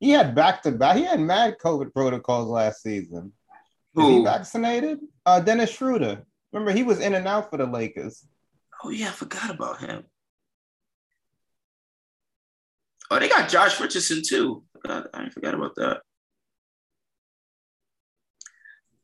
He 0.00 0.10
had 0.10 0.34
back 0.34 0.62
to 0.62 0.72
back. 0.72 0.96
He 0.96 1.04
had 1.04 1.20
mad 1.20 1.56
COVID 1.64 1.92
protocols 1.92 2.48
last 2.48 2.82
season. 2.82 3.32
Is 3.96 4.04
he 4.04 4.24
vaccinated? 4.24 4.98
Uh, 5.24 5.40
Dennis 5.40 5.70
Schroeder. 5.70 6.24
Remember, 6.52 6.72
he 6.72 6.82
was 6.82 7.00
in 7.00 7.14
and 7.14 7.26
out 7.28 7.48
for 7.50 7.56
the 7.56 7.66
Lakers. 7.66 8.26
Oh 8.82 8.90
yeah, 8.90 9.08
I 9.08 9.12
forgot 9.12 9.50
about 9.50 9.80
him. 9.80 10.04
Oh, 13.10 13.18
they 13.18 13.28
got 13.28 13.48
Josh 13.48 13.80
Richardson 13.80 14.22
too. 14.26 14.64
Forgot- 14.72 15.08
I 15.14 15.28
forgot 15.30 15.54
about 15.54 15.74
that. 15.76 16.00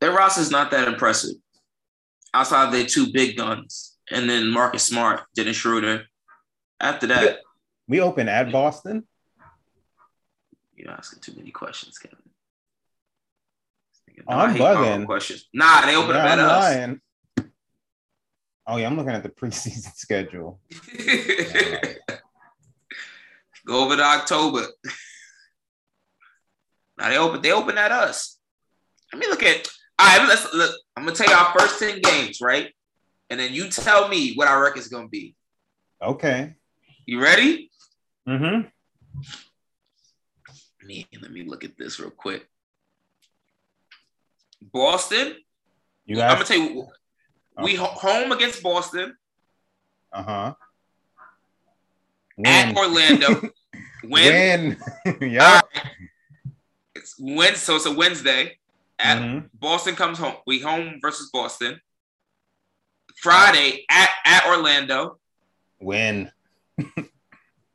Their 0.00 0.12
roster's 0.12 0.50
not 0.50 0.70
that 0.72 0.88
impressive. 0.88 1.36
Outside 2.34 2.66
of 2.66 2.72
their 2.72 2.86
two 2.86 3.12
big 3.12 3.36
guns, 3.36 3.96
and 4.10 4.28
then 4.28 4.48
Marcus 4.50 4.84
Smart, 4.84 5.22
Dennis 5.34 5.56
Schroeder. 5.56 6.04
After 6.80 7.06
that, 7.08 7.38
We 7.90 8.00
open 8.00 8.28
at 8.28 8.52
Boston. 8.52 9.02
you're 10.76 10.92
asking 10.92 11.20
too 11.22 11.32
many 11.36 11.50
questions, 11.50 11.98
Kevin. 11.98 12.18
Oh, 14.28 14.32
I'm 14.32 14.50
I 14.50 14.52
hate 14.52 14.62
bugging. 14.62 15.06
Questions. 15.06 15.48
Nah, 15.52 15.84
they 15.86 15.96
open 15.96 16.14
Yeah, 16.14 16.22
up 16.24 16.30
at 16.30 16.38
I'm 16.38 16.48
us. 16.48 16.62
lying. 16.62 17.00
Oh 18.68 18.76
yeah, 18.76 18.86
I'm 18.86 18.96
looking 18.96 19.10
at 19.12 19.24
the 19.24 19.28
preseason 19.28 19.92
schedule. 19.96 20.60
Go 23.66 23.84
over 23.84 23.96
to 23.96 24.02
October. 24.04 24.66
now 26.98 27.08
they 27.08 27.18
open. 27.18 27.42
They 27.42 27.50
open 27.52 27.76
at 27.76 27.90
us. 27.90 28.38
Let 29.12 29.18
me 29.18 29.26
look 29.26 29.42
at. 29.42 29.66
All 29.98 30.06
right, 30.18 30.28
let's 30.28 30.54
look. 30.54 30.76
I'm 30.96 31.04
gonna 31.04 31.16
tell 31.16 31.28
you 31.28 31.34
our 31.34 31.52
first 31.58 31.80
ten 31.80 32.00
games, 32.00 32.40
right? 32.40 32.72
And 33.30 33.40
then 33.40 33.52
you 33.52 33.68
tell 33.68 34.06
me 34.08 34.34
what 34.34 34.46
our 34.46 34.62
record's 34.62 34.86
gonna 34.88 35.08
be. 35.08 35.34
Okay. 36.00 36.54
You 37.06 37.20
ready? 37.20 37.69
Mm-hmm. 38.28 38.68
Me, 40.86 41.06
let 41.20 41.30
me 41.32 41.44
look 41.44 41.64
at 41.64 41.76
this 41.76 41.98
real 42.00 42.10
quick. 42.10 42.46
Boston. 44.62 45.36
You 46.04 46.20
I'm 46.20 46.34
gonna 46.34 46.44
tell 46.44 46.58
you. 46.58 46.86
We 47.62 47.74
ho- 47.74 47.84
home 47.86 48.32
against 48.32 48.62
Boston 48.62 49.14
uh-huh. 50.12 50.54
at 52.44 52.76
Orlando. 52.76 53.50
Win. 54.04 54.76
Win. 55.04 55.16
yeah. 55.32 55.60
It's 56.94 57.16
Wednesday, 57.18 57.58
so 57.58 57.76
it's 57.76 57.86
a 57.86 57.92
Wednesday. 57.92 58.56
At 58.98 59.18
Mhm. 59.18 59.50
Boston 59.54 59.94
comes 59.96 60.18
home. 60.18 60.36
We 60.46 60.60
home 60.60 60.98
versus 61.00 61.30
Boston. 61.32 61.80
Friday 63.16 63.84
at, 63.90 64.10
at 64.24 64.46
Orlando. 64.46 65.18
Win. 65.80 66.30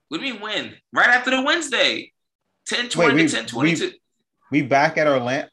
What 0.10 0.20
do 0.22 0.26
you 0.28 0.34
mean 0.34 0.42
win? 0.42 0.76
Right 0.94 1.10
after 1.10 1.32
the 1.32 1.42
Wednesday. 1.42 2.12
10 2.68 2.86
Wait, 2.86 2.92
20 2.92 3.16
we- 3.16 3.28
to 3.28 3.36
10 3.36 3.46
22. 3.48 3.92
We 4.52 4.62
back 4.62 4.98
at 4.98 5.08
Orlando. 5.08 5.48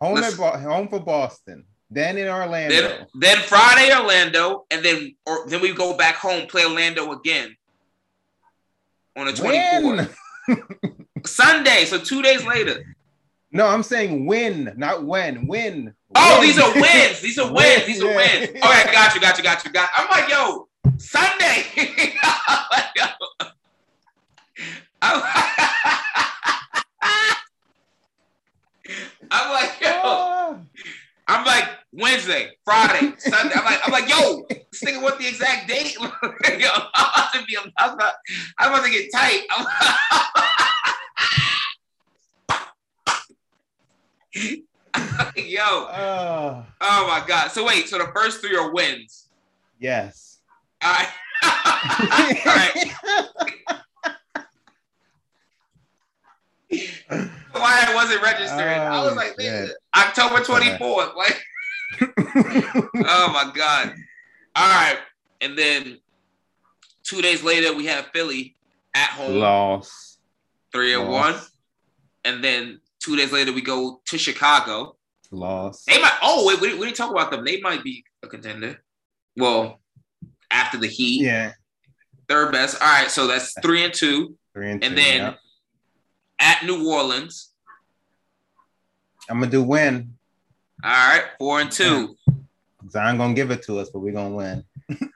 Home 0.00 0.14
Let's- 0.14 0.32
at 0.34 0.38
Bo- 0.38 0.58
home 0.58 0.88
for 0.88 1.00
Boston. 1.00 1.64
Then 1.90 2.16
in 2.16 2.26
Orlando. 2.26 2.74
Then, 2.74 3.06
then 3.14 3.38
Friday 3.42 3.94
Orlando, 3.94 4.64
and 4.70 4.82
then 4.84 5.14
or 5.26 5.46
then 5.46 5.60
we 5.60 5.72
go 5.74 5.94
back 5.96 6.14
home, 6.16 6.46
play 6.46 6.64
Orlando 6.64 7.12
again 7.12 7.54
on 9.14 9.26
the 9.26 9.32
24th. 9.32 10.16
Win. 10.48 11.06
Sunday, 11.26 11.84
so 11.84 11.98
two 11.98 12.22
days 12.22 12.44
later. 12.46 12.96
No, 13.52 13.66
I'm 13.66 13.82
saying 13.82 14.24
win, 14.24 14.72
not 14.78 15.04
when. 15.04 15.46
Win. 15.46 15.94
Oh, 16.16 16.38
Win. 16.40 16.48
these 16.48 16.58
are 16.58 16.72
wins. 16.74 17.20
These 17.20 17.38
are 17.38 17.52
wins. 17.52 17.84
These 17.86 18.02
are 18.02 18.06
wins. 18.16 18.50
All 18.62 18.70
right, 18.72 18.90
got 18.90 19.14
you, 19.14 19.20
got 19.20 19.36
you, 19.36 19.44
got 19.44 19.62
you, 19.64 19.70
got. 19.70 19.90
I'm 19.94 20.08
like, 20.08 20.30
yo, 20.30 20.68
Sunday. 20.98 21.64
I'm 22.22 22.66
like, 22.70 22.86
yo. 22.96 23.04
I'm 29.30 29.50
like, 29.52 29.80
yo. 29.80 30.58
I'm 31.28 31.44
like 31.46 31.64
Wednesday, 31.92 32.50
Friday, 32.64 33.12
Sunday. 33.18 33.54
I'm 33.54 33.64
like, 33.64 33.80
I'm 33.84 33.92
like, 33.92 34.08
yo, 34.08 34.44
this 34.48 34.82
nigga 34.82 35.00
want 35.02 35.18
the 35.18 35.28
exact 35.28 35.68
date. 35.68 35.94
yo, 36.00 36.08
I'm 36.12 37.06
about 37.06 37.32
to 37.34 37.44
be, 37.46 37.56
I'm 37.78 37.94
about, 37.94 38.12
I'm 38.58 38.72
about 38.72 38.84
to 38.84 38.90
get 38.90 39.10
tight. 39.14 39.42
I'm, 39.50 39.66
I'm 44.94 45.16
like, 45.18 45.50
yo, 45.50 45.60
Ah, 45.90 46.66
oh 46.80 47.06
my 47.08 47.26
god. 47.26 47.50
So 47.50 47.64
wait, 47.64 47.88
so 47.88 47.98
the 47.98 48.10
first 48.14 48.40
three 48.40 48.56
are 48.56 48.72
wins. 48.72 49.28
yes. 49.78 50.31
All 50.84 50.92
right. 50.92 51.08
All 51.44 52.54
right. 52.54 52.72
Why 57.52 57.84
I 57.86 57.94
wasn't 57.94 58.22
registering? 58.22 58.80
I 58.80 59.02
was 59.04 59.12
Oh, 59.12 59.16
like, 59.16 59.36
October 59.96 60.42
24th. 60.42 61.14
Like, 61.16 61.44
oh 63.06 63.30
my 63.32 63.52
god. 63.54 63.94
All 64.56 64.68
right. 64.68 64.98
And 65.40 65.56
then 65.58 65.98
two 67.04 67.20
days 67.20 67.42
later, 67.42 67.74
we 67.74 67.86
have 67.86 68.06
Philly 68.12 68.54
at 68.94 69.10
home, 69.10 69.36
Loss. 69.38 70.18
three 70.72 70.94
and 70.94 71.08
one. 71.08 71.34
And 72.24 72.42
then 72.42 72.80
two 73.00 73.16
days 73.16 73.32
later, 73.32 73.52
we 73.52 73.60
go 73.60 74.00
to 74.06 74.18
Chicago. 74.18 74.96
Loss. 75.30 75.84
They 75.84 76.00
might. 76.00 76.16
Oh 76.22 76.46
wait, 76.46 76.60
we, 76.60 76.74
we 76.74 76.86
didn't 76.86 76.96
talk 76.96 77.10
about 77.10 77.30
them. 77.30 77.44
They 77.44 77.60
might 77.60 77.82
be 77.84 78.04
a 78.22 78.28
contender. 78.28 78.82
Well, 79.36 79.80
after 80.52 80.78
the 80.78 80.86
Heat, 80.86 81.22
Yeah. 81.22 81.52
third 82.28 82.52
best. 82.52 82.80
All 82.80 82.88
right, 82.88 83.10
so 83.10 83.26
that's 83.26 83.54
three 83.62 83.84
and 83.84 83.92
two, 83.94 84.36
Three 84.54 84.70
and, 84.70 84.84
and 84.84 84.94
two, 84.96 85.02
then 85.02 85.20
yeah. 85.20 85.34
at 86.38 86.64
New 86.64 86.88
Orleans. 86.88 87.52
I'm 89.30 89.38
gonna 89.40 89.50
do 89.50 89.62
win. 89.62 90.14
All 90.84 90.90
right, 90.90 91.24
four 91.38 91.60
and 91.60 91.70
two. 91.70 92.16
Zion 92.90 93.16
gonna 93.16 93.34
give 93.34 93.50
it 93.50 93.62
to 93.64 93.78
us, 93.78 93.88
but 93.90 94.00
we're 94.00 94.12
gonna 94.12 94.34
win. 94.34 94.64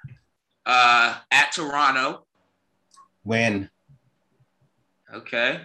Uh, 0.69 1.17
at 1.31 1.53
Toronto. 1.53 2.27
Win. 3.23 3.71
Okay, 5.15 5.61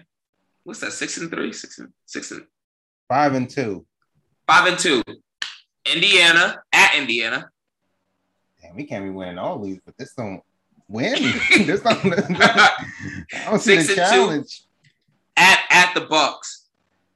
what's 0.64 0.80
that? 0.82 0.92
Six 0.94 1.18
and 1.18 1.32
three, 1.32 1.52
six 1.54 1.80
and 1.80 1.92
six 2.06 2.30
and 2.30 2.44
Five 3.10 3.34
and 3.34 3.50
two. 3.50 3.84
five 4.46 4.68
and 4.68 4.78
two. 4.78 5.02
Indiana 5.92 6.62
at 6.72 6.94
Indiana. 6.96 7.50
Damn, 8.72 8.76
we 8.78 8.84
can't 8.86 9.04
be 9.04 9.10
winning 9.10 9.38
all 9.38 9.60
these, 9.60 9.80
but 9.86 9.98
this 9.98 10.14
don't 10.14 10.42
win. 10.88 11.14
this 11.66 11.82
don't, 11.82 11.98
I 12.06 12.86
don't 13.46 13.60
see 13.60 13.80
Six 13.82 13.96
the 13.96 14.02
and 14.04 14.12
two. 14.12 14.18
challenge. 14.18 14.64
At 15.38 15.60
at 15.70 15.94
the 15.94 16.02
Bucks. 16.02 16.68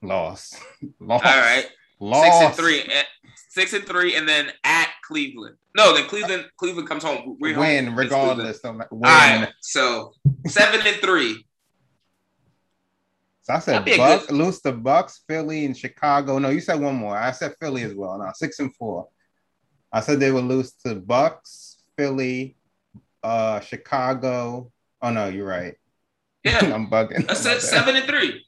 Loss. 0.01 0.59
Loss. 0.99 1.21
All 1.25 1.31
right, 1.41 1.67
Loss. 1.99 2.23
six 2.25 2.45
and 2.45 2.53
three. 2.55 2.81
At, 2.81 3.05
six 3.49 3.73
and 3.73 3.85
three, 3.85 4.15
and 4.15 4.27
then 4.27 4.49
at 4.63 4.89
Cleveland. 5.03 5.55
No, 5.75 5.93
then 5.93 6.07
Cleveland. 6.07 6.45
Cleveland 6.57 6.87
comes 6.87 7.03
home. 7.03 7.37
We're 7.39 7.57
Win 7.59 7.85
against 7.87 7.97
regardless. 7.97 8.59
Win. 8.63 8.79
right, 9.01 9.49
so 9.61 10.13
seven 10.47 10.81
and 10.85 10.95
three. 10.97 11.45
So 13.43 13.53
I 13.53 13.59
said 13.59 13.73
That'd 13.73 13.85
be 13.85 13.93
a 13.93 13.97
Bucks, 13.97 14.25
good- 14.27 14.35
lose 14.37 14.61
the 14.61 14.71
Bucks, 14.71 15.21
Philly, 15.27 15.65
and 15.65 15.77
Chicago. 15.77 16.39
No, 16.39 16.49
you 16.49 16.59
said 16.61 16.79
one 16.79 16.95
more. 16.95 17.15
I 17.15 17.31
said 17.31 17.53
Philly 17.59 17.83
as 17.83 17.93
well. 17.93 18.17
No, 18.17 18.31
six 18.33 18.59
and 18.59 18.75
four. 18.75 19.07
I 19.95 20.01
said 20.01 20.19
they 20.19 20.29
would 20.29 20.43
lose 20.43 20.73
to 20.85 20.95
Bucks, 20.95 21.77
Philly, 21.97 22.57
uh 23.23 23.61
Chicago. 23.61 24.69
Oh 25.01 25.09
no, 25.09 25.29
you're 25.29 25.47
right. 25.47 25.75
Yeah, 26.43 26.59
I'm 26.75 26.89
bugging. 26.89 27.31
I 27.31 27.33
said 27.33 27.61
seven 27.61 27.95
and 27.95 28.05
three. 28.05 28.45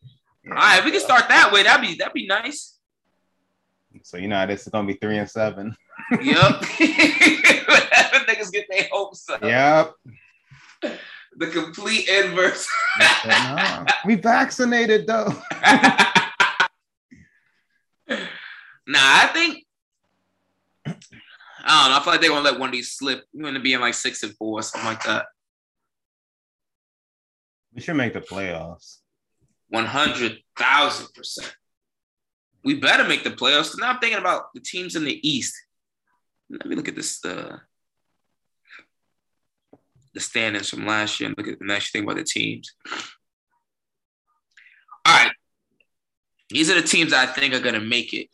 All 0.49 0.53
right, 0.53 0.83
we 0.83 0.91
can 0.91 0.99
start 0.99 1.29
that 1.29 1.53
way. 1.53 1.63
That'd 1.63 1.87
be 1.87 1.95
that'd 1.95 2.11
be 2.11 2.27
nice. 2.27 2.77
So 4.03 4.17
you 4.17 4.27
know 4.27 4.45
this 4.45 4.63
is 4.63 4.67
gonna 4.67 4.87
be 4.87 4.95
three 4.95 5.19
and 5.19 5.29
seven. 5.29 5.73
Yep. 6.11 6.19
Niggas 8.27 8.51
get 8.51 8.65
their 8.69 8.89
hopes 8.91 9.29
up. 9.29 9.41
Yep. 9.41 9.93
The 11.37 11.47
complete 11.47 12.09
inverse. 12.09 12.67
We 14.05 14.15
vaccinated 14.15 15.07
though. 15.07 15.33
Nah, 18.89 18.99
I 18.99 19.29
think 19.33 19.66
don't 21.65 21.91
know. 21.91 21.97
I 21.97 22.03
feel 22.03 22.13
like 22.13 22.21
they're 22.21 22.29
gonna 22.29 22.43
let 22.43 22.59
one 22.59 22.69
of 22.69 22.73
these 22.73 22.93
slip. 22.93 23.23
We're 23.33 23.43
gonna 23.43 23.59
be 23.59 23.73
in 23.73 23.81
like 23.81 23.93
six 23.93 24.23
and 24.23 24.35
four, 24.35 24.61
something 24.61 24.87
like 24.87 25.03
that. 25.03 25.25
we 27.73 27.81
should 27.81 27.95
make 27.95 28.13
the 28.13 28.21
playoffs. 28.21 28.97
One 29.69 29.85
hundred 29.85 30.37
thousand 30.57 31.07
percent. 31.13 31.55
We 32.63 32.75
better 32.75 33.03
make 33.03 33.23
the 33.23 33.31
playoffs. 33.31 33.75
Now 33.77 33.91
I'm 33.91 33.99
thinking 33.99 34.19
about 34.19 34.53
the 34.53 34.61
teams 34.61 34.95
in 34.95 35.03
the 35.03 35.27
East. 35.27 35.55
Let 36.49 36.65
me 36.65 36.75
look 36.75 36.87
at 36.87 36.95
this. 36.95 37.23
Uh, 37.23 37.57
the 40.13 40.21
standings 40.21 40.69
from 40.69 40.85
last 40.85 41.19
year 41.19 41.29
and 41.29 41.37
look 41.37 41.47
at 41.47 41.59
the 41.59 41.65
next 41.65 41.91
thing 41.91 42.03
about 42.03 42.15
the 42.15 42.23
teams. 42.23 42.73
All 45.05 45.13
right. 45.15 45.31
These 46.49 46.71
are 46.71 46.81
the 46.81 46.87
teams 46.87 47.13
I 47.13 47.27
think 47.27 47.53
are 47.53 47.59
gonna 47.59 47.79
make 47.79 48.13
it. 48.13 48.27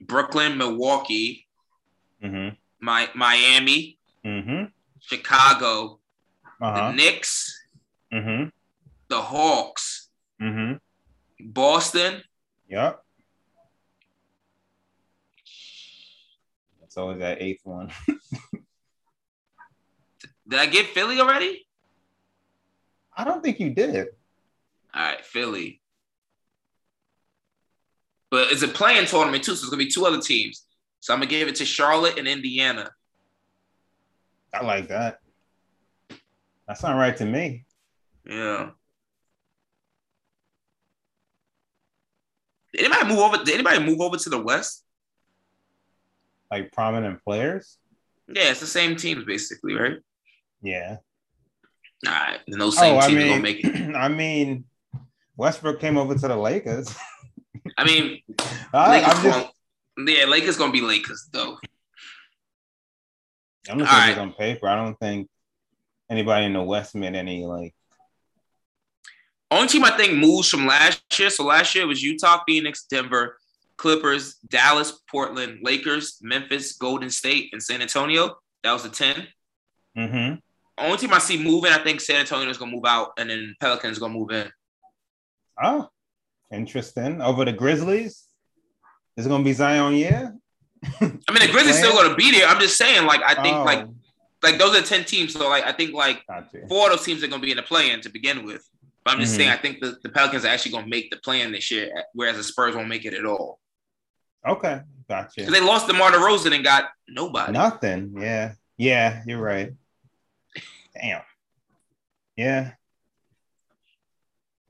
Brooklyn, 0.00 0.56
Milwaukee, 0.56 1.46
Mm-hmm. 2.22 2.54
my 2.80 3.08
Miami, 3.14 3.98
Mm-hmm. 4.24 4.64
Chicago, 5.00 5.98
Uh-huh. 6.60 6.90
the 6.90 6.92
Knicks, 6.96 7.58
Mm-hmm. 8.12 8.48
the 9.08 9.20
Hawks, 9.20 10.08
Mm-hmm. 10.40 10.74
Boston. 11.52 12.22
Yep. 12.68 13.02
It's 16.82 16.96
always 16.96 17.18
that 17.20 17.40
eighth 17.40 17.60
one. 17.64 17.90
Did 20.48 20.58
I 20.58 20.66
get 20.66 20.86
Philly 20.86 21.20
already? 21.20 21.64
I 23.16 23.24
don't 23.24 23.42
think 23.42 23.60
you 23.60 23.70
did. 23.70 24.08
All 24.92 25.02
right, 25.02 25.24
Philly. 25.24 25.80
But 28.30 28.50
it's 28.52 28.62
a 28.62 28.68
playing 28.68 29.06
tournament 29.06 29.44
too, 29.44 29.54
so 29.54 29.62
it's 29.62 29.70
gonna 29.70 29.76
be 29.84 29.88
two 29.90 30.04
other 30.06 30.20
teams. 30.20 30.64
So 31.00 31.14
I'm 31.14 31.20
gonna 31.20 31.30
give 31.30 31.48
it 31.48 31.56
to 31.56 31.64
Charlotte 31.64 32.18
and 32.18 32.28
Indiana. 32.28 32.90
I 34.52 34.64
like 34.64 34.88
that. 34.88 35.20
That 36.68 36.78
sounds 36.78 36.98
right 36.98 37.16
to 37.16 37.24
me. 37.24 37.64
Yeah. 38.24 38.70
Did 42.72 42.84
anybody 42.84 43.08
move 43.08 43.18
over? 43.18 43.36
Did 43.38 43.54
anybody 43.54 43.84
move 43.84 44.00
over 44.00 44.16
to 44.16 44.30
the 44.30 44.40
West? 44.40 44.84
Like 46.50 46.70
prominent 46.72 47.22
players. 47.24 47.78
Yeah, 48.28 48.50
it's 48.50 48.60
the 48.60 48.66
same 48.66 48.96
teams 48.96 49.24
basically, 49.24 49.74
right? 49.74 49.98
Yeah. 50.62 50.98
All 52.06 52.12
right, 52.12 52.38
then 52.46 52.58
those 52.58 52.76
oh, 52.78 52.80
same 52.80 52.94
oh, 52.94 52.98
I 52.98 53.06
teams 53.08 53.14
are 53.14 53.18
mean, 53.18 53.28
gonna 53.28 53.42
make 53.42 53.64
it. 53.64 53.94
I 53.96 54.08
mean, 54.08 54.64
Westbrook 55.36 55.80
came 55.80 55.96
over 55.96 56.14
to 56.14 56.28
the 56.28 56.36
Lakers. 56.36 56.94
I 57.76 57.84
mean, 57.84 58.20
I, 58.72 59.02
I'm 59.02 59.22
just, 59.22 59.48
yeah, 60.06 60.24
Lakers 60.26 60.56
gonna 60.56 60.72
be 60.72 60.80
Lakers 60.80 61.28
though. 61.32 61.58
I'm 63.68 63.78
just 63.78 63.92
right. 63.92 64.16
on 64.16 64.32
paper. 64.32 64.68
I 64.68 64.76
don't 64.76 64.98
think 64.98 65.28
anybody 66.10 66.46
in 66.46 66.52
the 66.52 66.62
West 66.62 66.94
made 66.94 67.14
any 67.14 67.44
like. 67.44 67.74
Only 69.50 69.68
team 69.68 69.84
I 69.84 69.96
think 69.96 70.14
moves 70.14 70.48
from 70.48 70.66
last 70.66 71.02
year. 71.18 71.28
So 71.28 71.44
last 71.44 71.74
year 71.74 71.86
was 71.86 72.02
Utah, 72.02 72.42
Phoenix, 72.46 72.84
Denver, 72.84 73.36
Clippers, 73.76 74.34
Dallas, 74.48 75.00
Portland, 75.10 75.58
Lakers, 75.62 76.18
Memphis, 76.22 76.74
Golden 76.74 77.10
State, 77.10 77.50
and 77.52 77.62
San 77.62 77.82
Antonio. 77.82 78.36
That 78.62 78.72
was 78.72 78.84
the 78.84 78.90
10. 78.90 79.26
Mm-hmm. 79.96 80.34
Only 80.78 80.98
team 80.98 81.12
I 81.12 81.18
see 81.18 81.42
moving, 81.42 81.72
I 81.72 81.78
think 81.78 82.00
San 82.00 82.20
Antonio 82.20 82.48
is 82.48 82.58
gonna 82.58 82.72
move 82.72 82.84
out, 82.86 83.12
and 83.18 83.28
then 83.28 83.54
Pelicans 83.60 83.98
gonna 83.98 84.14
move 84.14 84.30
in. 84.30 84.50
Oh, 85.62 85.88
interesting. 86.52 87.20
Over 87.20 87.44
the 87.44 87.52
Grizzlies, 87.52 88.24
is 89.20 89.26
it 89.26 89.28
gonna 89.28 89.44
be 89.44 89.52
Zion? 89.52 89.94
Yeah. 89.94 90.30
I 91.00 91.04
mean, 91.04 91.18
the 91.46 91.48
Grizzlies 91.52 91.78
still 91.78 91.92
gonna 91.92 92.14
be 92.16 92.30
there. 92.32 92.46
I'm 92.48 92.58
just 92.60 92.76
saying, 92.76 93.06
like, 93.06 93.20
I 93.22 93.34
think 93.42 93.56
Oh, 93.56 93.64
like 93.64 93.86
like 94.42 94.58
those 94.58 94.74
are 94.74 94.82
10 94.82 95.04
teams. 95.04 95.34
So 95.34 95.48
like 95.48 95.64
I 95.64 95.72
think 95.72 95.92
like 95.92 96.26
gotcha. 96.26 96.66
four 96.68 96.90
of 96.90 96.96
those 96.96 97.04
teams 97.04 97.22
are 97.22 97.28
gonna 97.28 97.42
be 97.42 97.50
in 97.50 97.56
the 97.58 97.62
play-in 97.62 98.00
to 98.00 98.08
begin 98.08 98.44
with. 98.44 98.66
But 99.04 99.14
I'm 99.14 99.20
just 99.20 99.34
Mhm. 99.34 99.36
saying, 99.36 99.50
I 99.50 99.56
think 99.56 99.80
the, 99.80 99.98
the 100.02 100.08
Pelicans 100.08 100.44
are 100.44 100.48
actually 100.48 100.72
gonna 100.72 100.86
make 100.86 101.10
the 101.10 101.18
play-in 101.18 101.52
this 101.52 101.70
year, 101.70 102.04
whereas 102.14 102.36
the 102.36 102.42
Spurs 102.44 102.74
won't 102.74 102.88
make 102.88 103.04
it 103.04 103.14
at 103.14 103.24
all. 103.26 103.60
Okay, 104.46 104.80
gotcha. 105.08 105.30
Because 105.36 105.52
they 105.52 105.60
lost 105.60 105.86
DeMar 105.86 106.10
DeRozan 106.12 106.54
and 106.54 106.64
got 106.64 106.90
nobody. 107.08 107.52
Nothing. 107.52 108.14
Yeah. 108.18 108.52
Yeah, 108.78 109.22
you're 109.26 109.40
right. 109.42 109.72
Damn. 110.94 111.20
Yeah. 112.36 112.72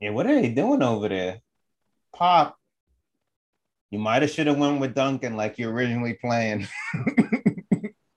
Yeah, 0.01 0.09
what 0.09 0.25
are 0.27 0.41
they 0.41 0.49
doing 0.49 0.81
over 0.83 1.07
there? 1.07 1.41
Pop. 2.13 2.57
You 3.91 3.99
might 3.99 4.21
have 4.21 4.31
should 4.31 4.47
have 4.47 4.57
went 4.57 4.79
with 4.79 4.95
Duncan 4.95 5.35
like 5.35 5.59
you 5.59 5.69
originally 5.69 6.13
planned. 6.13 6.69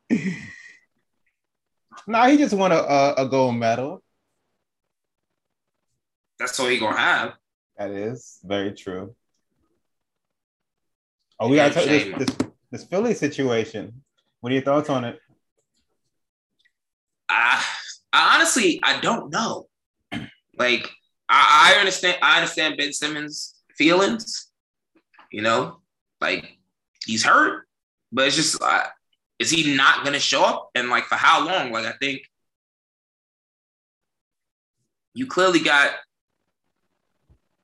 nah, 2.07 2.29
he 2.29 2.39
just 2.39 2.55
won 2.55 2.70
a, 2.70 2.77
a, 2.77 3.14
a 3.18 3.29
gold 3.29 3.57
medal. 3.57 4.01
That's 6.39 6.59
all 6.61 6.68
he 6.68 6.79
gonna 6.79 6.97
have. 6.97 7.35
That 7.77 7.91
is 7.91 8.39
very 8.45 8.72
true. 8.72 9.16
Oh, 11.41 11.49
we 11.49 11.57
gotta 11.57 11.75
talk 11.75 11.85
this, 11.87 12.18
this 12.18 12.37
this 12.70 12.85
Philly 12.85 13.14
situation. 13.14 14.05
What 14.41 14.51
are 14.51 14.55
your 14.55 14.62
thoughts 14.62 14.89
on 14.89 15.05
it? 15.05 15.18
I, 17.29 17.64
I 18.12 18.37
honestly 18.37 18.79
I 18.85 19.01
don't 19.01 19.31
know. 19.31 19.66
Like 20.57 20.89
I, 21.29 21.75
I 21.75 21.81
understand 21.81 22.18
I 22.22 22.37
understand 22.37 22.77
Ben 22.79 22.93
Simmons' 22.93 23.57
feelings. 23.77 24.53
You 25.35 25.43
know, 25.43 25.80
like 26.20 26.59
he's 27.05 27.24
hurt, 27.24 27.66
but 28.12 28.28
it's 28.28 28.37
just 28.37 28.62
uh, 28.62 28.85
is 29.41 29.51
he 29.51 29.74
not 29.76 30.05
gonna 30.05 30.20
show 30.20 30.45
up? 30.45 30.70
And 30.76 30.91
like 30.91 31.07
for 31.07 31.16
how 31.16 31.45
long? 31.45 31.72
Like 31.72 31.87
I 31.87 31.93
think 32.01 32.22
you 35.12 35.26
clearly 35.26 35.59
got 35.59 35.91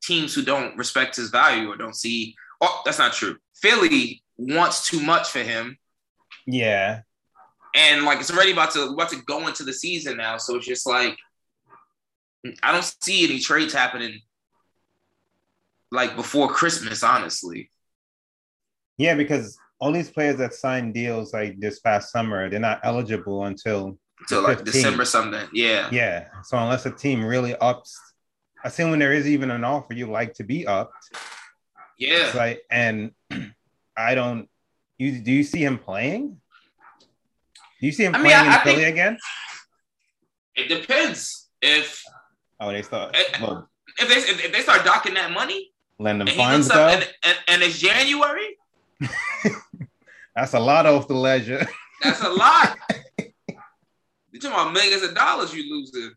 teams 0.03 0.35
who 0.35 0.43
don't 0.43 0.77
respect 0.77 1.15
his 1.15 1.31
value 1.31 1.71
or 1.71 1.77
don't 1.77 1.95
see. 1.95 2.35
Oh, 2.61 2.83
that's 2.85 2.99
not 2.99 3.13
true. 3.13 3.37
Philly 3.55 4.21
wants 4.37 4.89
too 4.89 4.99
much 5.01 5.31
for 5.31 5.39
him 5.41 5.79
Yeah. 6.49 7.03
and 7.77 8.05
like 8.05 8.19
it's 8.19 8.33
already 8.33 8.51
about 8.51 8.73
to 8.73 8.83
about 8.89 9.11
to 9.11 9.23
go 9.27 9.47
into 9.47 9.63
the 9.63 9.73
season 9.73 10.17
now. 10.17 10.39
So 10.39 10.57
it's 10.57 10.67
just 10.67 10.89
like 10.89 11.17
I 12.65 12.73
don't 12.73 12.97
see 13.01 13.23
any 13.25 13.39
trades 13.39 13.73
happening 13.73 14.23
like 15.91 16.17
before 16.17 16.49
Christmas, 16.49 17.03
honestly. 17.03 17.71
Yeah, 18.99 19.15
because 19.15 19.59
all 19.81 19.93
these 19.93 20.11
players 20.11 20.37
that 20.37 20.55
signed 20.55 20.95
deals 20.95 21.33
like 21.33 21.59
this 21.59 21.81
past 21.81 22.13
summer, 22.13 22.49
they're 22.51 22.61
not 22.61 22.81
eligible 22.85 23.45
until 23.47 23.99
Until 24.21 24.43
like 24.43 24.59
15th. 24.59 24.65
December 24.65 25.05
something. 25.05 25.49
Yeah. 25.53 25.89
Yeah. 25.91 26.27
So 26.45 26.59
unless 26.59 26.85
a 26.87 26.91
team 26.91 27.25
really 27.25 27.57
ups, 27.57 27.99
I 28.63 28.69
see 28.69 28.85
when 28.85 28.99
there 28.99 29.13
is 29.15 29.27
even 29.27 29.51
an 29.51 29.65
offer, 29.65 29.95
you 29.95 30.11
like 30.11 30.35
to 30.35 30.45
be 30.45 30.67
upped. 30.67 31.17
Yeah. 31.99 32.27
It's 32.27 32.35
like, 32.35 32.63
and 32.71 33.13
I 33.97 34.15
don't. 34.15 34.49
You 34.99 35.19
do 35.19 35.33
you 35.33 35.43
see 35.45 35.65
him 35.65 35.79
playing? 35.79 36.37
Do 37.81 37.87
you 37.87 37.93
see 37.93 38.05
him 38.05 38.15
I 38.15 38.19
mean, 38.19 38.27
playing 38.27 38.37
I- 38.39 38.47
in 38.47 38.53
I 38.53 38.63
Philly 38.65 38.77
think- 38.85 38.93
again? 38.93 39.19
It 40.57 40.69
depends. 40.69 41.49
If 41.63 42.03
Oh, 42.61 42.71
they 42.71 42.83
start. 42.83 43.17
Well, 43.41 43.71
if 43.99 44.09
they 44.09 44.17
if 44.45 44.53
they 44.53 44.61
start 44.61 44.85
docking 44.85 45.15
that 45.15 45.31
money 45.31 45.70
Landon 46.01 46.23
and 46.23 46.31
he 46.31 46.37
Fines 46.37 46.69
go. 46.69 46.89
and, 46.89 47.03
and, 47.25 47.39
and 47.49 47.63
it's 47.63 47.79
January, 47.79 48.57
That's 50.35 50.55
a 50.55 50.61
lot 50.61 50.87
off 50.87 51.07
the 51.09 51.15
ledger. 51.15 51.67
that's 52.03 52.23
a 52.23 52.29
lot. 52.31 52.79
You're 53.19 54.41
talking 54.41 54.51
about 54.53 54.73
millions 54.73 55.03
of 55.03 55.15
dollars 55.15 55.53
you 55.55 55.71
losing. 55.71 56.13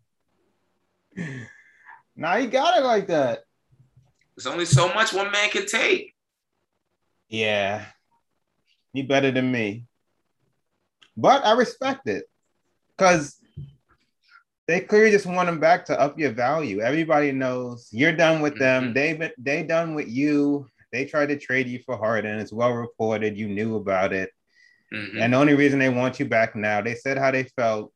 nah, 2.16 2.38
he 2.38 2.48
got 2.48 2.78
it 2.78 2.84
like 2.86 3.08
that. 3.08 3.44
There's 4.36 4.48
only 4.48 4.66
so 4.66 4.94
much 4.94 5.12
one 5.14 5.32
man 5.32 5.50
can 5.50 5.66
take. 5.66 6.14
Yeah, 7.28 7.86
he 8.94 9.02
better 9.02 9.32
than 9.32 9.52
me. 9.52 9.86
But 11.18 11.46
I 11.46 11.54
respect 11.54 12.08
it 12.08 12.24
because 12.96 13.38
they 14.68 14.80
clearly 14.80 15.11
just 15.11 15.26
want 15.26 15.47
them 15.47 15.59
back 15.59 15.86
to 15.86 15.99
up 15.99 16.18
your 16.18 16.32
value. 16.32 16.80
Everybody 16.82 17.32
knows 17.32 17.89
you're 17.91 18.16
done 18.16 18.41
with 18.41 18.57
them. 18.57 18.89
Mhm. 18.89 18.93
They 18.93 19.14
been 19.14 19.32
they 19.38 19.64
done 19.64 19.93
with 19.95 20.07
you. 20.07 20.68
They 20.91 21.05
tried 21.05 21.28
to 21.30 21.38
trade 21.38 21.68
you 21.68 21.80
for 21.86 21.97
Harden. 21.97 22.39
It's 22.39 22.53
well 22.53 22.72
reported. 22.74 23.38
You 23.38 23.47
knew 23.49 23.76
about 23.76 24.14
it. 24.14 24.32
Mhm. 24.93 25.22
And 25.22 25.34
the 25.34 25.38
only 25.38 25.55
reason 25.55 25.80
they 25.80 25.89
want 25.89 26.20
you 26.20 26.26
back 26.26 26.55
now, 26.55 26.82
they 26.82 26.95
said 26.95 27.18
how 27.18 27.32
they 27.32 27.43
felt 27.43 27.91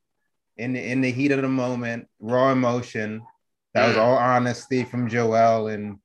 in 0.58 0.74
the 0.74 0.82
in 0.84 1.02
the 1.02 1.12
heat 1.12 1.32
of 1.32 1.42
the 1.42 1.48
moment, 1.48 2.08
raw 2.20 2.52
emotion. 2.52 3.22
That 3.74 3.88
was 3.88 3.96
Mm. 3.96 4.02
all 4.02 4.16
honesty 4.18 4.84
from 4.84 5.08
Joel 5.10 5.68
and 5.68 6.00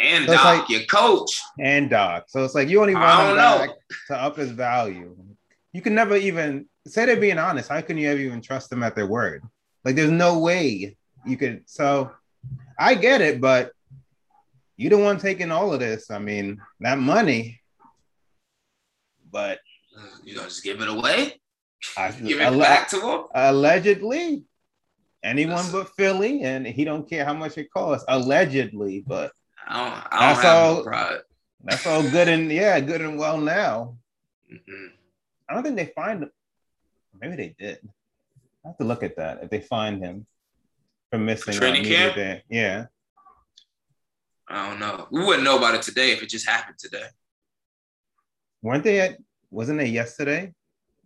And 0.00 0.26
So 0.26 0.32
it's 0.32 0.42
Doc, 0.42 0.58
like- 0.60 0.68
your 0.70 0.82
coach. 0.86 1.40
and 1.58 1.90
Doc. 1.90 2.26
So 2.28 2.44
it's 2.44 2.54
like 2.54 2.68
you 2.68 2.80
only 2.80 2.94
want 2.94 3.30
him 3.30 3.36
know. 3.36 3.58
back 3.58 3.70
to 4.06 4.16
up 4.16 4.36
his 4.36 4.50
value. 4.52 5.16
You 5.72 5.82
can 5.82 5.92
never 5.96 6.14
even 6.14 6.66
say 6.86 7.04
they're 7.04 7.16
being 7.16 7.36
honest. 7.38 7.68
How 7.68 7.80
can 7.80 7.96
you 7.98 8.08
ever 8.08 8.20
even 8.20 8.40
trust 8.40 8.70
them 8.70 8.84
at 8.84 8.94
their 8.94 9.06
word? 9.08 9.42
Like 9.88 9.96
there's 9.96 10.10
no 10.10 10.38
way 10.38 10.94
you 11.24 11.36
could. 11.38 11.62
So 11.64 12.10
I 12.78 12.94
get 12.94 13.22
it, 13.22 13.40
but 13.40 13.72
you 14.76 14.90
the 14.90 14.98
one 14.98 15.16
taking 15.18 15.50
all 15.50 15.72
of 15.72 15.80
this. 15.80 16.10
I 16.10 16.18
mean, 16.18 16.60
that 16.80 16.98
money. 16.98 17.62
But 19.32 19.60
You 20.24 20.34
gonna 20.34 20.48
just 20.48 20.62
give 20.62 20.82
it 20.82 20.88
away? 20.90 21.40
I, 21.96 22.10
Give 22.22 22.38
it 22.38 22.42
alle- 22.42 22.58
back 22.58 22.90
to 22.90 23.00
him? 23.00 23.20
allegedly, 23.34 24.44
anyone 25.24 25.56
Listen. 25.56 25.72
but 25.72 25.88
Philly, 25.96 26.42
and 26.42 26.66
he 26.66 26.84
don't 26.84 27.08
care 27.08 27.24
how 27.24 27.32
much 27.32 27.56
it 27.56 27.70
costs. 27.72 28.04
Allegedly, 28.08 29.04
but 29.06 29.32
I 29.66 29.72
don't, 29.78 29.94
I 30.12 30.34
don't 30.34 30.42
That's 30.42 30.44
all- 30.44 30.84
no 30.84 31.18
that's 31.64 31.86
all 31.86 32.02
good 32.02 32.28
and 32.28 32.52
yeah, 32.52 32.78
good 32.78 33.00
and 33.00 33.18
well 33.18 33.38
now. 33.38 33.96
Mm-mm. 34.52 34.88
I 35.48 35.54
don't 35.54 35.62
think 35.62 35.76
they 35.76 35.86
fined. 35.96 36.26
Maybe 37.18 37.36
they 37.36 37.54
did. 37.58 37.78
I 38.64 38.68
have 38.68 38.78
to 38.78 38.84
look 38.84 39.02
at 39.02 39.16
that 39.16 39.40
if 39.42 39.50
they 39.50 39.60
fined 39.60 40.02
him 40.04 40.26
for 41.10 41.18
missing 41.18 41.54
Training 41.54 41.84
camp? 41.84 42.14
day. 42.16 42.42
Yeah. 42.50 42.86
I 44.48 44.68
don't 44.68 44.80
know. 44.80 45.06
We 45.10 45.24
wouldn't 45.24 45.44
know 45.44 45.58
about 45.58 45.74
it 45.74 45.82
today 45.82 46.12
if 46.12 46.22
it 46.22 46.28
just 46.28 46.48
happened 46.48 46.78
today. 46.78 47.06
Weren't 48.62 48.82
they 48.84 49.00
at 49.00 49.18
wasn't 49.50 49.78
they 49.78 49.86
yesterday? 49.86 50.52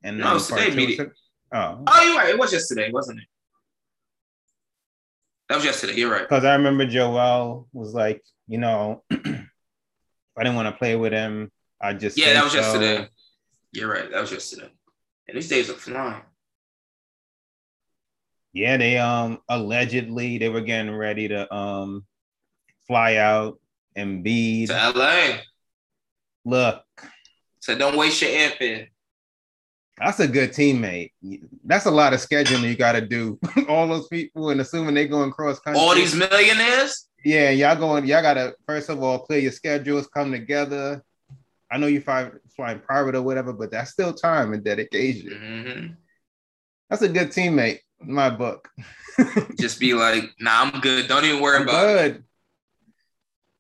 And 0.03 0.19
No, 0.19 0.39
today, 0.39 0.67
was 0.75 0.99
it- 0.99 1.13
Oh, 1.55 1.85
Oh, 1.87 2.03
you're 2.03 2.17
right. 2.17 2.31
It 2.31 2.39
was 2.39 2.53
yesterday, 2.53 2.91
wasn't 2.91 3.19
it? 3.21 3.27
That 5.49 5.57
was 5.57 5.65
yesterday. 5.65 5.95
You're 5.95 6.11
right. 6.11 6.23
because 6.23 6.45
I 6.45 6.55
remember 6.55 6.87
Joel 6.87 7.69
was 7.73 7.93
like, 7.93 8.23
you 8.49 8.59
know, 8.59 9.05
I 9.11 9.15
didn't 10.39 10.55
want 10.55 10.69
to 10.69 10.79
play 10.79 10.97
with 10.97 11.13
him. 11.13 11.53
I 11.81 11.93
just 11.93 12.17
Yeah, 12.17 12.33
that 12.33 12.45
was 12.45 12.53
so. 12.55 12.61
yesterday. 12.61 13.09
You're 13.73 13.91
right. 13.93 14.11
That 14.11 14.21
was 14.23 14.33
yesterday. 14.33 14.71
And 15.29 15.37
these 15.37 15.49
days 15.49 15.69
are 15.69 15.75
flying. 15.75 16.23
Yeah, 18.53 18.77
they 18.77 18.99
um 18.99 19.39
allegedly 19.49 20.39
they 20.39 20.49
were 20.49 20.61
getting 20.61 20.95
ready 20.95 21.29
to 21.29 21.53
um 21.55 22.05
fly 22.87 23.17
out 23.17 23.59
and 23.97 24.23
be 24.23 24.67
To 24.67 24.93
LA. 24.95 25.39
look. 26.45 26.85
So 27.61 27.77
don't 27.77 27.97
waste 27.97 28.21
your 28.23 28.31
airfare. 28.31 28.89
That's 29.99 30.21
a 30.21 30.27
good 30.27 30.51
teammate. 30.51 31.13
That's 31.65 31.87
a 31.87 31.91
lot 31.91 32.13
of 32.13 32.21
scheduling 32.21 32.63
you 32.69 32.75
got 32.77 32.93
to 32.93 33.01
do. 33.03 33.39
All 33.69 33.87
those 33.87 34.09
people, 34.09 34.51
and 34.51 34.61
assuming 34.61 34.95
they're 34.95 35.07
going 35.07 35.31
cross 35.31 35.61
country. 35.61 35.81
All 35.81 35.95
these 35.95 36.15
millionaires. 36.15 37.09
yeah, 37.25 37.51
y'all 37.51 37.77
going. 37.77 38.07
Y'all 38.07 38.23
got 38.23 38.35
to 38.35 38.55
first 38.67 38.89
of 38.89 39.03
all 39.03 39.21
clear 39.21 39.39
your 39.39 39.53
schedules, 39.53 40.09
come 40.09 40.33
together. 40.33 41.03
I 41.71 41.79
know 41.79 41.87
you 41.87 42.01
fly 42.01 42.31
flying 42.57 42.81
private 42.81 43.15
or 43.15 43.23
whatever, 43.23 43.53
but 43.53 43.71
that's 43.71 43.93
still 43.93 44.13
time 44.13 44.53
and 44.53 44.65
dedication. 44.65 45.31
hmm 45.31 45.87
That's 46.91 47.03
a 47.03 47.09
good 47.09 47.29
teammate 47.29 47.79
my 48.05 48.31
book. 48.31 48.69
Just 49.59 49.79
be 49.81 49.95
like, 49.95 50.25
nah, 50.41 50.63
I'm 50.73 50.81
good. 50.81 51.09
Don't 51.09 51.25
even 51.25 51.41
worry 51.41 51.57
I'm 51.57 51.63
about 51.63 51.97
it. 52.05 52.23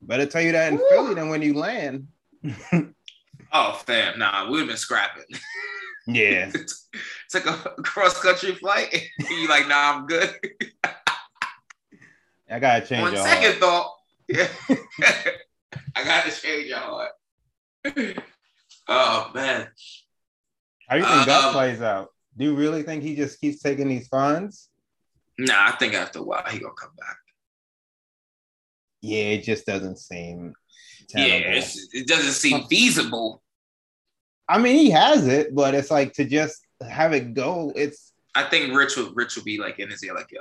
Better 0.00 0.26
tell 0.26 0.42
you 0.42 0.52
that 0.52 0.72
in. 0.72 0.78
Philly 0.90 1.14
than 1.14 1.28
when 1.28 1.42
you 1.42 1.54
land. 1.54 2.08
Oh, 3.54 3.74
fam, 3.84 4.18
nah, 4.18 4.50
we've 4.50 4.66
been 4.66 4.76
scrapping. 4.78 5.24
Yeah. 6.06 6.50
Took 7.30 7.46
a 7.46 7.52
cross 7.82 8.18
country 8.20 8.54
flight. 8.56 8.92
you 9.30 9.46
like, 9.46 9.68
nah, 9.68 9.92
I'm 9.98 10.06
good. 10.06 10.34
I 12.50 12.58
gotta 12.58 12.84
change 12.84 13.06
On 13.06 13.12
your 13.12 13.22
second 13.22 13.60
heart. 13.60 13.60
thought, 13.60 13.94
yeah, 14.28 14.48
I 15.94 16.02
got 16.04 16.24
to 16.24 16.30
change 16.32 16.66
your 16.68 16.78
heart. 16.78 17.10
Oh 18.88 19.30
man, 19.34 19.68
How 20.88 20.96
do 20.96 21.02
you 21.02 21.08
think 21.08 21.26
that 21.26 21.44
Um, 21.44 21.52
plays 21.52 21.80
out? 21.80 22.08
Do 22.36 22.44
you 22.44 22.54
really 22.54 22.82
think 22.82 23.02
he 23.02 23.14
just 23.14 23.40
keeps 23.40 23.60
taking 23.60 23.88
these 23.88 24.08
funds? 24.08 24.68
nah, 25.38 25.68
I 25.68 25.72
think 25.72 25.94
after 25.94 26.20
a 26.20 26.22
while 26.22 26.44
he 26.48 26.58
gonna 26.58 26.74
come 26.74 26.92
back. 26.98 27.16
Yeah, 29.00 29.24
it 29.24 29.42
just 29.42 29.66
doesn't 29.66 29.98
seem. 29.98 30.54
Yeah, 31.14 31.24
it's, 31.24 31.88
it 31.92 32.06
doesn't 32.06 32.32
seem 32.32 32.64
feasible. 32.68 33.42
I 34.48 34.58
mean, 34.58 34.76
he 34.76 34.90
has 34.90 35.26
it, 35.26 35.54
but 35.54 35.74
it's 35.74 35.90
like 35.90 36.12
to 36.14 36.24
just 36.24 36.66
have 36.88 37.12
it 37.12 37.34
go. 37.34 37.72
It's 37.74 38.12
I 38.34 38.44
think 38.44 38.74
Rich 38.74 38.96
will 38.96 39.12
Rich 39.12 39.36
will 39.36 39.44
be 39.44 39.58
like 39.58 39.78
in 39.78 39.90
his 39.90 40.02
ear, 40.04 40.14
like, 40.14 40.30
yo, 40.30 40.40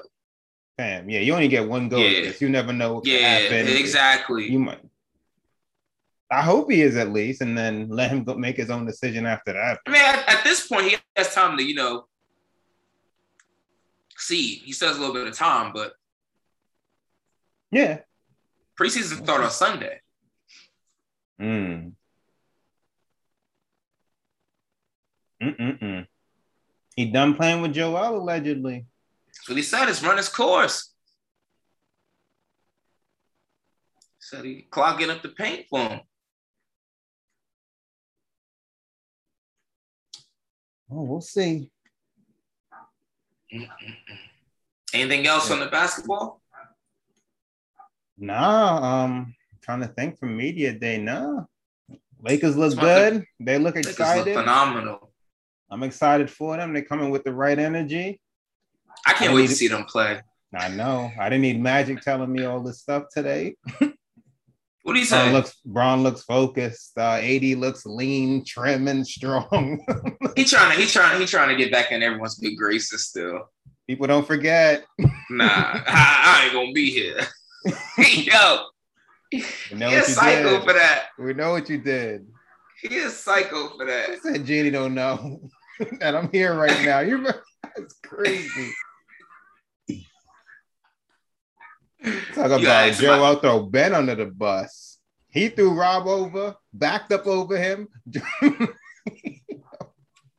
fam. 0.77 1.09
Yeah, 1.09 1.19
you 1.19 1.33
only 1.33 1.47
get 1.47 1.67
one 1.67 1.89
go. 1.89 1.97
Yeah. 1.97 2.31
You 2.39 2.49
never 2.49 2.71
know 2.71 2.95
what 2.95 3.07
yeah, 3.07 3.39
happen. 3.39 3.67
exactly. 3.67 4.49
You 4.49 4.59
might. 4.59 4.79
I 6.32 6.41
hope 6.41 6.71
he 6.71 6.82
is 6.82 6.95
at 6.95 7.11
least, 7.11 7.41
and 7.41 7.57
then 7.57 7.89
let 7.89 8.09
him 8.09 8.23
go 8.23 8.36
make 8.36 8.55
his 8.55 8.69
own 8.69 8.86
decision 8.86 9.25
after 9.25 9.51
that. 9.51 9.79
I 9.86 9.91
mean, 9.91 10.01
at, 10.01 10.29
at 10.29 10.43
this 10.45 10.65
point, 10.65 10.88
he 10.88 10.97
has 11.17 11.34
time 11.36 11.57
to, 11.57 11.63
you 11.63 11.75
know, 11.75 12.05
see. 14.17 14.55
He 14.55 14.71
still 14.71 14.88
has 14.88 14.97
a 14.97 14.99
little 15.01 15.13
bit 15.13 15.27
of 15.27 15.36
time, 15.36 15.73
but 15.73 15.93
Yeah. 17.69 17.99
preseason 18.79 19.21
start 19.23 19.41
on 19.41 19.51
Sunday. 19.51 19.99
Mm. 21.41 21.93
Mm-mm-mm. 25.43 26.07
He 26.95 27.11
done 27.11 27.36
playing 27.36 27.61
with 27.61 27.73
Joel 27.73 28.17
allegedly. 28.17 28.86
That's 29.27 29.49
what 29.49 29.57
he 29.57 29.63
said. 29.63 29.89
It's 29.89 30.03
run 30.03 30.17
his 30.17 30.29
course. 30.29 30.93
Said 34.19 34.45
he 34.45 34.61
clogging 34.69 35.09
up 35.09 35.23
the 35.23 35.29
paint 35.29 35.65
for 35.69 35.79
him. 35.79 36.01
Oh, 40.91 41.03
we'll 41.03 41.21
see. 41.21 41.69
Anything 44.93 45.25
else 45.25 45.49
on 45.51 45.59
the 45.59 45.67
basketball? 45.67 46.41
Nah, 48.17 49.03
um, 49.05 49.33
trying 49.63 49.81
to 49.81 49.87
think 49.87 50.19
for 50.19 50.25
media 50.25 50.73
day. 50.73 50.97
Nah, 50.97 51.45
Lakers 52.21 52.57
look 52.57 52.67
It's 52.67 52.75
about 52.75 53.11
good. 53.13 53.25
They 53.39 53.57
look 53.57 53.75
Lakers 53.75 53.97
look 53.97 53.99
excited. 53.99 54.35
phenomenal. 54.35 55.11
I'm 55.69 55.83
excited 55.83 56.29
for 56.29 56.57
them. 56.57 56.73
They're 56.73 56.83
coming 56.83 57.09
with 57.09 57.23
the 57.23 57.33
right 57.33 57.57
energy. 57.57 58.19
I 59.07 59.13
can't 59.13 59.31
I 59.31 59.35
wait 59.35 59.41
need 59.43 59.47
to 59.47 59.55
see 59.55 59.67
them 59.69 59.85
play. 59.85 60.21
I 60.53 60.67
know. 60.67 61.09
I 61.17 61.29
didn't 61.29 61.43
need 61.43 61.61
Magic 61.61 62.01
telling 62.01 62.31
me 62.31 62.43
all 62.43 62.59
this 62.61 62.81
stuff 62.81 63.05
today. 63.13 63.55
What 64.84 64.93
do 64.93 64.99
you 64.99 65.05
Bron 65.07 65.25
say? 65.27 65.32
looks 65.34 65.53
Bron 65.65 66.03
looks 66.03 66.23
focused. 66.23 66.97
Uh, 66.97 67.19
AD 67.21 67.43
looks 67.59 67.86
lean, 67.86 68.43
trim, 68.47 68.88
and 68.88 69.05
strong. 69.07 69.79
He 70.36 70.45
trying 70.45 70.73
to 70.75 70.82
he 70.82 70.88
trying 70.88 71.19
he 71.19 71.25
trying 71.27 71.49
to 71.49 71.55
get 71.55 71.71
back 71.71 71.91
in 71.91 72.01
everyone's 72.01 72.36
good 72.36 72.55
graces 72.55 73.05
still. 73.07 73.49
People 73.88 74.07
don't 74.07 74.25
forget. 74.25 74.86
Nah, 75.29 75.45
I, 75.47 75.84
I 75.88 76.43
ain't 76.45 76.53
gonna 76.53 76.71
be 76.73 76.89
here. 76.91 77.19
Yo, 77.97 78.65
We 79.32 79.77
know 79.77 79.89
he 79.89 79.95
a 79.95 79.99
you 79.99 80.03
psycho 80.03 80.57
did. 80.57 80.63
for 80.63 80.73
that. 80.73 81.05
We 81.17 81.34
know 81.34 81.51
what 81.51 81.69
you 81.69 81.77
did. 81.77 82.27
He 82.82 82.95
is 82.95 83.15
psycho 83.15 83.69
for 83.77 83.84
I 83.84 84.07
that. 84.07 84.19
said 84.21 84.45
Jeanie 84.45 84.71
don't 84.71 84.93
know. 84.93 85.39
and 86.01 86.17
I'm 86.17 86.29
here 86.32 86.53
right 86.53 86.84
now. 86.84 86.99
You're 86.99 87.23
that's 87.23 87.95
crazy. 88.03 88.71
Talk 92.34 92.45
about 92.47 92.93
Joe 92.93 93.18
my- 93.20 93.28
out 93.28 93.41
throw 93.41 93.62
Ben 93.64 93.93
under 93.93 94.16
the 94.16 94.26
bus. 94.26 94.99
He 95.30 95.47
threw 95.49 95.74
Rob 95.74 96.08
over, 96.08 96.56
backed 96.74 97.12
up 97.14 97.26
over 97.28 97.58
him. 97.58 97.88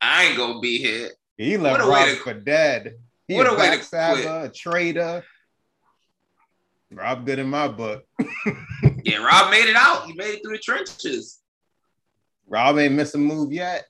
I 0.01 0.25
ain't 0.25 0.37
gonna 0.37 0.61
be 0.61 0.79
here. 0.79 1.11
he 1.39 1.57
left 1.57 1.79
What 1.81 1.87
a 1.89 1.91
way 1.91 2.09
Rob 2.09 2.19
to- 2.19 2.23
for 2.25 2.35
dead. 2.35 2.95
He 3.29 3.37
what 3.37 3.47
a 3.47 3.53
a 3.53 3.59
way 3.59 3.71
to 3.71 3.77
backstabber, 3.79 4.45
a 4.45 4.49
traitor. 4.51 5.25
Rob 6.91 7.25
good 7.25 7.39
in 7.39 7.49
my 7.49 7.69
book. 7.69 8.05
Yeah, 9.05 9.25
Rob 9.25 9.51
made 9.51 9.69
it 9.69 9.75
out. 9.75 10.07
He 10.07 10.13
made 10.13 10.35
it 10.35 10.43
through 10.45 10.53
the 10.53 10.59
trenches. 10.63 11.41
Rob 12.47 12.79
ain't 12.79 12.95
missed 12.95 13.17
a 13.17 13.19
move 13.19 13.53
yet. 13.53 13.85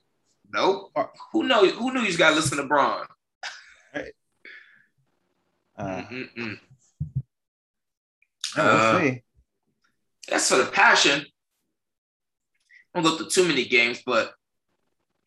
Nope. 0.51 0.91
Who 1.33 1.43
know? 1.43 1.67
Who 1.67 1.93
knew 1.93 2.01
you 2.01 2.17
got 2.17 2.29
to 2.31 2.35
listen 2.37 2.57
to 2.57 2.63
Bron? 2.65 3.05
Uh, 3.93 4.01
Mm-mm-mm. 5.79 6.59
We'll 8.55 8.65
Uh. 8.67 9.11
That's 10.29 10.47
for 10.49 10.57
the 10.57 10.65
passion. 10.67 11.25
I 12.95 13.01
don't 13.01 13.03
go 13.03 13.17
through 13.17 13.29
too 13.29 13.47
many 13.47 13.65
games, 13.65 14.01
but 14.05 14.33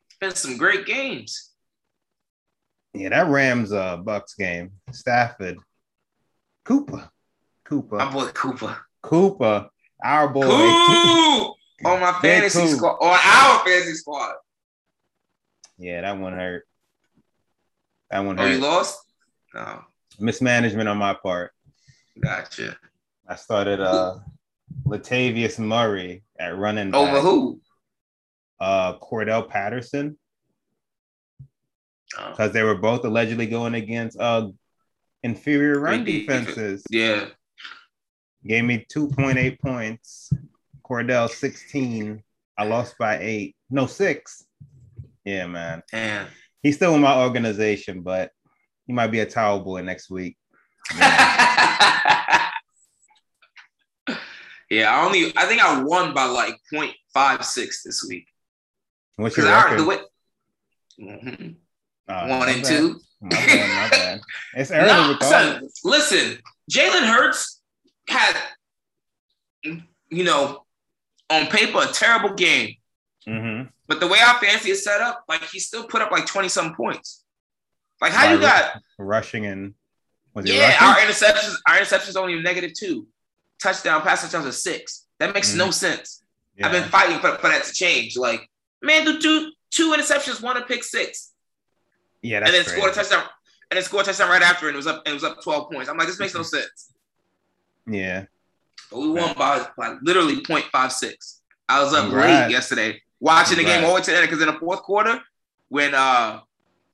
it's 0.09 0.19
been 0.21 0.35
some 0.35 0.57
great 0.57 0.87
games. 0.87 1.51
Yeah, 2.95 3.11
that 3.11 3.27
Rams 3.29 3.73
uh 3.73 3.99
Bucs 3.99 4.37
game. 4.39 4.73
Stafford. 4.93 5.59
Cooper. 6.65 7.11
Cooper. 7.65 7.97
My 7.97 8.11
boy 8.11 8.29
Cooper. 8.29 8.79
Cooper. 9.03 9.69
Our 10.03 10.29
boy. 10.29 10.47
Cool 10.47 11.57
on 11.85 12.01
my 12.01 12.13
fantasy 12.23 12.61
Coop. 12.61 12.71
squad, 12.71 12.97
on 13.03 13.19
our 13.23 13.65
fantasy 13.67 13.95
squad. 13.95 14.35
yeah, 15.77 16.01
that 16.01 16.19
one 16.19 16.33
hurt. 16.33 16.65
That 18.11 18.21
one 18.21 18.39
Oh, 18.41 18.47
you 18.47 18.53
hurt. 18.55 18.61
lost? 18.63 18.99
No, 19.53 19.85
Mismanagement 20.19 20.89
on 20.89 20.97
my 20.97 21.13
part. 21.15 21.53
gotcha. 22.19 22.79
I 23.29 23.35
started 23.37 23.81
uh 23.81 24.19
Latavius 24.87 25.59
Murray 25.59 26.23
at 26.39 26.57
running 26.57 26.91
back. 26.91 27.01
Over 27.01 27.21
who? 27.21 27.61
Uh 28.61 28.99
Cordell 28.99 29.49
Patterson. 29.49 30.17
Oh. 32.19 32.31
Because 32.31 32.53
they 32.53 32.63
were 32.63 32.77
both 32.77 33.05
allegedly 33.05 33.47
going 33.47 33.75
against 33.75 34.19
uh 34.19 34.49
inferior 35.23 35.81
run 35.81 36.05
defenses. 36.05 36.85
Yeah. 36.91 37.27
Gave 38.47 38.65
me 38.65 38.87
2.8 38.95 39.59
points. 39.61 40.33
Cordell 40.89 41.29
16. 41.29 42.23
I 42.57 42.65
lost 42.65 42.97
by 42.99 43.19
eight. 43.19 43.57
No, 43.69 43.87
six. 43.87 44.45
Yeah, 45.25 45.47
man. 45.47 45.83
Damn. 45.91 46.29
He's 46.63 46.77
still 46.77 46.95
in 46.95 47.01
my 47.01 47.21
organization, 47.23 48.03
but 48.03 48.31
he 48.87 48.93
might 48.93 49.09
be 49.09 49.21
a 49.21 49.27
towel 49.27 49.61
boy 49.61 49.83
next 49.83 50.11
week. 50.11 50.37
Yeah, 54.71 54.91
I 54.95 55.05
only 55.07 55.33
I 55.37 55.47
think 55.47 55.63
I 55.63 55.83
won 55.83 56.13
by 56.15 56.25
like 56.25 56.57
0.56 56.73 57.83
this 57.85 58.05
week. 58.09 58.27
What's 59.17 59.37
your 59.37 59.47
Because 59.47 59.63
I 59.65 59.65
record? 59.65 59.81
the 59.81 59.85
way 59.85 59.99
Mhm. 61.01 61.57
Uh, 62.09 62.27
one 62.27 62.49
and 62.49 62.63
bad. 62.63 62.69
two. 62.69 63.01
My 63.21 63.29
bad, 63.31 63.91
my 63.91 63.97
bad. 63.97 64.21
It's 64.55 64.71
early 64.71 64.87
Nah, 64.87 65.19
son, 65.21 65.69
listen, 65.85 66.41
Jalen 66.71 67.07
Hurts 67.13 67.61
had, 68.09 68.37
you 69.63 70.25
know, 70.25 70.65
on 71.31 71.47
paper 71.49 71.81
a 71.83 71.93
terrible 71.93 72.35
game, 72.35 72.77
Mhm. 73.27 73.71
but 73.89 74.01
the 74.01 74.07
way 74.07 74.21
our 74.21 74.39
fantasy 74.41 74.71
is 74.71 74.85
set 74.85 75.01
up, 75.01 75.25
like 75.29 75.43
he 75.45 75.59
still 75.59 75.87
put 75.89 76.03
up 76.03 76.11
like 76.11 76.27
twenty 76.27 76.49
some 76.49 76.75
points. 76.75 77.25
Like 78.01 78.13
how 78.13 78.27
By 78.27 78.33
you 78.35 78.41
got? 78.41 78.81
rushing 78.99 79.47
and 79.47 79.75
was 80.35 80.47
Yeah, 80.47 80.77
our 80.81 80.97
interceptions, 80.97 81.55
our 81.69 81.77
interceptions 81.79 82.17
only 82.17 82.41
negative 82.41 82.73
two, 82.79 83.09
touchdown, 83.63 84.03
pass 84.03 84.23
touchdowns 84.23 84.47
are 84.47 84.53
six. 84.53 85.07
That 85.19 85.35
makes 85.35 85.55
no 85.55 85.69
mm. 85.69 85.75
sense. 85.75 86.23
I've 86.63 86.73
been 86.73 86.85
fighting 86.85 87.19
for, 87.19 87.33
for 87.37 87.49
that 87.49 87.65
to 87.65 87.73
change. 87.73 88.17
Like, 88.17 88.49
man, 88.83 89.05
do 89.05 89.21
two 89.21 89.51
two 89.71 89.93
interceptions, 89.93 90.43
one 90.43 90.57
a 90.57 90.63
pick 90.63 90.83
six, 90.83 91.33
Yeah, 92.23 92.39
and 92.39 92.47
then 92.47 92.65
crazy. 92.65 92.77
scored 92.77 92.93
a 92.93 92.95
touchdown, 92.95 93.25
and 93.71 93.77
then 93.77 93.85
scored 93.85 94.05
a 94.05 94.07
touchdown 94.07 94.31
right 94.31 94.43
after, 94.43 94.67
and 94.69 94.75
it 94.75 94.77
was 94.77 94.87
up, 94.87 95.03
and 95.05 95.13
it 95.13 95.15
was 95.15 95.25
up 95.25 95.43
twelve 95.43 95.71
points. 95.71 95.91
I'm 95.91 95.99
like, 95.99 96.07
this 96.07 96.19
makes 96.19 96.35
no 96.35 96.41
mm-hmm. 96.41 96.57
sense. 96.57 96.93
Yeah. 97.87 98.25
But 98.91 99.01
we 99.01 99.11
won 99.11 99.35
by, 99.35 99.67
by 99.77 99.97
literally 100.03 100.37
0.56. 100.43 101.41
I 101.69 101.83
was 101.83 101.93
up 101.93 102.05
Congrats. 102.05 102.47
late 102.47 102.51
yesterday 102.53 103.03
watching 103.21 103.59
the 103.59 103.65
game 103.65 103.83
Congrats. 103.83 103.85
all 103.85 103.91
the 103.91 104.01
way 104.01 104.05
to 104.05 104.11
the 104.11 104.17
end 104.17 104.27
because 104.27 104.41
in 104.41 104.47
the 104.47 104.61
fourth 104.61 104.83
quarter, 104.83 105.21
when 105.69 105.95
uh 105.95 106.41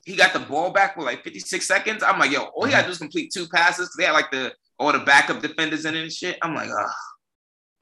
he 0.04 0.16
got 0.16 0.32
the 0.32 0.40
ball 0.40 0.70
back 0.70 0.96
with 0.96 1.06
like 1.06 1.22
56 1.22 1.66
seconds, 1.66 2.02
I'm 2.02 2.18
like, 2.18 2.32
yo, 2.32 2.40
all 2.40 2.64
he 2.64 2.70
mm-hmm. 2.70 2.78
gotta 2.78 2.86
do 2.86 2.92
is 2.92 2.98
complete 2.98 3.30
two 3.32 3.46
passes 3.48 3.94
they 3.96 4.04
had 4.04 4.12
like 4.12 4.30
the 4.30 4.52
all 4.82 4.92
the 4.92 4.98
backup 5.00 5.40
defenders 5.40 5.84
in 5.84 5.94
it 5.94 6.02
and 6.02 6.12
shit. 6.12 6.36
I'm 6.42 6.54
like, 6.54 6.68
ah, 6.76 6.94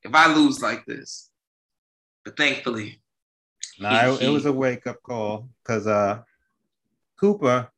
if 0.03 0.15
I 0.15 0.33
lose 0.35 0.61
like 0.61 0.85
this. 0.87 1.31
But 2.25 2.37
thankfully, 2.37 3.01
Nah, 3.79 4.13
it, 4.15 4.23
it 4.23 4.29
was 4.29 4.45
a 4.45 4.53
wake 4.53 4.87
up 4.87 5.03
call 5.03 5.49
because 5.63 5.87
uh 5.87 6.21
Cooper 7.19 7.69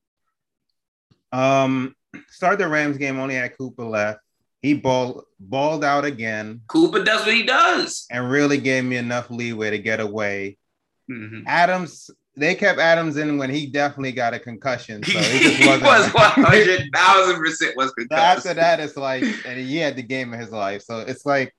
um 1.31 1.95
started 2.29 2.59
the 2.61 2.69
Rams 2.69 2.99
game 2.99 3.19
only 3.19 3.37
had 3.37 3.57
Cooper 3.57 3.85
left. 3.85 4.21
He 4.61 4.75
balled 4.75 5.25
balled 5.41 5.85
out 5.85 6.05
again 6.05 6.63
Cooper 6.69 7.03
does 7.05 7.25
what 7.25 7.35
he 7.35 7.45
does. 7.45 8.07
and 8.11 8.31
really 8.31 8.59
gave 8.59 8.85
me 8.85 8.97
enough 8.97 9.31
leeway 9.31 9.71
to 9.71 9.79
get 9.79 10.01
away. 10.01 10.59
Mhm. 11.11 11.45
Adams, 11.47 12.11
they 12.37 12.55
kept 12.55 12.79
Adams 12.79 13.17
in 13.19 13.37
when 13.39 13.51
he 13.51 13.67
definitely 13.67 14.13
got 14.13 14.33
a 14.35 14.39
concussion. 14.39 15.03
So 15.03 15.19
he 15.19 15.39
just 15.41 15.57
he 15.61 15.67
wasn't 15.67 15.85
was 15.85 16.09
100 16.15 16.89
thousand 16.95 17.37
percent 17.43 17.77
was 17.77 17.89
So 17.89 17.95
concussed. 17.99 18.47
after 18.47 18.55
that, 18.55 18.81
it's 18.81 18.97
like, 18.97 19.23
and 19.47 19.59
he 19.61 19.77
had 19.77 19.97
the 19.97 20.03
game 20.03 20.33
of 20.33 20.41
his 20.41 20.51
life. 20.51 20.83
So 20.83 21.01
it's 21.01 21.27
like, 21.27 21.55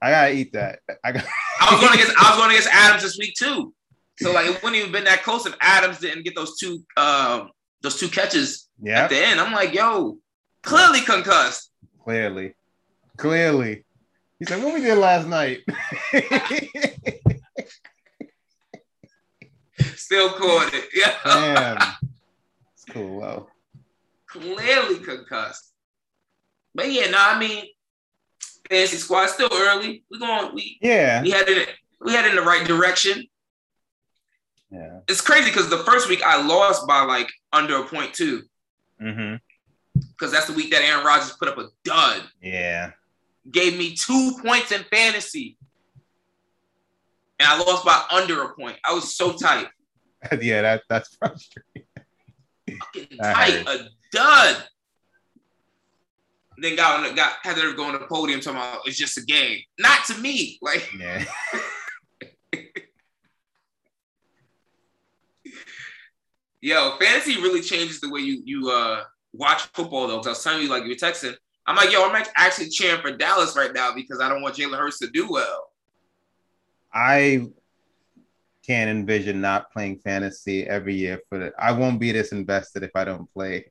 I 0.00 0.10
gotta 0.10 0.32
eat 0.32 0.52
that. 0.54 0.78
I 1.04 1.12
got. 1.12 1.24
I 1.60 1.72
was 1.72 1.80
going 1.80 1.94
against 1.94 2.12
I 2.18 2.30
was 2.30 2.38
going 2.38 2.50
against 2.50 2.68
Adams 2.72 3.02
this 3.02 3.18
week 3.18 3.34
too. 3.38 3.72
So 4.18 4.32
like 4.32 4.46
it 4.46 4.62
wouldn't 4.62 4.76
even 4.80 4.92
been 4.92 5.04
that 5.04 5.22
close 5.22 5.44
if 5.46 5.54
Adams 5.60 5.98
didn't 5.98 6.24
get 6.24 6.34
those 6.34 6.56
two 6.58 6.82
um 6.96 7.50
those 7.82 7.98
two 8.00 8.08
catches 8.08 8.68
Yeah, 8.80 9.04
at 9.04 9.10
the 9.10 9.18
end. 9.18 9.38
I'm 9.40 9.52
like, 9.52 9.74
yo, 9.74 10.16
clearly 10.62 11.00
concussed. 11.00 11.70
clearly, 12.02 12.54
clearly. 13.18 13.84
He 14.38 14.44
said, 14.46 14.62
"What 14.62 14.74
we 14.74 14.80
did 14.80 14.96
last 14.98 15.26
night." 15.28 15.60
Still 20.06 20.30
caught 20.34 20.72
it. 20.72 20.84
Yeah. 20.94 21.16
Damn, 21.24 21.78
it's 22.72 22.84
cool. 22.90 23.18
Well, 23.18 23.50
clearly 24.28 25.00
concussed. 25.00 25.72
But 26.76 26.92
yeah, 26.92 27.10
no, 27.10 27.18
I 27.18 27.36
mean, 27.40 27.64
fantasy 28.70 28.98
squad 28.98 29.26
still 29.30 29.48
early. 29.52 30.04
We're 30.08 30.20
going 30.20 30.54
we 30.54 30.78
yeah, 30.80 31.22
we 31.22 31.30
had 31.30 31.48
it 31.48 31.70
we 32.00 32.12
had 32.12 32.24
it 32.24 32.30
in 32.30 32.36
the 32.36 32.42
right 32.42 32.64
direction. 32.64 33.26
yeah. 34.70 35.00
It's 35.08 35.20
crazy 35.20 35.50
because 35.50 35.70
the 35.70 35.78
first 35.78 36.08
week 36.08 36.22
I 36.24 36.40
lost 36.40 36.86
by 36.86 37.02
like 37.02 37.28
under 37.52 37.78
a 37.78 37.82
point 37.82 38.14
two. 38.14 38.44
Mm-hmm. 39.02 39.38
Because 40.12 40.30
that's 40.30 40.46
the 40.46 40.52
week 40.52 40.70
that 40.70 40.82
Aaron 40.82 41.04
Rodgers 41.04 41.32
put 41.32 41.48
up 41.48 41.58
a 41.58 41.66
dud. 41.84 42.22
Yeah, 42.40 42.92
gave 43.50 43.76
me 43.76 43.96
two 43.96 44.36
points 44.40 44.70
in 44.70 44.84
fantasy. 44.84 45.56
And 47.40 47.48
I 47.48 47.58
lost 47.58 47.84
by 47.84 48.04
under 48.12 48.44
a 48.44 48.54
point. 48.54 48.78
I 48.88 48.94
was 48.94 49.12
so 49.12 49.32
tight. 49.32 49.66
yeah. 50.40 50.62
That 50.62 50.82
that's 50.88 51.16
frustrating. 51.16 51.88
Fucking 52.68 53.18
tight. 53.18 53.64
A 53.66 53.88
dud. 54.12 54.64
Then 56.58 56.74
got 56.74 56.98
on 56.98 57.04
the, 57.04 57.14
got 57.14 57.34
had 57.42 57.56
to 57.56 57.74
go 57.74 57.84
on 57.84 57.92
the 57.92 58.06
podium 58.06 58.40
talking 58.40 58.58
about 58.58 58.80
it's 58.86 58.96
just 58.96 59.18
a 59.18 59.22
game. 59.22 59.60
Not 59.78 60.04
to 60.06 60.18
me. 60.18 60.58
Like 60.62 60.90
Yeah, 60.98 61.24
yo, 66.60 66.96
fantasy 66.98 67.36
really 67.42 67.60
changes 67.60 68.00
the 68.00 68.08
way 68.10 68.20
you 68.20 68.42
you 68.44 68.70
uh 68.70 69.04
watch 69.32 69.62
football 69.74 70.08
though. 70.08 70.16
Cause 70.16 70.26
I 70.26 70.30
was 70.30 70.42
telling 70.42 70.62
you 70.62 70.68
like 70.68 70.84
you 70.84 70.90
were 70.90 70.94
texting. 70.94 71.34
I'm 71.66 71.76
like, 71.76 71.92
yo, 71.92 72.08
I'm 72.08 72.24
actually 72.36 72.68
cheering 72.68 73.02
for 73.02 73.10
Dallas 73.16 73.56
right 73.56 73.72
now 73.72 73.92
because 73.92 74.20
I 74.20 74.28
don't 74.28 74.40
want 74.40 74.54
Jalen 74.54 74.78
Hurts 74.78 75.00
to 75.00 75.08
do 75.08 75.28
well. 75.28 75.72
I 76.94 77.48
can't 78.66 78.90
envision 78.90 79.40
not 79.40 79.70
playing 79.72 79.98
fantasy 79.98 80.66
every 80.66 80.94
year 80.94 81.20
for 81.28 81.38
the. 81.38 81.52
I 81.58 81.72
won't 81.72 82.00
be 82.00 82.12
this 82.12 82.32
invested 82.32 82.82
if 82.82 82.90
I 82.94 83.04
don't 83.04 83.32
play. 83.32 83.70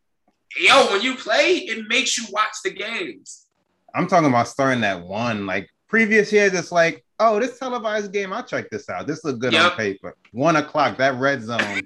Yo, 0.58 0.88
when 0.92 1.02
you 1.02 1.16
play, 1.16 1.58
it 1.58 1.88
makes 1.90 2.18
you 2.18 2.26
watch 2.32 2.54
the 2.64 2.72
games. 2.72 3.48
I'm 3.94 4.08
talking 4.08 4.30
about 4.30 4.48
starting 4.48 4.82
that 4.82 5.02
one. 5.02 5.46
Like 5.46 5.70
previous 5.88 6.32
years, 6.32 6.54
it's 6.54 6.72
like, 6.72 7.04
oh, 7.20 7.40
this 7.40 7.60
televised 7.60 8.12
game, 8.14 8.32
I'll 8.34 8.44
check 8.44 8.70
this 8.70 8.90
out. 8.90 9.08
This 9.08 9.24
look 9.24 9.40
good 9.40 9.54
Yep. 9.54 9.72
on 9.72 9.78
paper. 9.78 10.16
One 10.32 10.56
o'clock, 10.56 10.98
that 10.98 11.16
red 11.16 11.42
zone. 11.44 11.82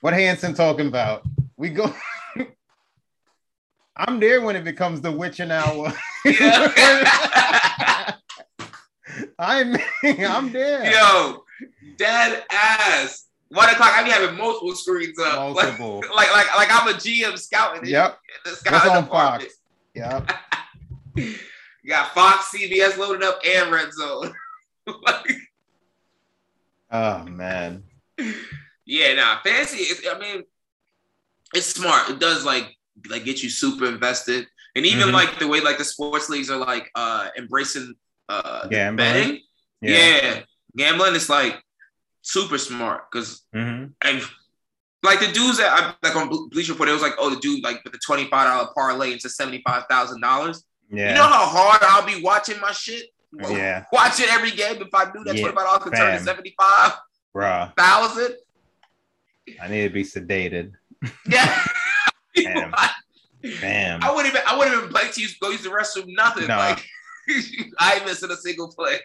what 0.00 0.14
Hanson 0.14 0.54
talking 0.54 0.86
about? 0.88 1.22
We 1.56 1.70
go. 1.70 1.94
I'm 3.96 4.20
there 4.20 4.42
when 4.42 4.56
it 4.56 4.64
becomes 4.64 5.00
the 5.00 5.10
witching 5.12 5.50
hour. 5.50 5.92
I'm 9.38 9.76
I'm 10.04 10.52
there. 10.52 10.92
Yo, 10.92 11.44
dead 11.96 12.44
ass. 12.50 13.26
One 13.48 13.68
o'clock. 13.68 13.92
I 13.94 14.02
be 14.04 14.10
having 14.10 14.36
multiple 14.36 14.74
screens 14.74 15.18
up. 15.18 15.34
Like- 15.54 15.78
Multiple. 15.78 16.02
Like, 16.14 16.32
like, 16.32 16.54
like, 16.56 16.68
I'm 16.70 16.88
a 16.88 16.92
GM 16.98 17.38
scouting. 17.38 17.88
Yep. 17.88 18.18
The 18.44 18.50
scouting 18.50 18.90
on 18.92 19.04
department. 19.04 19.50
Fox? 19.52 19.54
Yep. 19.94 20.32
You 21.82 21.92
got 21.92 22.12
Fox, 22.14 22.50
CBS 22.52 22.98
loaded 22.98 23.22
up, 23.22 23.38
and 23.48 23.70
Red 23.70 23.92
Zone. 23.92 24.34
Like, 24.86 25.30
Oh 26.90 27.24
man. 27.24 27.84
yeah, 28.84 29.14
nah. 29.14 29.38
Fancy. 29.42 29.86
I 30.08 30.18
mean, 30.18 30.42
it's 31.54 31.66
smart. 31.66 32.08
It 32.10 32.18
does 32.20 32.44
like 32.44 32.76
like 33.08 33.24
get 33.24 33.42
you 33.42 33.50
super 33.50 33.86
invested, 33.86 34.46
and 34.74 34.84
even 34.86 35.08
Mhm. 35.08 35.12
like 35.12 35.38
the 35.38 35.46
way 35.48 35.60
like 35.60 35.78
the 35.78 35.84
sports 35.84 36.28
leagues 36.28 36.50
are 36.50 36.56
like 36.58 36.90
uh 36.94 37.28
embracing 37.38 37.94
uh 38.28 38.66
Gambling? 38.68 38.96
betting. 38.96 39.40
Yeah. 39.80 40.42
Gambling 40.76 41.14
is 41.14 41.28
like 41.28 41.60
super 42.22 42.58
smart 42.58 43.10
because 43.10 43.42
Mhm. 43.54 43.92
and 44.02 44.22
like 45.02 45.20
the 45.20 45.28
dudes 45.32 45.58
that 45.58 45.72
I 45.72 45.94
like 46.06 46.16
on 46.16 46.28
Ble- 46.28 46.48
Bleacher 46.48 46.72
Report, 46.72 46.88
it 46.88 46.92
was 46.92 47.02
like, 47.02 47.14
oh, 47.18 47.30
the 47.30 47.36
dude 47.40 47.62
like 47.62 47.82
with 47.84 47.92
the 47.92 47.98
twenty 48.04 48.28
five 48.28 48.48
dollar 48.48 48.68
parlay 48.74 49.12
into 49.12 49.28
seventy 49.28 49.62
five 49.66 49.84
thousand 49.88 50.20
dollars. 50.20 50.64
Yeah. 50.90 51.10
You 51.10 51.14
know 51.16 51.22
how 51.24 51.46
hard 51.46 51.82
I'll 51.82 52.06
be 52.06 52.22
watching 52.22 52.60
my 52.60 52.72
shit. 52.72 53.10
Yeah. 53.48 53.84
Watching 53.92 54.26
every 54.30 54.50
game 54.52 54.80
if 54.80 54.88
I 54.94 55.04
knew 55.12 55.22
that 55.24 55.34
Yeah, 55.36 55.42
twenty 55.42 55.54
five 55.56 55.64
dollars 55.66 55.82
could 55.82 55.94
turn 55.94 56.18
to 56.18 56.24
seventy 56.24 56.54
five 56.58 56.92
Bruh. 57.34 57.76
thousand. 57.76 58.36
I 59.62 59.68
need 59.68 59.82
to 59.82 59.90
be 59.90 60.02
sedated. 60.04 60.72
Yeah. 61.28 61.64
Damn. 62.34 62.74
Damn. 63.60 64.02
I 64.02 64.10
wouldn't 64.10 64.34
even 64.34 64.46
I 64.46 64.56
wouldn't 64.58 64.76
even 64.76 64.88
play 64.90 65.08
to 65.10 65.20
use 65.20 65.36
go 65.38 65.50
use 65.50 65.62
the 65.62 65.68
restroom. 65.70 66.06
Nothing. 66.08 66.48
Nah. 66.48 66.58
Like 66.58 66.84
I 67.78 67.94
ain't 67.96 68.04
missing 68.06 68.30
a 68.30 68.36
single 68.36 68.72
play. 68.72 68.98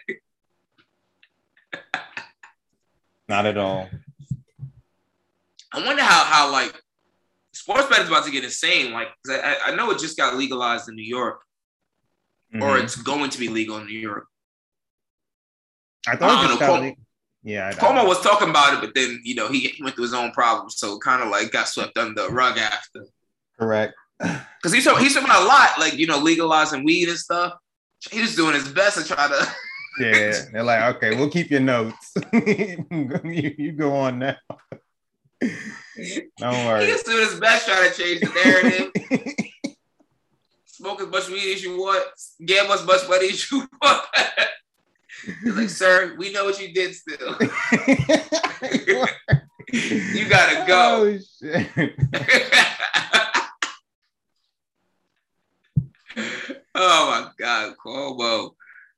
Not 3.32 3.46
at 3.46 3.56
all. 3.56 3.88
I 5.72 5.86
wonder 5.86 6.02
how 6.02 6.24
how 6.24 6.52
like 6.52 6.74
sports 7.54 7.86
betting 7.86 8.02
is 8.02 8.10
about 8.10 8.26
to 8.26 8.30
get 8.30 8.44
insane. 8.44 8.92
Like 8.92 9.08
I, 9.26 9.56
I 9.68 9.74
know 9.74 9.90
it 9.90 9.98
just 9.98 10.18
got 10.18 10.36
legalized 10.36 10.90
in 10.90 10.96
New 10.96 11.02
York, 11.02 11.40
mm-hmm. 12.54 12.62
or 12.62 12.76
it's 12.76 12.94
going 12.94 13.30
to 13.30 13.38
be 13.38 13.48
legal 13.48 13.78
in 13.78 13.86
New 13.86 13.98
York. 13.98 14.26
I 16.06 16.16
thought 16.16 16.44
it 16.44 16.60
was 16.60 16.82
le- 16.82 16.92
yeah. 17.42 17.68
I, 17.68 17.72
Cuomo 17.72 18.06
was 18.06 18.20
talking 18.20 18.50
about 18.50 18.74
it, 18.74 18.80
but 18.82 18.94
then 18.94 19.22
you 19.24 19.34
know 19.34 19.48
he 19.48 19.72
went 19.80 19.94
through 19.94 20.04
his 20.04 20.12
own 20.12 20.32
problems, 20.32 20.74
so 20.76 20.98
kind 20.98 21.22
of 21.22 21.30
like 21.30 21.52
got 21.52 21.68
swept 21.68 21.96
under 21.96 22.24
the 22.24 22.28
rug 22.28 22.58
after. 22.58 23.06
Correct. 23.58 23.94
Because 24.60 24.74
he's 24.74 24.84
talking, 24.84 25.02
he's 25.02 25.14
talking 25.14 25.28
about 25.28 25.42
a 25.42 25.46
lot, 25.46 25.70
like 25.80 25.94
you 25.94 26.06
know, 26.06 26.18
legalizing 26.18 26.84
weed 26.84 27.08
and 27.08 27.18
stuff. 27.18 27.54
He's 28.10 28.36
doing 28.36 28.54
his 28.54 28.68
best 28.68 28.98
to 28.98 29.04
try 29.04 29.26
to. 29.26 29.52
yeah, 29.98 30.32
they're 30.52 30.62
like, 30.62 30.96
okay, 30.96 31.16
we'll 31.16 31.30
keep 31.30 31.50
your 31.50 31.60
notes. 31.60 32.14
you, 32.32 33.54
you 33.58 33.72
go 33.72 33.94
on 33.94 34.18
now. 34.18 34.36
Don't 36.38 36.66
worry. 36.66 36.86
He's 36.86 37.02
doing 37.02 37.26
his 37.28 37.40
best 37.40 37.66
trying 37.66 37.90
to 37.90 37.96
change 37.96 38.20
the 38.20 38.28
narrative. 38.44 38.90
Smoke 40.66 41.00
as 41.02 41.08
much 41.08 41.28
weed 41.28 41.54
as 41.54 41.62
you 41.62 41.76
want. 41.76 42.04
Gamble 42.44 42.74
as 42.74 42.86
much 42.86 43.08
money 43.08 43.28
as 43.28 43.50
you 43.50 43.68
want. 43.80 44.06
He's 45.42 45.56
like, 45.56 45.68
sir, 45.68 46.16
we 46.18 46.32
know 46.32 46.44
what 46.44 46.60
you 46.60 46.72
did 46.72 46.94
still. 46.94 47.36
you 49.72 50.28
gotta 50.28 50.64
go. 50.66 51.06
Oh, 51.06 51.18
oh 56.74 57.10
my 57.10 57.30
God, 57.38 57.74
Cuomo. 57.84 58.54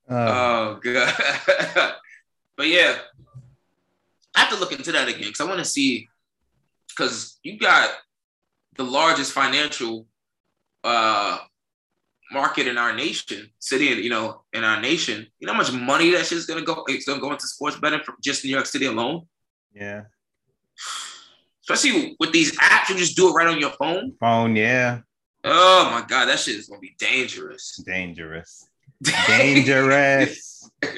Uh, 0.09 0.15
oh 0.15 0.81
God. 0.83 1.15
but 2.57 2.69
yeah, 2.69 2.97
I 4.35 4.41
have 4.41 4.51
to 4.51 4.61
look 4.61 4.73
into 4.73 4.93
that 4.93 5.09
again 5.09 5.23
because 5.29 5.41
I 5.41 5.45
want 5.45 5.59
to 5.59 5.65
see 5.65 6.09
because 6.89 7.39
you 7.43 7.59
got 7.59 7.91
the 8.77 8.85
largest 8.85 9.33
financial 9.33 10.07
uh 10.83 11.39
market 12.33 12.67
in 12.67 12.77
our 12.77 12.95
nation, 12.95 13.51
city, 13.59 13.87
you 13.87 14.11
know, 14.11 14.43
in 14.53 14.65
our 14.65 14.81
nation. 14.81 15.27
You 15.39 15.47
know 15.47 15.53
how 15.53 15.59
much 15.59 15.73
money 15.73 16.11
that 16.11 16.27
shit's 16.27 16.47
gonna 16.47 16.63
go? 16.63 16.85
It's 16.89 17.07
gonna 17.07 17.21
go 17.21 17.33
into 17.33 17.47
sports 17.47 17.79
betting 17.79 18.01
from 18.05 18.17
just 18.23 18.45
New 18.45 18.51
York 18.51 18.67
City 18.67 18.87
alone. 18.87 19.27
Yeah. 19.75 20.03
Especially 21.63 22.17
with 22.21 22.33
these 22.33 22.59
apps, 22.59 22.91
you 22.91 22.97
just 22.97 23.17
do 23.17 23.31
it 23.31 23.33
right 23.33 23.47
on 23.47 23.59
your 23.59 23.71
phone. 23.71 24.13
Phone, 24.21 24.55
yeah. 24.57 25.01
Oh 25.45 25.89
my 25.91 26.05
god, 26.07 26.27
that 26.27 26.39
shit 26.39 26.57
is 26.57 26.69
gonna 26.69 26.81
be 26.81 26.95
dangerous. 26.99 27.83
Dangerous. 27.87 28.69
Dangerous. 29.03 30.71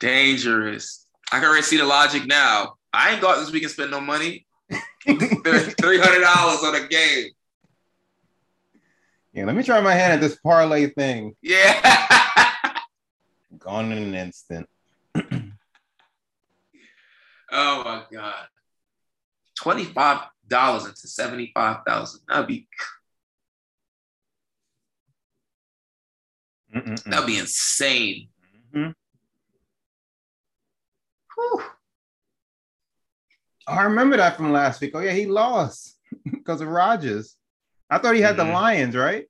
dangerous. 0.00 1.06
I 1.30 1.38
can 1.38 1.48
already 1.48 1.62
see 1.62 1.76
the 1.76 1.84
logic 1.84 2.26
now. 2.26 2.74
I 2.92 3.12
ain't 3.12 3.20
got 3.20 3.38
this 3.38 3.52
week 3.52 3.62
and 3.62 3.72
spend 3.72 3.90
no 3.90 4.00
money. 4.00 4.46
Three 4.70 5.98
hundred 5.98 6.20
dollars 6.20 6.64
on 6.64 6.74
a 6.74 6.88
game. 6.88 7.30
Yeah, 9.32 9.44
let 9.44 9.54
me 9.54 9.62
try 9.62 9.80
my 9.80 9.94
hand 9.94 10.14
at 10.14 10.20
this 10.20 10.36
parlay 10.36 10.88
thing. 10.88 11.36
Yeah. 11.42 12.06
Gone 13.58 13.92
in 13.92 13.98
an 13.98 14.14
instant. 14.14 14.68
oh 15.14 15.22
my 17.52 18.04
god. 18.12 18.46
Twenty-five 19.56 20.20
dollars 20.46 20.86
into 20.86 21.08
seventy-five 21.08 21.78
thousand. 21.86 22.20
That'd 22.28 22.46
be 22.46 22.68
Mm-mm-mm. 26.78 27.04
that'd 27.04 27.26
be 27.26 27.38
insane. 27.38 28.28
Mm-hmm. 28.74 28.90
Oh, 31.40 31.70
I 33.66 33.82
remember 33.84 34.16
that 34.16 34.36
from 34.36 34.52
last 34.52 34.80
week. 34.80 34.92
Oh 34.94 35.00
yeah, 35.00 35.12
he 35.12 35.26
lost 35.26 35.96
because 36.30 36.60
of 36.60 36.68
Rogers. 36.68 37.36
I 37.90 37.98
thought 37.98 38.14
he 38.14 38.20
had 38.20 38.36
mm-hmm. 38.36 38.48
the 38.48 38.54
Lions, 38.54 38.96
right? 38.96 39.26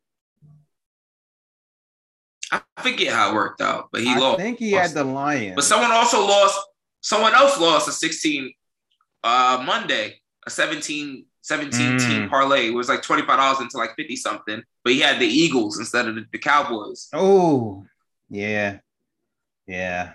I 2.51 2.62
forget 2.78 3.12
how 3.12 3.30
it 3.30 3.34
worked 3.34 3.61
out, 3.61 3.88
but 3.92 4.01
he 4.01 4.11
I 4.11 4.18
lost. 4.18 4.40
I 4.40 4.42
think 4.42 4.59
he 4.59 4.72
had 4.72 4.92
the 4.92 5.05
Lions. 5.05 5.55
But 5.55 5.64
someone 5.64 5.92
also 5.92 6.20
lost. 6.26 6.59
Someone 7.01 7.34
else 7.34 7.61
lost 7.61 7.88
a 7.88 7.92
16 7.92 8.53
uh, 9.22 9.62
Monday, 9.64 10.20
a 10.46 10.51
17 10.51 11.26
17 11.49 11.80
mm. 11.80 12.07
team 12.07 12.28
parlay. 12.28 12.68
It 12.68 12.74
was 12.74 12.88
like 12.88 13.03
$25 13.03 13.62
into 13.62 13.78
like 13.78 13.96
50 13.96 14.16
something, 14.16 14.62
but 14.84 14.92
he 14.92 15.01
had 15.01 15.18
the 15.18 15.26
Eagles 15.26 15.78
instead 15.78 16.07
of 16.07 16.14
the, 16.14 16.38
Cowboys. 16.38 17.09
Oh, 17.14 17.84
yeah. 18.28 18.78
Yeah. 19.66 20.12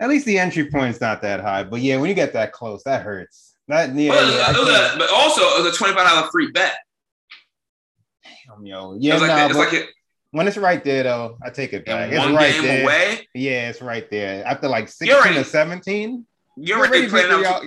At 0.00 0.08
least 0.08 0.26
the 0.26 0.38
entry 0.38 0.70
point's 0.70 1.00
not 1.00 1.22
that 1.22 1.40
high, 1.40 1.64
but 1.64 1.80
yeah, 1.80 1.96
when 1.96 2.08
you 2.08 2.14
get 2.14 2.32
that 2.34 2.52
close, 2.52 2.84
that 2.84 3.02
hurts. 3.02 3.56
That 3.66 3.94
yeah, 3.94 4.10
well, 4.10 4.30
yeah 4.32 4.94
a, 4.94 4.98
but 4.98 5.10
also 5.12 5.42
it 5.42 5.64
was 5.64 5.74
a 5.74 5.76
twenty 5.76 5.94
five 5.94 6.08
dollar 6.08 6.28
free 6.30 6.50
bet. 6.52 6.78
Damn, 8.46 8.64
yo, 8.64 8.96
yeah, 8.98 9.14
it's 9.14 9.22
like, 9.22 9.28
nah, 9.28 9.46
it's 9.46 9.56
like 9.56 9.72
it, 9.74 9.88
when 10.30 10.46
it's 10.46 10.56
right 10.56 10.82
there 10.82 11.02
though, 11.02 11.36
I 11.44 11.50
take 11.50 11.72
it 11.72 11.84
back. 11.84 12.10
It's 12.12 12.24
right 12.24 12.62
there. 12.62 12.84
Away? 12.84 13.28
Yeah, 13.34 13.68
it's 13.68 13.82
right 13.82 14.08
there. 14.10 14.46
After 14.46 14.68
like 14.68 14.88
sixteen 14.88 15.16
already, 15.16 15.38
or 15.38 15.44
seventeen, 15.44 16.26
you're, 16.56 16.78
you're 16.78 16.86
already, 16.86 17.08
planning 17.08 17.44
out. 17.44 17.64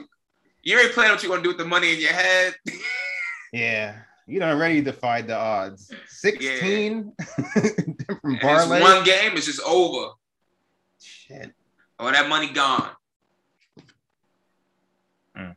You, 0.63 0.75
already 0.75 0.93
planning 0.93 1.11
what 1.13 1.23
you're 1.23 1.31
gonna 1.31 1.43
do 1.43 1.49
with 1.49 1.57
the 1.57 1.65
money 1.65 1.93
in 1.93 1.99
your 1.99 2.13
head. 2.13 2.55
yeah, 3.53 3.95
you 4.27 4.39
don't 4.39 4.49
already 4.49 4.81
defied 4.81 5.27
the 5.27 5.35
odds. 5.35 5.91
Sixteen 6.07 7.13
yeah. 7.19 7.61
different 7.97 8.41
parlays. 8.41 8.81
One 8.81 9.03
game 9.03 9.37
is 9.37 9.45
just 9.45 9.61
over. 9.63 10.11
Shit. 11.01 11.53
Oh, 11.99 12.11
that 12.11 12.29
money 12.29 12.51
gone. 12.51 12.89
Mm. 15.37 15.55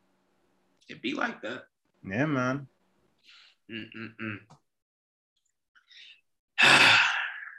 It 0.89 1.03
be 1.03 1.15
like 1.15 1.43
that. 1.43 1.65
Yeah, 2.07 2.27
man. 2.27 2.67
Mm-mm-mm. 3.71 4.37
all 6.63 6.69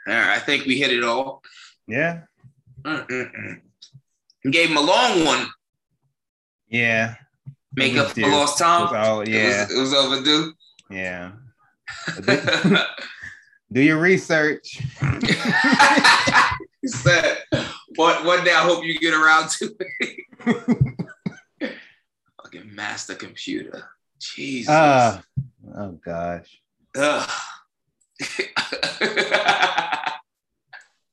right, 0.08 0.36
I 0.36 0.40
think 0.40 0.66
we 0.66 0.80
hit 0.80 0.92
it 0.92 1.04
all. 1.04 1.42
Yeah. 1.88 2.22
Mm-mm-mm. 2.84 3.62
Gave 4.50 4.70
him 4.70 4.78
a 4.78 4.82
long 4.82 5.26
one. 5.26 5.48
Yeah. 6.70 7.16
Make 7.76 7.98
up 7.98 8.12
for 8.12 8.22
lost 8.22 8.58
time. 8.58 8.88
It 8.88 8.92
was 8.92 9.08
all, 9.08 9.28
yeah. 9.28 9.68
It 9.70 9.72
was, 9.72 9.72
it 9.72 9.80
was 9.80 9.94
overdue. 9.94 10.54
Yeah. 10.90 11.32
do 13.72 13.82
your 13.82 14.00
research. 14.00 14.82
said, 16.88 17.38
one, 17.96 18.26
one 18.26 18.44
day 18.44 18.54
I 18.54 18.62
hope 18.62 18.84
you 18.84 19.00
get 19.00 19.14
around 19.14 19.50
to 19.50 19.76
it. 19.80 20.20
Fucking 22.42 22.76
master 22.76 23.16
computer. 23.16 23.90
Jesus. 24.20 24.70
Uh, 24.70 25.22
oh 25.76 26.00
gosh. 26.04 26.62
Ugh. 26.96 27.30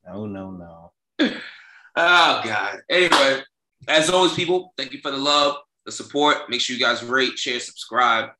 no, 0.06 0.26
no, 0.26 0.50
no. 0.50 0.92
Oh 1.20 2.40
God. 2.44 2.80
Anyway, 2.88 3.42
as 3.88 4.10
always, 4.10 4.34
people, 4.34 4.72
thank 4.76 4.92
you 4.92 5.00
for 5.00 5.10
the 5.10 5.16
love, 5.16 5.56
the 5.86 5.92
support. 5.92 6.48
Make 6.48 6.60
sure 6.60 6.76
you 6.76 6.82
guys 6.82 7.02
rate, 7.02 7.38
share, 7.38 7.60
subscribe. 7.60 8.30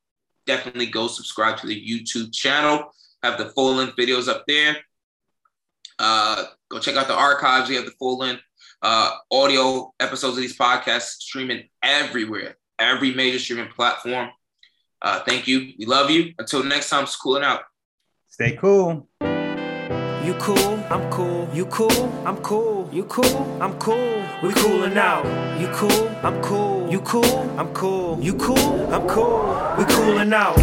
Definitely 0.47 0.87
go 0.87 1.07
subscribe 1.07 1.57
to 1.59 1.67
the 1.67 1.89
YouTube 1.89 2.33
channel. 2.33 2.93
Have 3.23 3.39
the 3.39 3.51
full 3.51 3.75
length 3.75 3.97
videos 3.97 4.29
up 4.29 4.45
there. 4.47 4.77
Uh, 5.99 6.45
go 6.69 6.79
check 6.79 6.97
out 6.97 7.07
the 7.07 7.15
archives. 7.15 7.69
We 7.69 7.77
have 7.77 7.85
the 7.85 7.93
full 7.93 8.19
length 8.19 8.43
uh, 8.83 9.17
audio 9.31 9.93
episodes 10.01 10.37
of 10.37 10.43
these 10.43 10.59
podcasts 10.59 11.21
streaming 11.21 11.69
everywhere, 11.83 12.57
every 12.79 13.15
major 13.15 13.39
streaming 13.39 13.69
platform. 13.69 14.31
Uh, 15.01 15.21
thank 15.21 15.47
you. 15.47 15.73
We 15.79 15.87
love 15.87 16.11
you. 16.11 16.35
Until 16.39 16.65
next 16.65 16.91
time, 16.91 17.07
schooling 17.07 17.45
out. 17.45 17.63
Stay 18.29 18.57
cool. 18.57 19.09
You 20.33 20.39
cool, 20.39 20.79
I'm 20.89 21.11
cool. 21.11 21.49
You 21.53 21.67
cool, 21.67 22.27
I'm 22.27 22.39
cool. 22.39 22.89
You 22.91 23.05
cool, 23.05 23.63
I'm 23.63 23.79
cool. 23.79 24.25
We 24.43 24.55
coolin' 24.55 24.97
out. 24.97 25.27
You 25.61 25.69
cool, 25.75 26.09
I'm 26.23 26.41
cool. 26.41 26.91
You 26.91 27.01
cool, 27.03 27.61
I'm 27.61 27.69
cool. 27.75 28.19
You 28.19 28.33
cool, 28.37 28.95
I'm 28.95 29.07
cool. 29.07 29.77
We 29.77 29.85
coolin' 29.85 30.33
out. 30.33 30.57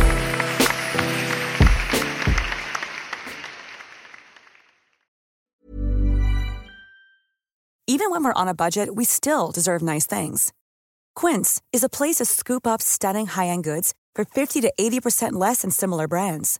Even 7.85 8.09
when 8.09 8.23
we're 8.23 8.33
on 8.33 8.47
a 8.47 8.55
budget, 8.55 8.95
we 8.95 9.05
still 9.05 9.51
deserve 9.51 9.83
nice 9.83 10.07
things. 10.07 10.51
Quince 11.13 11.61
is 11.71 11.83
a 11.83 11.89
place 11.89 12.15
to 12.15 12.25
scoop 12.25 12.65
up 12.65 12.81
stunning 12.81 13.27
high-end 13.27 13.63
goods 13.63 13.93
for 14.15 14.25
50 14.25 14.61
to 14.61 14.73
80% 14.79 15.33
less 15.33 15.61
than 15.61 15.69
similar 15.69 16.07
brands. 16.07 16.59